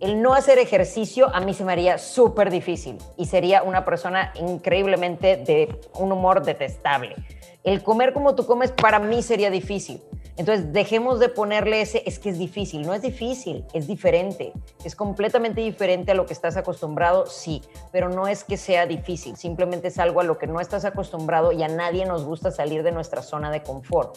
El 0.00 0.22
no 0.22 0.32
hacer 0.32 0.58
ejercicio 0.58 1.28
a 1.34 1.40
mí 1.40 1.52
se 1.52 1.64
me 1.64 1.72
haría 1.72 1.98
súper 1.98 2.50
difícil 2.50 2.98
y 3.16 3.26
sería 3.26 3.64
una 3.64 3.84
persona 3.84 4.32
increíblemente 4.36 5.36
de 5.36 5.76
un 5.98 6.12
humor 6.12 6.42
detestable. 6.42 7.16
El 7.64 7.82
comer 7.82 8.12
como 8.12 8.34
tú 8.36 8.46
comes 8.46 8.70
para 8.70 9.00
mí 9.00 9.22
sería 9.22 9.50
difícil. 9.50 10.00
Entonces, 10.38 10.72
dejemos 10.72 11.18
de 11.18 11.28
ponerle 11.28 11.80
ese, 11.80 12.04
es 12.06 12.20
que 12.20 12.30
es 12.30 12.38
difícil. 12.38 12.82
No 12.82 12.94
es 12.94 13.02
difícil, 13.02 13.64
es 13.74 13.88
diferente. 13.88 14.52
Es 14.84 14.94
completamente 14.94 15.60
diferente 15.60 16.12
a 16.12 16.14
lo 16.14 16.26
que 16.26 16.32
estás 16.32 16.56
acostumbrado, 16.56 17.26
sí, 17.26 17.60
pero 17.90 18.08
no 18.08 18.28
es 18.28 18.44
que 18.44 18.56
sea 18.56 18.86
difícil. 18.86 19.36
Simplemente 19.36 19.88
es 19.88 19.98
algo 19.98 20.20
a 20.20 20.24
lo 20.24 20.38
que 20.38 20.46
no 20.46 20.60
estás 20.60 20.84
acostumbrado 20.84 21.50
y 21.50 21.64
a 21.64 21.68
nadie 21.68 22.06
nos 22.06 22.24
gusta 22.24 22.52
salir 22.52 22.84
de 22.84 22.92
nuestra 22.92 23.20
zona 23.20 23.50
de 23.50 23.64
confort. 23.64 24.16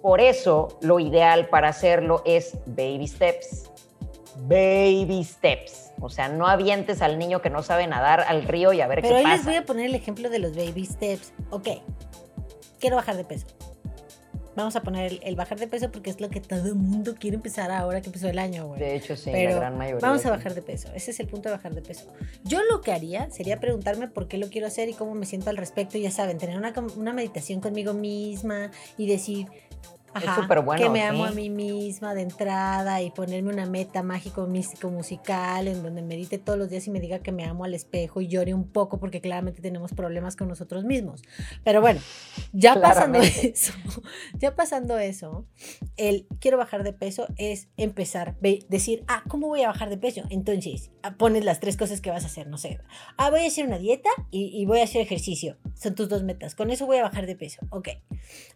Por 0.00 0.20
eso, 0.20 0.78
lo 0.80 1.00
ideal 1.00 1.48
para 1.48 1.70
hacerlo 1.70 2.22
es 2.24 2.56
baby 2.66 3.08
steps. 3.08 3.68
Baby 4.42 5.24
steps. 5.24 5.90
O 6.00 6.08
sea, 6.08 6.28
no 6.28 6.46
avientes 6.46 7.02
al 7.02 7.18
niño 7.18 7.42
que 7.42 7.50
no 7.50 7.64
sabe 7.64 7.88
nadar 7.88 8.20
al 8.20 8.44
río 8.44 8.72
y 8.72 8.80
a 8.80 8.86
ver 8.86 9.02
qué 9.02 9.08
pasa. 9.08 9.16
Pero 9.16 9.28
hoy 9.28 9.36
les 9.36 9.44
voy 9.44 9.56
a 9.56 9.64
poner 9.64 9.86
el 9.86 9.96
ejemplo 9.96 10.30
de 10.30 10.38
los 10.38 10.54
baby 10.54 10.84
steps. 10.84 11.32
Ok, 11.50 11.68
quiero 12.78 12.94
bajar 12.94 13.16
de 13.16 13.24
peso 13.24 13.46
vamos 14.62 14.76
a 14.76 14.82
poner 14.82 15.20
el, 15.22 15.36
bajar 15.36 15.58
de 15.58 15.66
peso 15.66 15.90
porque 15.90 16.10
es 16.10 16.20
lo 16.20 16.28
que 16.28 16.40
todo 16.40 16.66
el 16.66 16.74
mundo 16.74 17.14
quiere 17.18 17.36
empezar 17.36 17.70
ahora 17.70 18.00
que 18.00 18.08
empezó 18.08 18.28
el 18.28 18.38
año, 18.38 18.66
güey. 18.66 18.80
De 18.80 18.96
hecho, 18.96 19.16
sí, 19.16 19.32
la 19.32 19.54
gran 19.54 19.76
mayoría. 19.76 20.00
Vamos 20.00 20.24
a 20.26 20.30
bajar 20.30 20.54
de 20.54 20.62
peso. 20.62 20.88
Ese 20.94 21.10
es 21.10 21.20
el 21.20 21.26
punto 21.26 21.48
de 21.48 21.56
bajar 21.56 21.74
de 21.74 21.82
peso. 21.82 22.06
Yo 22.44 22.60
lo 22.70 22.80
que 22.80 22.92
haría 22.92 23.30
sería 23.30 23.60
preguntarme 23.60 24.08
por 24.08 24.28
qué 24.28 24.38
lo 24.38 24.48
quiero 24.48 24.66
hacer 24.66 24.88
y 24.88 24.94
cómo 24.94 25.14
me 25.14 25.26
siento 25.26 25.50
al 25.50 25.56
respecto. 25.56 25.98
Ya 25.98 26.10
saben, 26.10 26.38
tener 26.38 26.56
una, 26.56 26.72
una 26.96 27.12
meditación 27.12 27.60
conmigo 27.60 27.94
misma 27.94 28.70
y 28.96 29.06
decir, 29.06 29.46
es 30.14 30.34
súper 30.34 30.60
bueno. 30.60 30.82
Que 30.82 30.90
me 30.90 31.02
amo 31.02 31.24
a 31.24 31.30
mí 31.30 31.50
misma 31.50 32.14
de 32.14 32.22
entrada 32.22 33.02
y 33.02 33.10
ponerme 33.10 33.52
una 33.52 33.66
meta 33.66 34.02
mágico, 34.02 34.46
místico, 34.46 34.90
musical, 34.90 35.68
en 35.68 35.82
donde 35.82 36.02
medite 36.02 36.38
todos 36.38 36.58
los 36.58 36.70
días 36.70 36.86
y 36.86 36.90
me 36.90 37.00
diga 37.00 37.20
que 37.20 37.32
me 37.32 37.44
amo 37.44 37.64
al 37.64 37.74
espejo 37.74 38.20
y 38.20 38.28
llore 38.28 38.54
un 38.54 38.68
poco 38.68 38.98
porque 38.98 39.20
claramente 39.20 39.60
tenemos 39.60 39.92
problemas 39.92 40.36
con 40.36 40.48
nosotros 40.48 40.84
mismos. 40.84 41.22
Pero 41.64 41.80
bueno, 41.80 42.00
ya 42.52 42.80
pasando 42.80 43.18
eso, 43.20 43.72
ya 44.34 44.54
pasando 44.54 44.98
eso, 44.98 45.46
el 45.96 46.26
quiero 46.40 46.58
bajar 46.58 46.84
de 46.84 46.92
peso 46.92 47.26
es 47.36 47.68
empezar, 47.76 48.36
decir, 48.40 49.04
ah, 49.08 49.22
¿cómo 49.28 49.48
voy 49.48 49.62
a 49.62 49.68
bajar 49.68 49.90
de 49.90 49.98
peso? 49.98 50.22
Entonces, 50.30 50.90
ah, 51.02 51.16
pones 51.16 51.44
las 51.44 51.60
tres 51.60 51.76
cosas 51.76 52.00
que 52.00 52.10
vas 52.10 52.24
a 52.24 52.26
hacer, 52.26 52.46
no 52.46 52.58
sé. 52.58 52.80
Ah, 53.16 53.30
voy 53.30 53.44
a 53.44 53.46
hacer 53.46 53.66
una 53.66 53.78
dieta 53.78 54.10
y, 54.30 54.46
y 54.58 54.66
voy 54.66 54.80
a 54.80 54.84
hacer 54.84 55.00
ejercicio. 55.00 55.56
Son 55.74 55.94
tus 55.94 56.08
dos 56.08 56.22
metas. 56.22 56.54
Con 56.54 56.70
eso 56.70 56.86
voy 56.86 56.98
a 56.98 57.02
bajar 57.02 57.26
de 57.26 57.36
peso. 57.36 57.60
Ok. 57.70 57.88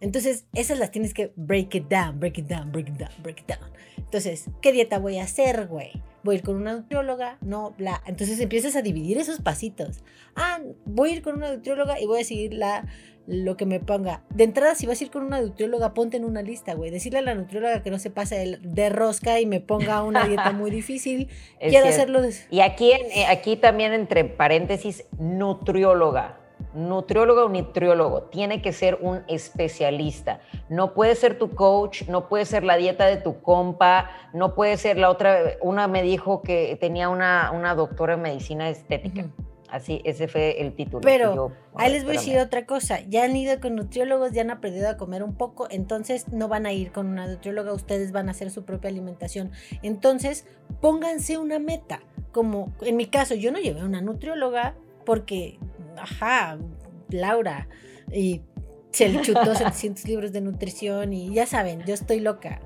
Entonces, 0.00 0.46
esas 0.55 0.78
las 0.78 0.90
tienes 0.90 1.14
que 1.14 1.32
break 1.47 1.74
it 1.74 1.88
down, 1.88 2.18
break 2.18 2.38
it 2.38 2.47
down, 2.47 2.70
break 2.70 2.88
it 2.88 2.99
down, 2.99 3.11
break 3.22 3.40
it 3.40 3.47
down. 3.47 3.70
Entonces, 3.97 4.47
¿qué 4.61 4.72
dieta 4.72 4.99
voy 4.99 5.18
a 5.18 5.24
hacer, 5.24 5.66
güey? 5.68 5.90
Voy 6.22 6.36
a 6.36 6.38
ir 6.38 6.45
con 6.45 6.57
una 6.57 6.74
nutrióloga, 6.74 7.38
no, 7.40 7.74
bla. 7.78 8.03
Entonces 8.07 8.38
empiezas 8.40 8.76
a 8.76 8.82
dividir 8.82 9.18
esos 9.18 9.40
pasitos. 9.40 10.05
Ah, 10.36 10.61
voy 10.84 11.11
a 11.11 11.12
ir 11.14 11.22
con 11.22 11.36
una 11.36 11.53
nutrióloga 11.53 11.99
y 11.99 12.07
voy 12.07 12.20
a 12.20 12.24
seguir 12.24 12.55
la, 12.55 12.86
lo 13.26 13.57
que 13.57 13.66
me 13.66 13.80
ponga. 13.80 14.22
De 14.30 14.45
entrada, 14.45 14.74
si 14.74 14.86
vas 14.86 15.01
a 15.01 15.05
ir 15.05 15.11
con 15.11 15.24
una 15.24 15.40
nutrióloga, 15.40 15.95
ponte 15.95 16.16
en 16.16 16.24
una 16.24 16.43
lista, 16.43 16.74
güey. 16.74 16.90
Decirle 16.90 17.20
a 17.20 17.22
la 17.22 17.34
nutrióloga 17.34 17.82
que 17.82 17.90
no 17.90 17.99
se 17.99 18.11
pase 18.11 18.59
de 18.61 18.88
rosca 18.90 19.40
y 19.40 19.47
me 19.47 19.61
ponga 19.61 20.03
una 20.05 20.26
dieta 20.26 20.53
muy 20.53 20.70
difícil. 20.82 21.28
Quiero 21.59 21.88
hacerlo. 21.88 22.20
Y 22.51 22.61
aquí, 22.61 22.93
eh, 22.93 23.26
aquí 23.28 23.57
también, 23.57 23.93
entre 23.93 24.24
paréntesis, 24.24 25.05
nutrióloga 25.18 26.41
nutriólogo 26.74 27.44
o 27.44 27.48
nutriólogo, 27.48 28.22
tiene 28.22 28.62
que 28.62 28.72
ser 28.72 28.98
un 29.00 29.22
especialista. 29.28 30.40
No 30.68 30.94
puede 30.94 31.14
ser 31.14 31.38
tu 31.38 31.54
coach, 31.54 32.08
no 32.08 32.28
puede 32.28 32.44
ser 32.44 32.64
la 32.64 32.76
dieta 32.76 33.06
de 33.06 33.16
tu 33.16 33.40
compa, 33.42 34.10
no 34.32 34.54
puede 34.54 34.76
ser 34.76 34.96
la 34.96 35.10
otra. 35.10 35.54
Una 35.60 35.88
me 35.88 36.02
dijo 36.02 36.42
que 36.42 36.76
tenía 36.80 37.08
una, 37.08 37.50
una 37.52 37.74
doctora 37.74 38.14
en 38.14 38.22
medicina 38.22 38.68
estética. 38.68 39.26
Así, 39.72 40.02
ese 40.04 40.28
fue 40.28 40.60
el 40.60 40.74
título. 40.74 41.00
Pero 41.00 41.50
ahí 41.76 41.90
les 41.90 42.04
voy 42.04 42.16
a 42.16 42.18
decir 42.18 42.38
otra 42.38 42.66
cosa. 42.66 43.00
Ya 43.08 43.24
han 43.24 43.34
ido 43.34 43.58
con 43.58 43.74
nutriólogos, 43.74 44.32
ya 44.32 44.42
han 44.42 44.50
aprendido 44.50 44.90
a 44.90 44.98
comer 44.98 45.22
un 45.22 45.34
poco, 45.34 45.66
entonces 45.70 46.28
no 46.28 46.46
van 46.46 46.66
a 46.66 46.74
ir 46.74 46.92
con 46.92 47.06
una 47.06 47.26
nutrióloga, 47.26 47.72
ustedes 47.72 48.12
van 48.12 48.28
a 48.28 48.32
hacer 48.32 48.50
su 48.50 48.66
propia 48.66 48.90
alimentación. 48.90 49.50
Entonces, 49.82 50.46
pónganse 50.82 51.38
una 51.38 51.58
meta. 51.58 52.00
Como 52.32 52.74
en 52.82 52.96
mi 52.96 53.06
caso, 53.06 53.34
yo 53.34 53.50
no 53.50 53.58
llevé 53.58 53.80
a 53.80 53.86
una 53.86 54.02
nutrióloga 54.02 54.74
porque 55.06 55.58
ajá, 55.99 56.59
Laura, 57.11 57.68
y 58.12 58.43
se 58.93 59.20
chutó 59.22 59.55
700 59.55 60.05
libros 60.05 60.32
de 60.32 60.40
nutrición 60.40 61.12
y 61.12 61.32
ya 61.32 61.47
saben, 61.47 61.82
yo 61.86 61.95
estoy 61.95 62.20
loca. 62.20 62.61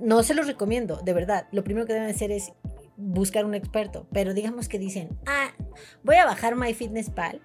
No 0.00 0.22
se 0.22 0.34
los 0.34 0.46
recomiendo, 0.46 0.96
de 0.96 1.12
verdad. 1.12 1.46
Lo 1.52 1.64
primero 1.64 1.86
que 1.86 1.92
deben 1.92 2.10
hacer 2.10 2.32
es 2.32 2.52
buscar 2.96 3.44
un 3.44 3.54
experto, 3.54 4.06
pero 4.12 4.34
digamos 4.34 4.68
que 4.68 4.78
dicen, 4.78 5.18
ah, 5.26 5.50
voy 6.02 6.16
a 6.16 6.26
bajar 6.26 6.56
MyFitnessPal 6.56 7.40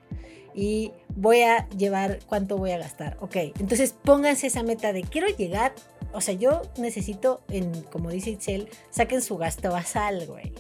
y 0.54 0.92
voy 1.16 1.42
a 1.42 1.70
llevar 1.70 2.20
cuánto 2.28 2.58
voy 2.58 2.72
a 2.72 2.78
gastar. 2.78 3.18
Ok, 3.22 3.36
entonces 3.60 3.94
pónganse 3.94 4.48
esa 4.48 4.64
meta 4.64 4.92
de 4.92 5.04
quiero 5.04 5.28
llegar, 5.28 5.74
o 6.14 6.22
sea, 6.22 6.34
yo 6.34 6.64
necesito, 6.78 7.42
en, 7.50 7.84
como 7.84 8.10
dice 8.10 8.32
Itzel, 8.32 8.70
saquen 8.90 9.22
su 9.22 9.38
gasto 9.38 9.72
basal, 9.72 10.26
güey. 10.26 10.54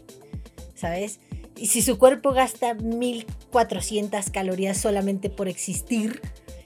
¿Sabes? 0.75 1.19
Y 1.57 1.67
si 1.67 1.81
su 1.81 1.97
cuerpo 1.97 2.33
gasta 2.33 2.73
1400 2.75 4.29
calorías 4.29 4.77
solamente 4.77 5.29
por 5.29 5.47
existir 5.47 6.21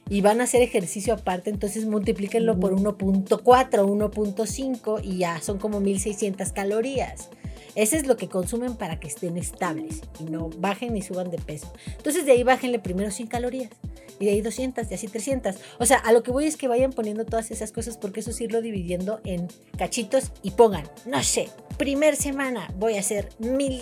y 0.09 0.21
van 0.21 0.41
a 0.41 0.43
hacer 0.43 0.61
ejercicio 0.61 1.13
aparte, 1.13 1.49
entonces 1.49 1.85
multiplíquenlo 1.85 2.59
por 2.59 2.75
1.4, 2.75 3.39
1.5 3.39 4.99
y 5.03 5.19
ya 5.19 5.41
son 5.41 5.57
como 5.57 5.79
1600 5.79 6.51
calorías. 6.51 7.29
Ese 7.75 7.97
es 7.97 8.05
lo 8.05 8.17
que 8.17 8.27
consumen 8.27 8.75
para 8.75 8.99
que 8.99 9.07
estén 9.07 9.37
estables 9.37 10.01
y 10.19 10.25
no 10.25 10.49
bajen 10.57 10.93
ni 10.93 11.01
suban 11.01 11.31
de 11.31 11.37
peso. 11.37 11.71
Entonces 11.97 12.25
de 12.25 12.33
ahí 12.33 12.43
bájenle 12.43 12.79
primero 12.79 13.11
100 13.11 13.27
calorías 13.27 13.71
y 14.19 14.25
de 14.25 14.31
ahí 14.31 14.41
200 14.41 14.89
y 14.89 14.93
así 14.93 15.07
300. 15.07 15.55
O 15.79 15.85
sea, 15.85 15.97
a 15.97 16.11
lo 16.11 16.23
que 16.23 16.31
voy 16.31 16.45
es 16.45 16.57
que 16.57 16.67
vayan 16.67 16.91
poniendo 16.91 17.25
todas 17.25 17.51
esas 17.51 17.71
cosas 17.71 17.97
porque 17.97 18.19
eso 18.19 18.31
es 18.31 18.41
irlo 18.41 18.61
dividiendo 18.61 19.19
en 19.23 19.47
cachitos 19.77 20.31
y 20.43 20.51
pongan, 20.51 20.89
no 21.05 21.23
sé, 21.23 21.49
primer 21.77 22.15
semana 22.15 22.71
voy 22.77 22.95
a 22.95 22.99
hacer 22.99 23.29
mil 23.39 23.81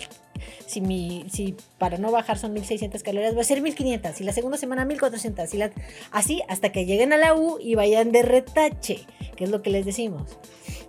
si, 0.66 0.80
mi, 0.80 1.26
si 1.30 1.56
para 1.78 1.98
no 1.98 2.10
bajar 2.10 2.38
son 2.38 2.52
1600 2.52 3.02
calorías, 3.02 3.36
va 3.36 3.40
a 3.40 3.44
ser 3.44 3.60
1500. 3.60 4.20
Y 4.20 4.24
la 4.24 4.32
segunda 4.32 4.56
semana 4.56 4.84
1400. 4.84 5.54
Y 5.54 5.60
así 6.10 6.42
hasta 6.48 6.72
que 6.72 6.86
lleguen 6.86 7.12
a 7.12 7.18
la 7.18 7.34
U 7.34 7.58
y 7.60 7.74
vayan 7.74 8.12
de 8.12 8.22
retache, 8.22 9.00
que 9.36 9.44
es 9.44 9.50
lo 9.50 9.62
que 9.62 9.70
les 9.70 9.84
decimos. 9.84 10.38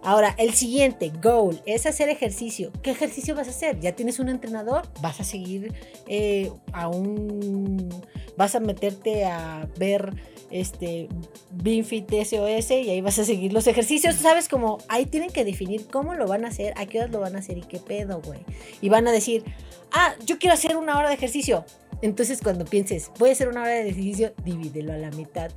Ahora, 0.03 0.33
el 0.39 0.53
siguiente 0.53 1.11
goal 1.21 1.61
es 1.65 1.85
hacer 1.85 2.09
ejercicio. 2.09 2.71
¿Qué 2.81 2.91
ejercicio 2.91 3.35
vas 3.35 3.47
a 3.47 3.51
hacer? 3.51 3.79
¿Ya 3.79 3.95
tienes 3.95 4.19
un 4.19 4.29
entrenador? 4.29 4.87
¿Vas 5.01 5.19
a 5.19 5.23
seguir 5.23 5.73
eh, 6.07 6.51
a 6.73 6.87
un... 6.87 7.89
vas 8.35 8.55
a 8.55 8.59
meterte 8.59 9.25
a 9.25 9.67
ver 9.77 10.13
este 10.49 11.07
BinFit 11.51 12.11
SOS 12.11 12.71
y 12.71 12.89
ahí 12.89 13.01
vas 13.01 13.19
a 13.19 13.25
seguir 13.25 13.53
los 13.53 13.67
ejercicios, 13.67 14.15
¿sabes? 14.15 14.49
Como 14.49 14.79
ahí 14.89 15.05
tienen 15.05 15.29
que 15.29 15.45
definir 15.45 15.87
cómo 15.87 16.15
lo 16.15 16.27
van 16.27 16.45
a 16.45 16.47
hacer, 16.47 16.73
a 16.77 16.87
qué 16.87 16.99
horas 16.99 17.11
lo 17.11 17.19
van 17.19 17.35
a 17.35 17.39
hacer 17.39 17.57
y 17.59 17.61
qué 17.61 17.77
pedo, 17.77 18.21
güey. 18.25 18.39
Y 18.81 18.89
van 18.89 19.07
a 19.07 19.11
decir, 19.11 19.43
ah, 19.91 20.15
yo 20.25 20.39
quiero 20.39 20.55
hacer 20.55 20.77
una 20.77 20.97
hora 20.97 21.09
de 21.09 21.15
ejercicio. 21.15 21.63
Entonces 22.01 22.41
cuando 22.41 22.65
pienses, 22.65 23.11
voy 23.19 23.29
a 23.29 23.33
hacer 23.33 23.47
una 23.47 23.61
hora 23.61 23.71
de 23.71 23.89
ejercicio, 23.89 24.33
divídelo 24.43 24.93
a 24.93 24.97
la 24.97 25.11
mitad 25.11 25.51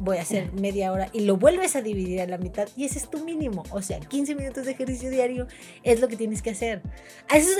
voy 0.00 0.16
a 0.16 0.22
hacer 0.22 0.52
media 0.52 0.92
hora 0.92 1.08
y 1.12 1.20
lo 1.20 1.36
vuelves 1.36 1.76
a 1.76 1.82
dividir 1.82 2.20
a 2.20 2.26
la 2.26 2.38
mitad 2.38 2.68
y 2.76 2.84
ese 2.84 2.98
es 2.98 3.08
tu 3.08 3.24
mínimo. 3.24 3.62
O 3.70 3.82
sea, 3.82 4.00
15 4.00 4.34
minutos 4.34 4.64
de 4.64 4.72
ejercicio 4.72 5.10
diario 5.10 5.46
es 5.82 6.00
lo 6.00 6.08
que 6.08 6.16
tienes 6.16 6.42
que 6.42 6.50
hacer. 6.50 6.82
A 7.28 7.36
eso, 7.36 7.50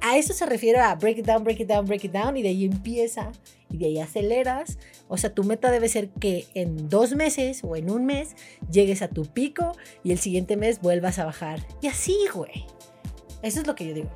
a 0.00 0.16
eso 0.16 0.32
se 0.32 0.46
refiere 0.46 0.78
a 0.78 0.94
break 0.94 1.18
it 1.18 1.26
down, 1.26 1.44
break 1.44 1.60
it 1.60 1.68
down, 1.68 1.86
break 1.86 2.04
it 2.04 2.12
down 2.12 2.36
y 2.36 2.42
de 2.42 2.50
ahí 2.50 2.64
empieza 2.64 3.32
y 3.70 3.78
de 3.78 3.86
ahí 3.86 3.98
aceleras. 3.98 4.78
O 5.08 5.16
sea, 5.16 5.34
tu 5.34 5.44
meta 5.44 5.70
debe 5.70 5.88
ser 5.88 6.08
que 6.08 6.46
en 6.54 6.88
dos 6.88 7.14
meses 7.14 7.60
o 7.62 7.76
en 7.76 7.90
un 7.90 8.06
mes 8.06 8.36
llegues 8.70 9.02
a 9.02 9.08
tu 9.08 9.24
pico 9.24 9.72
y 10.02 10.12
el 10.12 10.18
siguiente 10.18 10.56
mes 10.56 10.80
vuelvas 10.80 11.18
a 11.18 11.24
bajar. 11.24 11.66
Y 11.80 11.88
así, 11.88 12.16
güey. 12.32 12.66
Eso 13.42 13.60
es 13.60 13.66
lo 13.66 13.74
que 13.74 13.86
yo 13.86 13.94
digo. 13.94 14.10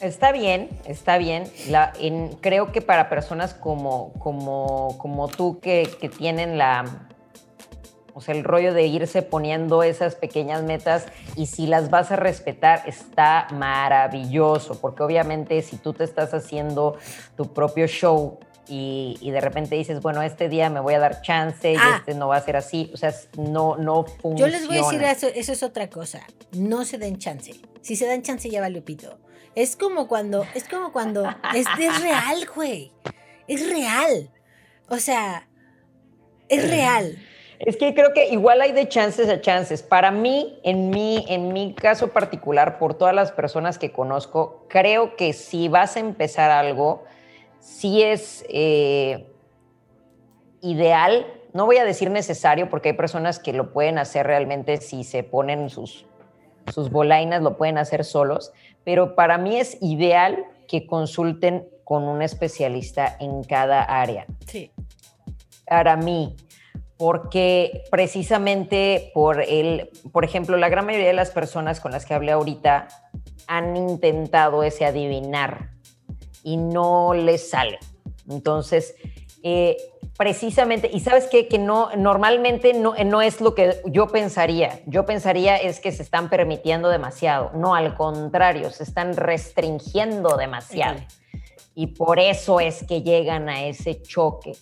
Está 0.00 0.32
bien, 0.32 0.68
está 0.84 1.18
bien. 1.18 1.44
La, 1.68 1.92
creo 2.40 2.72
que 2.72 2.80
para 2.80 3.08
personas 3.08 3.54
como, 3.54 4.12
como, 4.14 4.96
como 4.98 5.28
tú 5.28 5.58
que, 5.60 5.90
que, 6.00 6.08
tienen 6.08 6.56
la, 6.56 7.08
o 8.14 8.20
sea, 8.20 8.34
el 8.34 8.44
rollo 8.44 8.72
de 8.74 8.86
irse 8.86 9.22
poniendo 9.22 9.82
esas 9.82 10.14
pequeñas 10.14 10.62
metas 10.62 11.06
y 11.34 11.46
si 11.46 11.66
las 11.66 11.90
vas 11.90 12.12
a 12.12 12.16
respetar, 12.16 12.82
está 12.86 13.48
maravilloso, 13.52 14.80
porque 14.80 15.02
obviamente 15.02 15.62
si 15.62 15.76
tú 15.76 15.92
te 15.92 16.04
estás 16.04 16.32
haciendo 16.32 16.96
tu 17.36 17.52
propio 17.52 17.86
show 17.86 18.38
y, 18.68 19.16
y, 19.20 19.30
de 19.30 19.40
repente 19.40 19.76
dices, 19.76 20.02
bueno, 20.02 20.20
este 20.22 20.48
día 20.48 20.68
me 20.68 20.80
voy 20.80 20.94
a 20.94 20.98
dar 20.98 21.22
chance 21.22 21.72
y 21.72 21.76
ah. 21.76 21.96
este 21.98 22.14
no 22.14 22.28
va 22.28 22.36
a 22.36 22.40
ser 22.42 22.56
así. 22.56 22.90
O 22.92 22.98
sea, 22.98 23.14
no, 23.38 23.76
no 23.76 24.04
funciona. 24.04 24.52
Yo 24.52 24.58
les 24.58 24.66
voy 24.66 24.76
a 24.76 24.82
decir 24.82 25.02
eso, 25.02 25.26
eso 25.34 25.52
es 25.52 25.62
otra 25.62 25.88
cosa. 25.88 26.20
No 26.52 26.84
se 26.84 26.98
den 26.98 27.18
chance. 27.18 27.52
Si 27.80 27.96
se 27.96 28.06
dan 28.06 28.22
chance 28.22 28.50
ya 28.50 28.60
vale 28.60 28.82
pito. 28.82 29.16
Es 29.58 29.74
como 29.74 30.06
cuando, 30.06 30.46
es 30.54 30.68
como 30.68 30.92
cuando, 30.92 31.28
es, 31.52 31.66
real, 32.00 32.46
güey. 32.54 32.92
Es 33.48 33.68
real. 33.68 34.30
O 34.88 34.98
sea, 34.98 35.48
es 36.48 36.70
real. 36.70 37.18
Es 37.58 37.76
que 37.76 37.92
creo 37.92 38.12
que 38.14 38.28
igual 38.28 38.60
hay 38.60 38.70
de 38.70 38.86
chances 38.86 39.28
a 39.28 39.40
chances. 39.40 39.82
Para 39.82 40.12
mí, 40.12 40.60
en 40.62 40.90
mi, 40.90 41.26
en 41.28 41.52
mi 41.52 41.74
caso 41.74 42.12
particular, 42.12 42.78
por 42.78 42.94
todas 42.94 43.12
las 43.12 43.32
personas 43.32 43.80
que 43.80 43.90
conozco, 43.90 44.64
creo 44.68 45.16
que 45.16 45.32
si 45.32 45.66
vas 45.66 45.96
a 45.96 46.00
empezar 46.00 46.52
algo, 46.52 47.02
sí 47.58 48.04
es 48.04 48.44
eh, 48.50 49.26
ideal, 50.60 51.26
no 51.52 51.66
voy 51.66 51.78
a 51.78 51.84
decir 51.84 52.10
necesario, 52.10 52.70
porque 52.70 52.90
hay 52.90 52.96
personas 52.96 53.40
que 53.40 53.52
lo 53.52 53.72
pueden 53.72 53.98
hacer 53.98 54.24
realmente 54.24 54.76
si 54.76 55.02
se 55.02 55.24
ponen 55.24 55.68
sus, 55.68 56.06
sus 56.72 56.90
bolainas, 56.90 57.42
lo 57.42 57.56
pueden 57.56 57.78
hacer 57.78 58.04
solos, 58.04 58.52
pero 58.84 59.14
para 59.14 59.38
mí 59.38 59.56
es 59.56 59.78
ideal 59.80 60.44
que 60.66 60.86
consulten 60.86 61.68
con 61.84 62.04
un 62.04 62.22
especialista 62.22 63.16
en 63.18 63.42
cada 63.44 63.82
área. 63.82 64.26
Sí. 64.46 64.70
Para 65.66 65.96
mí, 65.96 66.36
porque 66.96 67.84
precisamente 67.90 69.10
por 69.14 69.40
el, 69.40 69.88
por 70.12 70.24
ejemplo, 70.24 70.56
la 70.56 70.68
gran 70.68 70.84
mayoría 70.84 71.08
de 71.08 71.14
las 71.14 71.30
personas 71.30 71.80
con 71.80 71.92
las 71.92 72.04
que 72.04 72.14
hablé 72.14 72.32
ahorita 72.32 72.88
han 73.46 73.76
intentado 73.76 74.62
ese 74.62 74.84
adivinar 74.84 75.70
y 76.42 76.56
no 76.56 77.14
les 77.14 77.50
sale. 77.50 77.78
Entonces, 78.28 78.94
eh, 79.42 79.76
precisamente, 80.18 80.90
y 80.92 80.98
sabes 80.98 81.28
qué? 81.30 81.46
que 81.46 81.58
no, 81.58 81.90
normalmente 81.96 82.74
no, 82.74 82.92
no 83.04 83.22
es 83.22 83.40
lo 83.40 83.54
que 83.54 83.80
yo 83.86 84.08
pensaría. 84.08 84.80
Yo 84.84 85.06
pensaría 85.06 85.56
es 85.56 85.78
que 85.78 85.92
se 85.92 86.02
están 86.02 86.28
permitiendo 86.28 86.88
demasiado. 86.88 87.52
No, 87.54 87.76
al 87.76 87.94
contrario, 87.94 88.70
se 88.70 88.82
están 88.82 89.16
restringiendo 89.16 90.36
demasiado. 90.36 90.98
Y 91.76 91.86
por 91.86 92.18
eso 92.18 92.58
es 92.58 92.82
que 92.82 93.02
llegan 93.02 93.48
a 93.48 93.64
ese 93.64 94.02
choque. 94.02 94.52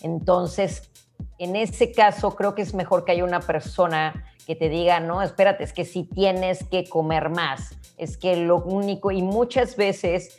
Entonces, 0.00 0.90
en 1.38 1.56
ese 1.56 1.92
caso 1.92 2.34
creo 2.34 2.54
que 2.54 2.62
es 2.62 2.72
mejor 2.72 3.04
que 3.04 3.12
haya 3.12 3.24
una 3.24 3.40
persona 3.40 4.24
que 4.46 4.56
te 4.56 4.70
diga, 4.70 4.98
no, 4.98 5.20
espérate, 5.20 5.62
es 5.62 5.74
que 5.74 5.84
si 5.84 6.04
tienes 6.04 6.64
que 6.64 6.88
comer 6.88 7.28
más, 7.28 7.76
es 7.98 8.16
que 8.16 8.36
lo 8.36 8.56
único, 8.56 9.10
y 9.10 9.20
muchas 9.20 9.76
veces, 9.76 10.38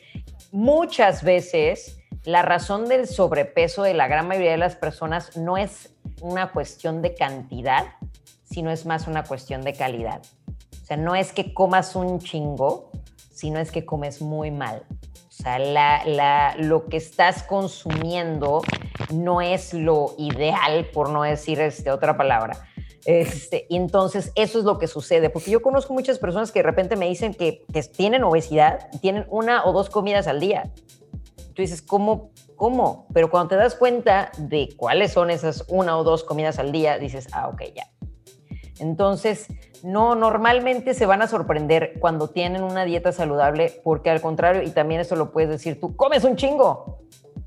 muchas 0.54 1.24
veces, 1.24 1.98
la 2.24 2.44
razón 2.44 2.88
del 2.88 3.08
sobrepeso 3.08 3.84
de 3.84 3.94
la 3.94 4.08
gran 4.08 4.28
mayoría 4.28 4.52
de 4.52 4.58
las 4.58 4.76
personas 4.76 5.36
no 5.36 5.58
es 5.58 5.94
una 6.22 6.52
cuestión 6.52 7.02
de 7.02 7.16
cantidad, 7.16 7.88
sino 8.44 8.72
es 8.72 8.86
más 8.86 9.08
una 9.08 9.24
cuestión 9.24 9.64
de 9.64 9.74
calidad. 9.74 10.22
O 10.82 10.86
sea, 10.86 10.96
no 10.96 11.16
es 11.16 11.34
que 11.34 11.54
comas 11.54 11.96
un 11.96 12.20
chingo, 12.20 12.92
sino 13.34 13.60
es 13.60 13.72
que 13.72 13.84
comes 13.84 14.22
muy 14.22 14.52
mal. 14.52 14.84
O 15.28 15.32
sea, 15.32 15.58
la, 15.58 16.56
lo 16.60 16.86
que 16.86 16.98
estás 16.98 17.42
consumiendo 17.44 18.62
no 19.12 19.42
es 19.42 19.74
lo 19.74 20.14
ideal, 20.20 20.86
por 20.94 21.10
no 21.10 21.24
decir 21.24 21.60
este, 21.60 21.90
otra 21.90 22.16
palabra. 22.16 22.68
Este, 23.06 23.66
y 23.70 23.76
entonces 23.76 24.32
eso 24.36 24.60
es 24.60 24.66
lo 24.66 24.78
que 24.78 24.88
sucede, 24.88 25.30
porque 25.30 25.52
yo 25.52 25.62
conozco 25.62 25.94
muchas 25.94 26.20
personas 26.20 26.52
que 26.52 26.60
de 26.60 26.64
repente 26.64 26.96
me 26.96 27.08
dicen 27.08 27.34
que, 27.34 27.66
que 27.72 27.84
tienen 27.84 28.24
obesidad, 28.24 28.90
tienen 29.02 29.26
una 29.30 29.66
o 29.66 29.74
dos 29.74 29.90
comidas 29.90 30.28
al 30.28 30.40
día. 30.40 30.72
Tú 31.54 31.62
dices, 31.62 31.82
¿cómo? 31.82 32.32
¿Cómo? 32.56 33.08
Pero 33.14 33.30
cuando 33.30 33.50
te 33.50 33.56
das 33.58 33.76
cuenta 33.76 34.32
de 34.38 34.70
cuáles 34.78 35.12
son 35.12 35.30
esas 35.30 35.66
una 35.68 35.98
o 35.98 36.04
dos 36.04 36.24
comidas 36.24 36.60
al 36.60 36.72
día, 36.72 36.98
dices, 36.98 37.28
ah, 37.34 37.50
ok, 37.50 37.62
ya. 37.76 37.90
Entonces, 38.80 39.48
no, 39.84 40.16
normalmente 40.16 40.94
se 40.94 41.06
van 41.06 41.22
a 41.22 41.28
sorprender 41.28 41.94
cuando 42.00 42.30
tienen 42.30 42.64
una 42.64 42.86
dieta 42.86 43.12
saludable, 43.12 43.82
porque 43.84 44.10
al 44.10 44.22
contrario, 44.22 44.64
y 44.64 44.70
también 44.72 45.02
eso 45.02 45.16
lo 45.16 45.32
puedes 45.32 45.50
decir 45.50 45.80
tú, 45.80 45.96
comes 45.96 46.24
un 46.24 46.38
chingo. 46.38 47.00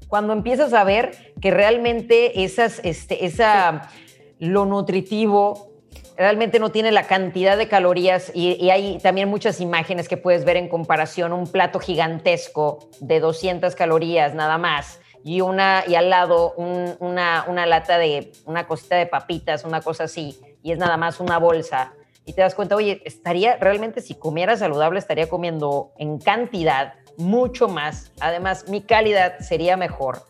Cuando 0.09 0.35
empiezas 0.35 0.73
a 0.73 0.85
ver 0.85 1.35
que 1.41 1.51
realmente 1.51 2.45
esas, 2.45 2.81
este, 2.85 3.25
esa, 3.25 3.91
lo 4.39 4.64
nutritivo 4.66 5.72
realmente 6.16 6.59
no 6.59 6.70
tiene 6.70 6.93
la 6.93 7.07
cantidad 7.07 7.57
de 7.57 7.68
calorías 7.68 8.30
y, 8.34 8.70
hay 8.70 8.99
también 8.99 9.28
muchas 9.28 9.61
imágenes 9.61 10.09
que 10.09 10.16
puedes 10.16 10.45
ver 10.45 10.57
en 10.57 10.68
comparación, 10.68 11.32
un 11.32 11.47
plato 11.47 11.78
gigantesco 11.78 12.89
de 13.01 13.20
200 13.20 13.74
calorías 13.74 14.34
nada 14.34 14.59
más 14.59 15.01
y, 15.24 15.41
una, 15.41 15.84
y 15.87 15.95
al 15.95 16.11
lado 16.11 16.55
una, 16.57 17.45
una 17.49 17.66
lata 17.66 17.99
de 17.99 18.32
una 18.45 18.66
cosita 18.66 18.97
de 18.97 19.07
papitas, 19.07 19.64
una 19.64 19.80
cosa 19.80 20.05
así, 20.05 20.39
y 20.62 20.72
es 20.72 20.78
nada 20.78 20.97
más 20.97 21.20
una 21.20 21.39
bolsa 21.39 21.93
y 22.26 22.32
te 22.32 22.41
das 22.43 22.55
cuenta, 22.57 22.74
oye, 22.74 23.03
estaría 23.05 23.57
realmente 23.57 24.01
si 24.01 24.14
comiera 24.14 24.57
saludable, 24.57 24.99
estaría 24.99 25.28
comiendo 25.28 25.93
en 25.97 26.18
cantidad 26.18 26.95
mucho 27.16 27.68
más. 27.68 28.11
Además, 28.20 28.68
mi 28.68 28.82
calidad 28.82 29.39
sería 29.39 29.76
mejor 29.76 30.22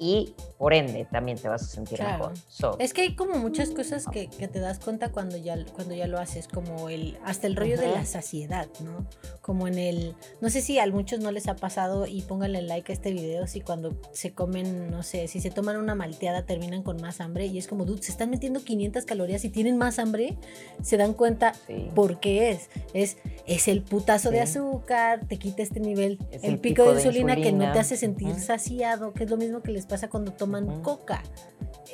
y 0.00 0.34
por 0.62 0.74
ende 0.74 1.08
también 1.10 1.36
te 1.36 1.48
vas 1.48 1.62
a 1.62 1.66
sentir 1.66 2.00
mejor. 2.00 2.34
es 2.78 2.94
que 2.94 3.00
hay 3.00 3.16
como 3.16 3.34
muchas 3.34 3.70
cosas 3.70 4.06
que, 4.06 4.28
te 4.28 4.60
das 4.60 4.78
cuenta 4.78 5.10
cuando 5.10 5.36
ya, 5.36 5.56
cuando 5.74 5.92
ya 5.92 6.06
lo 6.06 6.20
haces, 6.20 6.46
como 6.46 6.88
el, 6.88 7.18
hasta 7.24 7.48
el 7.48 7.56
rollo 7.56 7.76
de 7.76 7.88
la 7.88 8.06
saciedad, 8.06 8.68
¿no? 8.78 9.04
Como 9.40 9.66
en 9.66 9.76
el, 9.76 10.14
no 10.40 10.50
sé 10.50 10.60
si 10.60 10.78
a 10.78 10.86
muchos 10.86 11.18
no 11.18 11.32
les 11.32 11.48
ha 11.48 11.56
pasado 11.56 12.06
y 12.06 12.22
pónganle 12.22 12.62
like 12.62 12.92
a 12.92 12.94
este 12.94 13.12
video 13.12 13.48
si 13.48 13.60
cuando 13.60 13.98
se 14.12 14.34
comen, 14.34 14.88
no 14.88 15.02
sé, 15.02 15.26
si 15.26 15.40
se 15.40 15.50
toman 15.50 15.78
una 15.78 15.96
malteada 15.96 16.46
terminan 16.46 16.84
con 16.84 17.02
más 17.02 17.20
hambre 17.20 17.46
y 17.46 17.58
es 17.58 17.66
como, 17.66 17.84
dude, 17.84 18.00
se 18.00 18.12
están 18.12 18.30
metiendo 18.30 18.62
500 18.62 19.04
calorías 19.04 19.44
y 19.44 19.48
tienen 19.48 19.76
más 19.78 19.98
hambre, 19.98 20.36
se 20.80 20.96
dan 20.96 21.14
cuenta 21.14 21.54
por 21.96 22.20
qué 22.20 22.50
es. 22.50 22.68
Es, 22.94 23.16
es 23.48 23.66
el 23.66 23.82
putazo 23.82 24.30
de 24.30 24.40
azúcar, 24.40 25.26
te 25.26 25.40
quita 25.40 25.60
este 25.64 25.80
nivel, 25.80 26.20
el, 26.30 26.60
pico, 26.60 26.84
de, 26.84 27.00
insulina 27.00 27.34
que 27.34 27.50
no 27.50 27.72
te 27.72 27.80
hace 27.80 27.96
sentir 27.96 28.36
saciado, 28.36 29.12
que 29.12 29.24
es 29.24 29.30
lo 29.30 29.36
mismo 29.36 29.60
que 29.60 29.72
les 29.72 29.86
pasa 29.86 30.08
cuando 30.08 30.30
toman 30.32 30.51
coca. 30.82 31.22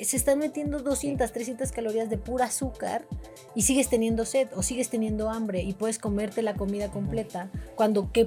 Se 0.00 0.16
están 0.16 0.38
metiendo 0.38 0.78
200, 0.80 1.32
300 1.32 1.72
calorías 1.72 2.08
de 2.08 2.18
pura 2.18 2.46
azúcar 2.46 3.04
y 3.54 3.62
sigues 3.62 3.88
teniendo 3.88 4.24
sed 4.24 4.48
o 4.54 4.62
sigues 4.62 4.90
teniendo 4.90 5.30
hambre 5.30 5.62
y 5.62 5.72
puedes 5.72 5.98
comerte 5.98 6.42
la 6.42 6.54
comida 6.54 6.88
completa 6.88 7.50
cuando, 7.74 8.12
que, 8.12 8.26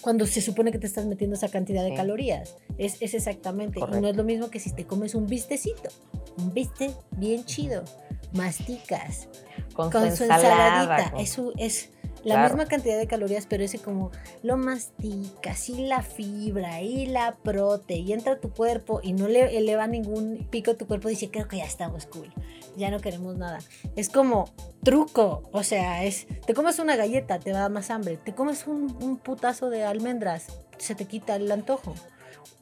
cuando 0.00 0.26
se 0.26 0.40
supone 0.40 0.72
que 0.72 0.78
te 0.78 0.86
estás 0.86 1.04
metiendo 1.04 1.36
esa 1.36 1.48
cantidad 1.48 1.84
de 1.84 1.94
calorías. 1.94 2.56
Es, 2.78 2.96
es 3.00 3.12
exactamente. 3.14 3.80
Y 3.80 4.00
no 4.00 4.08
es 4.08 4.16
lo 4.16 4.24
mismo 4.24 4.50
que 4.50 4.60
si 4.60 4.72
te 4.72 4.86
comes 4.86 5.14
un 5.14 5.26
bistecito, 5.26 5.90
un 6.38 6.54
biste 6.54 6.90
bien 7.10 7.44
chido, 7.44 7.84
masticas 8.32 9.28
con, 9.74 9.92
su, 9.92 10.24
ensaladita. 10.24 11.12
Eso 11.18 11.52
es 11.58 11.90
la 12.24 12.46
misma 12.46 12.66
cantidad 12.66 12.98
de 12.98 13.06
calorías, 13.06 13.46
pero 13.46 13.64
ese 13.64 13.78
como 13.78 14.10
lo 14.42 14.56
masticas 14.56 15.68
y 15.68 15.86
la 15.86 16.02
fibra 16.02 16.82
y 16.82 17.06
la 17.06 17.36
prote 17.36 17.96
y 17.96 18.12
entra 18.12 18.34
a 18.34 18.40
tu 18.40 18.50
cuerpo 18.50 19.00
y 19.02 19.12
no 19.12 19.28
le 19.28 19.56
eleva 19.56 19.86
ningún 19.86 20.46
pico 20.50 20.72
a 20.72 20.74
tu 20.74 20.86
cuerpo, 20.86 21.08
dice, 21.08 21.30
creo 21.30 21.48
que 21.48 21.58
ya 21.58 21.64
estamos 21.64 22.06
cool, 22.06 22.32
ya 22.76 22.90
no 22.90 23.00
queremos 23.00 23.36
nada. 23.36 23.58
Es 23.96 24.08
como 24.08 24.50
truco, 24.82 25.48
o 25.52 25.62
sea, 25.62 26.04
es, 26.04 26.26
te 26.46 26.54
comes 26.54 26.78
una 26.78 26.96
galleta, 26.96 27.38
te 27.38 27.52
va 27.52 27.58
a 27.58 27.62
dar 27.62 27.70
más 27.70 27.90
hambre, 27.90 28.16
te 28.16 28.34
comes 28.34 28.66
un, 28.66 28.96
un 29.02 29.16
putazo 29.16 29.70
de 29.70 29.84
almendras, 29.84 30.46
se 30.78 30.94
te 30.94 31.06
quita 31.06 31.36
el 31.36 31.50
antojo. 31.50 31.94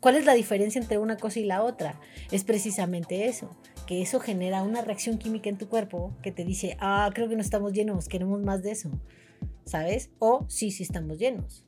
¿Cuál 0.01 0.17
es 0.17 0.25
la 0.25 0.35
diferencia 0.35 0.81
entre 0.81 0.99
una 0.99 1.17
cosa 1.17 1.41
y 1.41 1.45
la 1.45 1.63
otra? 1.63 2.01
Es 2.31 2.45
precisamente 2.45 3.27
eso, 3.27 3.57
que 3.87 4.03
eso 4.03 4.21
genera 4.21 4.63
una 4.63 4.83
reacción 4.83 5.19
química 5.19 5.49
en 5.49 5.59
tu 5.59 5.69
cuerpo 5.69 6.13
que 6.23 6.31
te 6.31 6.45
dice, 6.45 6.77
ah, 6.79 7.11
creo 7.13 7.29
que 7.29 7.35
no 7.35 7.41
estamos 7.41 7.73
llenos, 7.73 8.09
queremos 8.09 8.41
más 8.41 8.63
de 8.63 8.73
eso. 8.73 8.91
¿Sabes? 9.69 10.11
O 10.19 10.45
sí, 10.49 10.71
sí 10.71 10.83
estamos 10.83 11.19
llenos. 11.19 11.65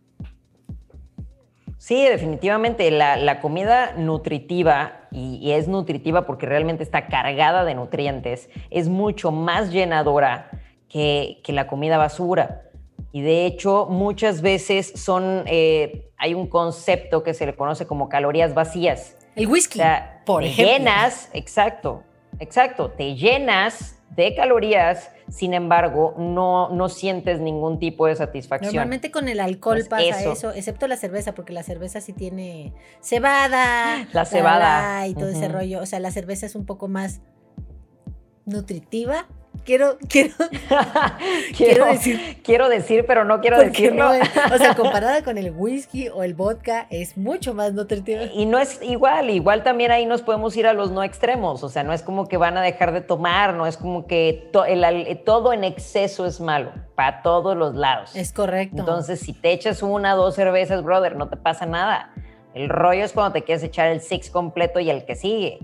Sí, 1.80 2.05
definitivamente 2.05 2.90
la, 2.90 3.40
comida 3.40 3.94
nutritiva, 3.96 5.09
y, 5.11 5.53
es 5.53 5.66
nutritiva 5.66 6.26
porque 6.26 6.44
realmente 6.44 6.82
está 6.82 7.07
cargada 7.07 7.64
de 7.64 7.74
nutrientes, 7.74 8.51
es 8.68 8.90
mucho 8.90 9.32
más 9.32 9.72
llenadora 9.72 10.51
que, 10.90 11.40
la 11.46 11.66
comida 11.66 11.96
basura. 11.96 12.64
Y 13.12 13.22
de 13.22 13.46
hecho, 13.46 13.86
muchas 13.88 14.42
veces 14.42 14.92
son, 14.94 15.44
eh, 15.46 16.11
hay 16.18 16.34
un 16.34 16.48
concepto 16.48 17.22
que 17.22 17.32
se 17.32 17.46
le 17.46 17.57
conoce 17.57 17.86
como 17.86 18.11
calorías 18.11 18.53
vacías. 18.53 19.16
El 19.34 19.46
whisky, 19.46 19.80
por 20.26 20.42
te 20.42 20.51
ejemplo. 20.51 20.74
llenas, 20.74 21.30
exacto, 21.32 22.03
exacto, 22.38 22.90
te 22.90 23.14
llenas 23.14 23.99
de 24.11 24.34
calorías, 24.34 25.11
sin 25.28 25.54
embargo, 25.54 26.14
no, 26.18 26.68
no 26.70 26.88
sientes 26.88 27.40
ningún 27.40 27.78
tipo 27.78 28.06
de 28.06 28.16
satisfacción. 28.16 28.74
Normalmente 28.74 29.11
con 29.11 29.28
el 29.28 29.40
alcohol 29.40 29.84
pasa 29.88 30.32
eso. 30.32 30.52
excepto 30.52 30.88
la 30.88 30.96
cerveza, 30.96 31.34
porque 31.34 31.52
la 31.52 31.62
cerveza 31.62 32.00
sí 32.00 32.12
tiene 32.12 32.72
cebada. 33.00 34.08
La 34.12 34.24
cebada. 34.24 35.06
y 35.06 35.14
todo 35.14 35.28
ese 35.28 35.48
rollo. 35.48 35.80
O 35.80 35.86
sea, 35.86 36.00
la 36.00 36.11
cerveza 36.11 36.46
es 36.46 36.54
un 36.54 36.66
poco 36.66 36.88
más 36.88 37.20
nutritiva, 38.44 39.28
quiero, 39.64 39.98
quiero, 40.09 40.34
quiero, 41.57 41.86
decir. 41.86 42.40
Quiero 42.42 42.68
decir, 42.68 43.05
pero 43.07 43.24
no 43.24 43.40
quiero 43.40 43.59
decirlo. 43.59 44.11
o 44.11 44.59
sea, 44.59 44.74
comparada 44.76 45.22
con 45.22 45.38
el 45.38 45.53
whisky 45.53 46.09
o 46.09 46.22
el 46.22 46.34
vodka, 46.34 46.86
es 46.90 47.16
mucho 47.16 47.55
más 47.55 47.72
nutritiva. 47.72 48.24
Y 48.34 48.46
no 48.46 48.59
es 48.59 48.80
igual, 48.82 49.30
igual 49.30 49.62
también 49.62 49.90
ahí 49.90 50.07
nos 50.07 50.22
podemos 50.22 50.57
ir 50.57 50.66
a 50.66 50.72
los 50.72 50.90
no 50.90 51.03
extremos. 51.03 51.62
O 51.62 51.68
sea, 51.68 51.82
no 51.82 51.92
es 51.92 52.03
como 52.03 52.26
que 52.26 52.36
van 52.36 52.57
a 52.57 52.62
dejar 52.62 52.92
de 52.92 53.01
tomar, 53.01 53.55
no 53.55 53.66
es 53.66 53.76
como 53.76 54.07
que 54.07 54.51
todo 55.24 55.53
en 55.53 55.64
exceso 55.64 56.26
es 56.26 56.40
malo, 56.40 56.72
para 56.94 57.22
todos 57.22 57.57
los 57.57 57.74
lados. 57.74 58.14
Es 58.16 58.32
correcto. 58.32 58.78
Entonces, 58.78 59.20
si 59.20 59.32
te 59.32 59.53
echas 59.53 59.82
una 59.82 60.14
o 60.14 60.18
dos 60.18 60.34
cervezas, 60.34 60.82
brother, 60.82 61.16
no 61.16 61.28
te 61.28 61.36
pasa 61.36 61.66
nada. 61.66 62.12
El 62.55 62.68
rollo 62.68 63.05
es 63.05 63.12
cuando 63.12 63.32
te 63.32 63.42
quieres 63.42 63.62
echar 63.62 63.88
el 63.88 64.01
six 64.01 64.30
completo 64.30 64.80
y 64.80 64.90
el 64.90 65.05
que 65.05 65.14
sigue. 65.14 65.59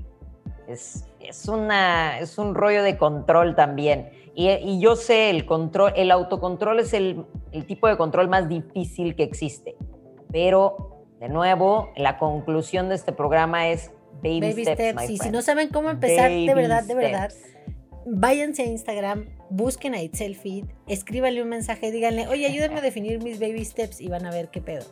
Es, 0.69 1.05
es, 1.29 1.49
una, 1.49 2.19
es 2.19 2.39
un 2.39 2.55
rollo 2.55 2.83
de 2.83 2.97
control 2.97 3.55
también. 3.55 4.11
Y, 4.35 4.81
yo 4.81 4.97
sé, 4.97 5.31
el 5.31 5.47
control, 5.47 5.95
el 5.97 6.11
autocontrol 6.11 6.81
es 6.81 6.93
el, 6.93 7.25
tipo 7.67 7.89
de 7.89 7.97
control 7.97 8.29
más 8.29 8.49
difícil 8.49 9.17
que 9.17 9.23
existe. 9.23 9.77
Pero, 10.31 11.07
de 11.21 11.29
nuevo, 11.29 11.91
la 11.97 12.19
conclusión 12.19 12.91
de 12.91 12.97
este 12.97 13.13
programa 13.13 13.69
es 13.69 13.93
baby, 14.23 14.65
steps. 14.65 15.09
y 15.09 15.17
si 15.17 15.31
no 15.31 15.41
saben 15.41 15.71
cómo 15.71 15.89
empezar, 15.89 16.31
de 16.31 16.55
verdad, 16.55 16.85
de 16.85 16.95
verdad, 16.95 17.33
váyanse 18.05 18.63
a 18.63 18.67
Instagram, 18.67 19.27
busquen 19.49 19.95
a 19.95 20.03
Itself 20.03 20.41
Feed, 20.43 20.67
escríbanle 20.87 21.43
un 21.43 21.49
mensaje, 21.49 21.91
díganle, 21.91 22.29
oye, 22.29 22.47
ayúdenme 22.47 22.79
a 22.79 22.83
definir 22.83 23.23
mis 23.23 23.41
baby 23.41 23.65
steps 23.65 24.01
y 24.01 24.09
van 24.09 24.27
a 24.27 24.31
ver 24.31 24.51
qué 24.51 24.61
pedo. 24.61 24.85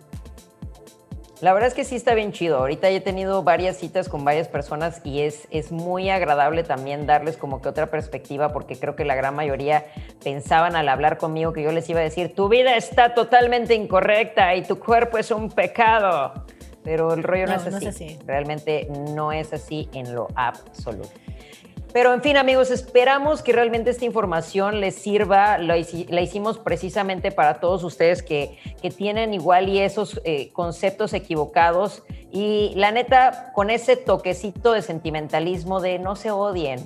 La 1.44 1.52
verdad 1.52 1.68
es 1.68 1.74
que 1.74 1.84
sí 1.84 1.94
está 1.94 2.14
bien 2.14 2.32
chido. 2.32 2.56
Ahorita 2.56 2.88
he 2.88 3.02
tenido 3.02 3.42
varias 3.42 3.76
citas 3.76 4.08
con 4.08 4.24
varias 4.24 4.48
personas 4.48 5.02
y 5.04 5.20
es, 5.20 5.46
es 5.50 5.72
muy 5.72 6.08
agradable 6.08 6.62
también 6.62 7.04
darles 7.04 7.36
como 7.36 7.60
que 7.60 7.68
otra 7.68 7.90
perspectiva 7.90 8.50
porque 8.54 8.76
creo 8.76 8.96
que 8.96 9.04
la 9.04 9.14
gran 9.14 9.34
mayoría 9.34 9.84
pensaban 10.22 10.74
al 10.74 10.88
hablar 10.88 11.18
conmigo 11.18 11.52
que 11.52 11.62
yo 11.62 11.70
les 11.70 11.86
iba 11.90 12.00
a 12.00 12.02
decir, 12.02 12.34
tu 12.34 12.48
vida 12.48 12.76
está 12.76 13.12
totalmente 13.12 13.74
incorrecta 13.74 14.54
y 14.54 14.62
tu 14.62 14.78
cuerpo 14.78 15.18
es 15.18 15.30
un 15.30 15.50
pecado. 15.50 16.46
Pero 16.82 17.12
el 17.12 17.22
rollo 17.22 17.46
no, 17.46 17.56
es, 17.56 17.66
así. 17.66 17.76
es 17.76 17.94
así. 17.94 18.18
Realmente 18.24 18.88
no 19.14 19.30
es 19.30 19.52
así 19.52 19.90
en 19.92 20.14
lo 20.14 20.28
absoluto. 20.36 21.10
Pero 21.94 22.12
en 22.12 22.22
fin, 22.22 22.36
amigos, 22.36 22.72
esperamos 22.72 23.40
que 23.40 23.52
realmente 23.52 23.88
esta 23.88 24.04
información 24.04 24.80
les 24.80 24.96
sirva. 24.96 25.58
La, 25.58 25.78
hicimos 25.78 26.58
precisamente 26.58 27.30
para 27.30 27.60
todos 27.60 27.84
ustedes 27.84 28.20
que, 28.20 28.58
tienen 28.96 29.32
igual 29.32 29.68
y 29.68 29.78
esos 29.78 30.20
eh, 30.24 30.50
conceptos 30.52 31.12
equivocados. 31.12 32.02
Y 32.32 32.72
la 32.74 32.90
neta, 32.90 33.52
con 33.54 33.70
ese 33.70 33.96
toquecito 33.96 34.72
de 34.72 34.82
sentimentalismo 34.82 35.80
de 35.80 36.00
no 36.00 36.16
se 36.16 36.32
odien, 36.32 36.80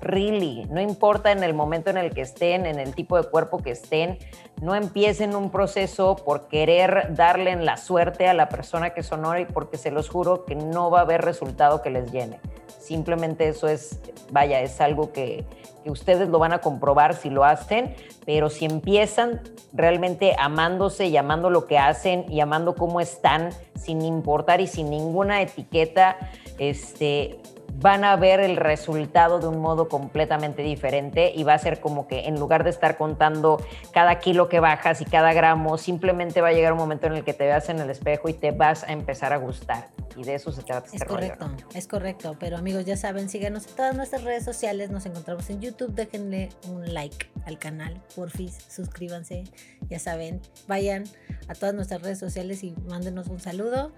really, 0.00 0.64
no 0.70 0.80
importa 0.80 1.32
en 1.32 1.42
el 1.42 1.54
momento 1.54 1.90
en 1.90 1.96
el 1.96 2.12
que 2.12 2.22
estén, 2.22 2.66
en 2.66 2.78
el 2.78 2.94
tipo 2.94 3.16
de 3.16 3.28
cuerpo 3.28 3.58
que 3.58 3.70
estén, 3.70 4.18
no 4.60 4.74
empiecen 4.74 5.34
un 5.34 5.50
proceso 5.50 6.16
por 6.16 6.48
querer 6.48 7.14
darle 7.14 7.50
en 7.50 7.64
la 7.64 7.76
suerte 7.76 8.28
a 8.28 8.34
la 8.34 8.48
persona 8.48 8.90
que 8.90 9.02
son 9.02 9.18
y 9.38 9.44
porque 9.44 9.76
se 9.76 9.90
los 9.90 10.08
juro 10.08 10.44
que 10.44 10.54
no 10.54 10.90
va 10.90 11.00
a 11.00 11.02
haber 11.02 11.22
resultado 11.22 11.82
que 11.82 11.90
les 11.90 12.10
llene. 12.12 12.40
Simplemente 12.78 13.48
eso 13.48 13.68
es, 13.68 14.00
vaya, 14.30 14.60
es 14.60 14.80
algo 14.80 15.12
que, 15.12 15.44
que 15.82 15.90
ustedes 15.90 16.28
lo 16.28 16.38
van 16.38 16.52
a 16.52 16.60
comprobar 16.60 17.14
si 17.14 17.30
lo 17.30 17.44
hacen, 17.44 17.94
pero 18.24 18.48
si 18.48 18.64
empiezan 18.64 19.42
realmente 19.72 20.34
amándose 20.38 21.06
y 21.06 21.16
amando 21.16 21.50
lo 21.50 21.66
que 21.66 21.78
hacen 21.78 22.24
y 22.30 22.40
amando 22.40 22.74
cómo 22.74 23.00
están, 23.00 23.50
sin 23.74 24.02
importar 24.02 24.60
y 24.60 24.66
sin 24.66 24.88
ninguna 24.88 25.42
etiqueta, 25.42 26.16
este, 26.58 27.40
van 27.80 28.04
a 28.04 28.16
ver 28.16 28.40
el 28.40 28.56
resultado 28.56 29.38
de 29.38 29.48
un 29.48 29.60
modo 29.60 29.88
completamente 29.88 30.62
diferente 30.62 31.32
y 31.34 31.44
va 31.44 31.54
a 31.54 31.58
ser 31.58 31.80
como 31.80 32.08
que 32.08 32.26
en 32.26 32.38
lugar 32.38 32.64
de 32.64 32.70
estar 32.70 32.96
contando 32.96 33.62
cada 33.92 34.18
kilo 34.18 34.48
que 34.48 34.60
bajas 34.60 35.00
y 35.00 35.04
cada 35.04 35.32
gramo, 35.32 35.78
simplemente 35.78 36.40
va 36.40 36.48
a 36.48 36.52
llegar 36.52 36.72
un 36.72 36.78
momento 36.78 37.06
en 37.06 37.14
el 37.14 37.24
que 37.24 37.34
te 37.34 37.44
veas 37.44 37.68
en 37.68 37.78
el 37.78 37.90
espejo 37.90 38.28
y 38.28 38.34
te 38.34 38.50
vas 38.50 38.84
a 38.84 38.92
empezar 38.92 39.32
a 39.32 39.36
gustar. 39.36 39.88
Y 40.16 40.24
de 40.24 40.34
eso 40.34 40.50
se 40.50 40.64
trata 40.64 40.86
este 40.86 40.96
Es 40.96 41.04
correcto, 41.04 41.50
es 41.74 41.86
correcto. 41.86 42.36
Pero 42.40 42.56
amigos, 42.56 42.84
ya 42.84 42.96
saben, 42.96 43.28
síganos 43.28 43.68
en 43.68 43.76
todas 43.76 43.94
nuestras 43.94 44.24
redes 44.24 44.44
sociales. 44.44 44.90
Nos 44.90 45.06
encontramos 45.06 45.48
en 45.48 45.60
YouTube. 45.60 45.94
Déjenle 45.94 46.48
un 46.68 46.92
like 46.92 47.30
al 47.46 47.56
canal, 47.60 48.02
porfis. 48.16 48.58
Suscríbanse. 48.68 49.44
Ya 49.88 50.00
saben, 50.00 50.40
vayan 50.66 51.04
a 51.46 51.54
todas 51.54 51.72
nuestras 51.72 52.02
redes 52.02 52.18
sociales 52.18 52.64
y 52.64 52.74
mándenos 52.88 53.28
un 53.28 53.38
saludo. 53.38 53.92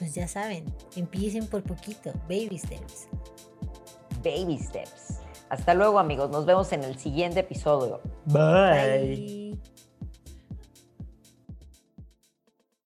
Pues 0.00 0.14
ya 0.14 0.26
saben, 0.26 0.64
empiecen 0.96 1.46
por 1.46 1.62
poquito. 1.62 2.12
Baby 2.28 2.58
steps. 2.58 3.06
Baby 4.22 4.58
steps. 4.58 5.20
Hasta 5.48 5.74
luego 5.74 5.98
amigos, 5.98 6.30
nos 6.30 6.46
vemos 6.46 6.72
en 6.72 6.82
el 6.84 6.98
siguiente 6.98 7.40
episodio. 7.40 8.00
Bye. 8.26 9.58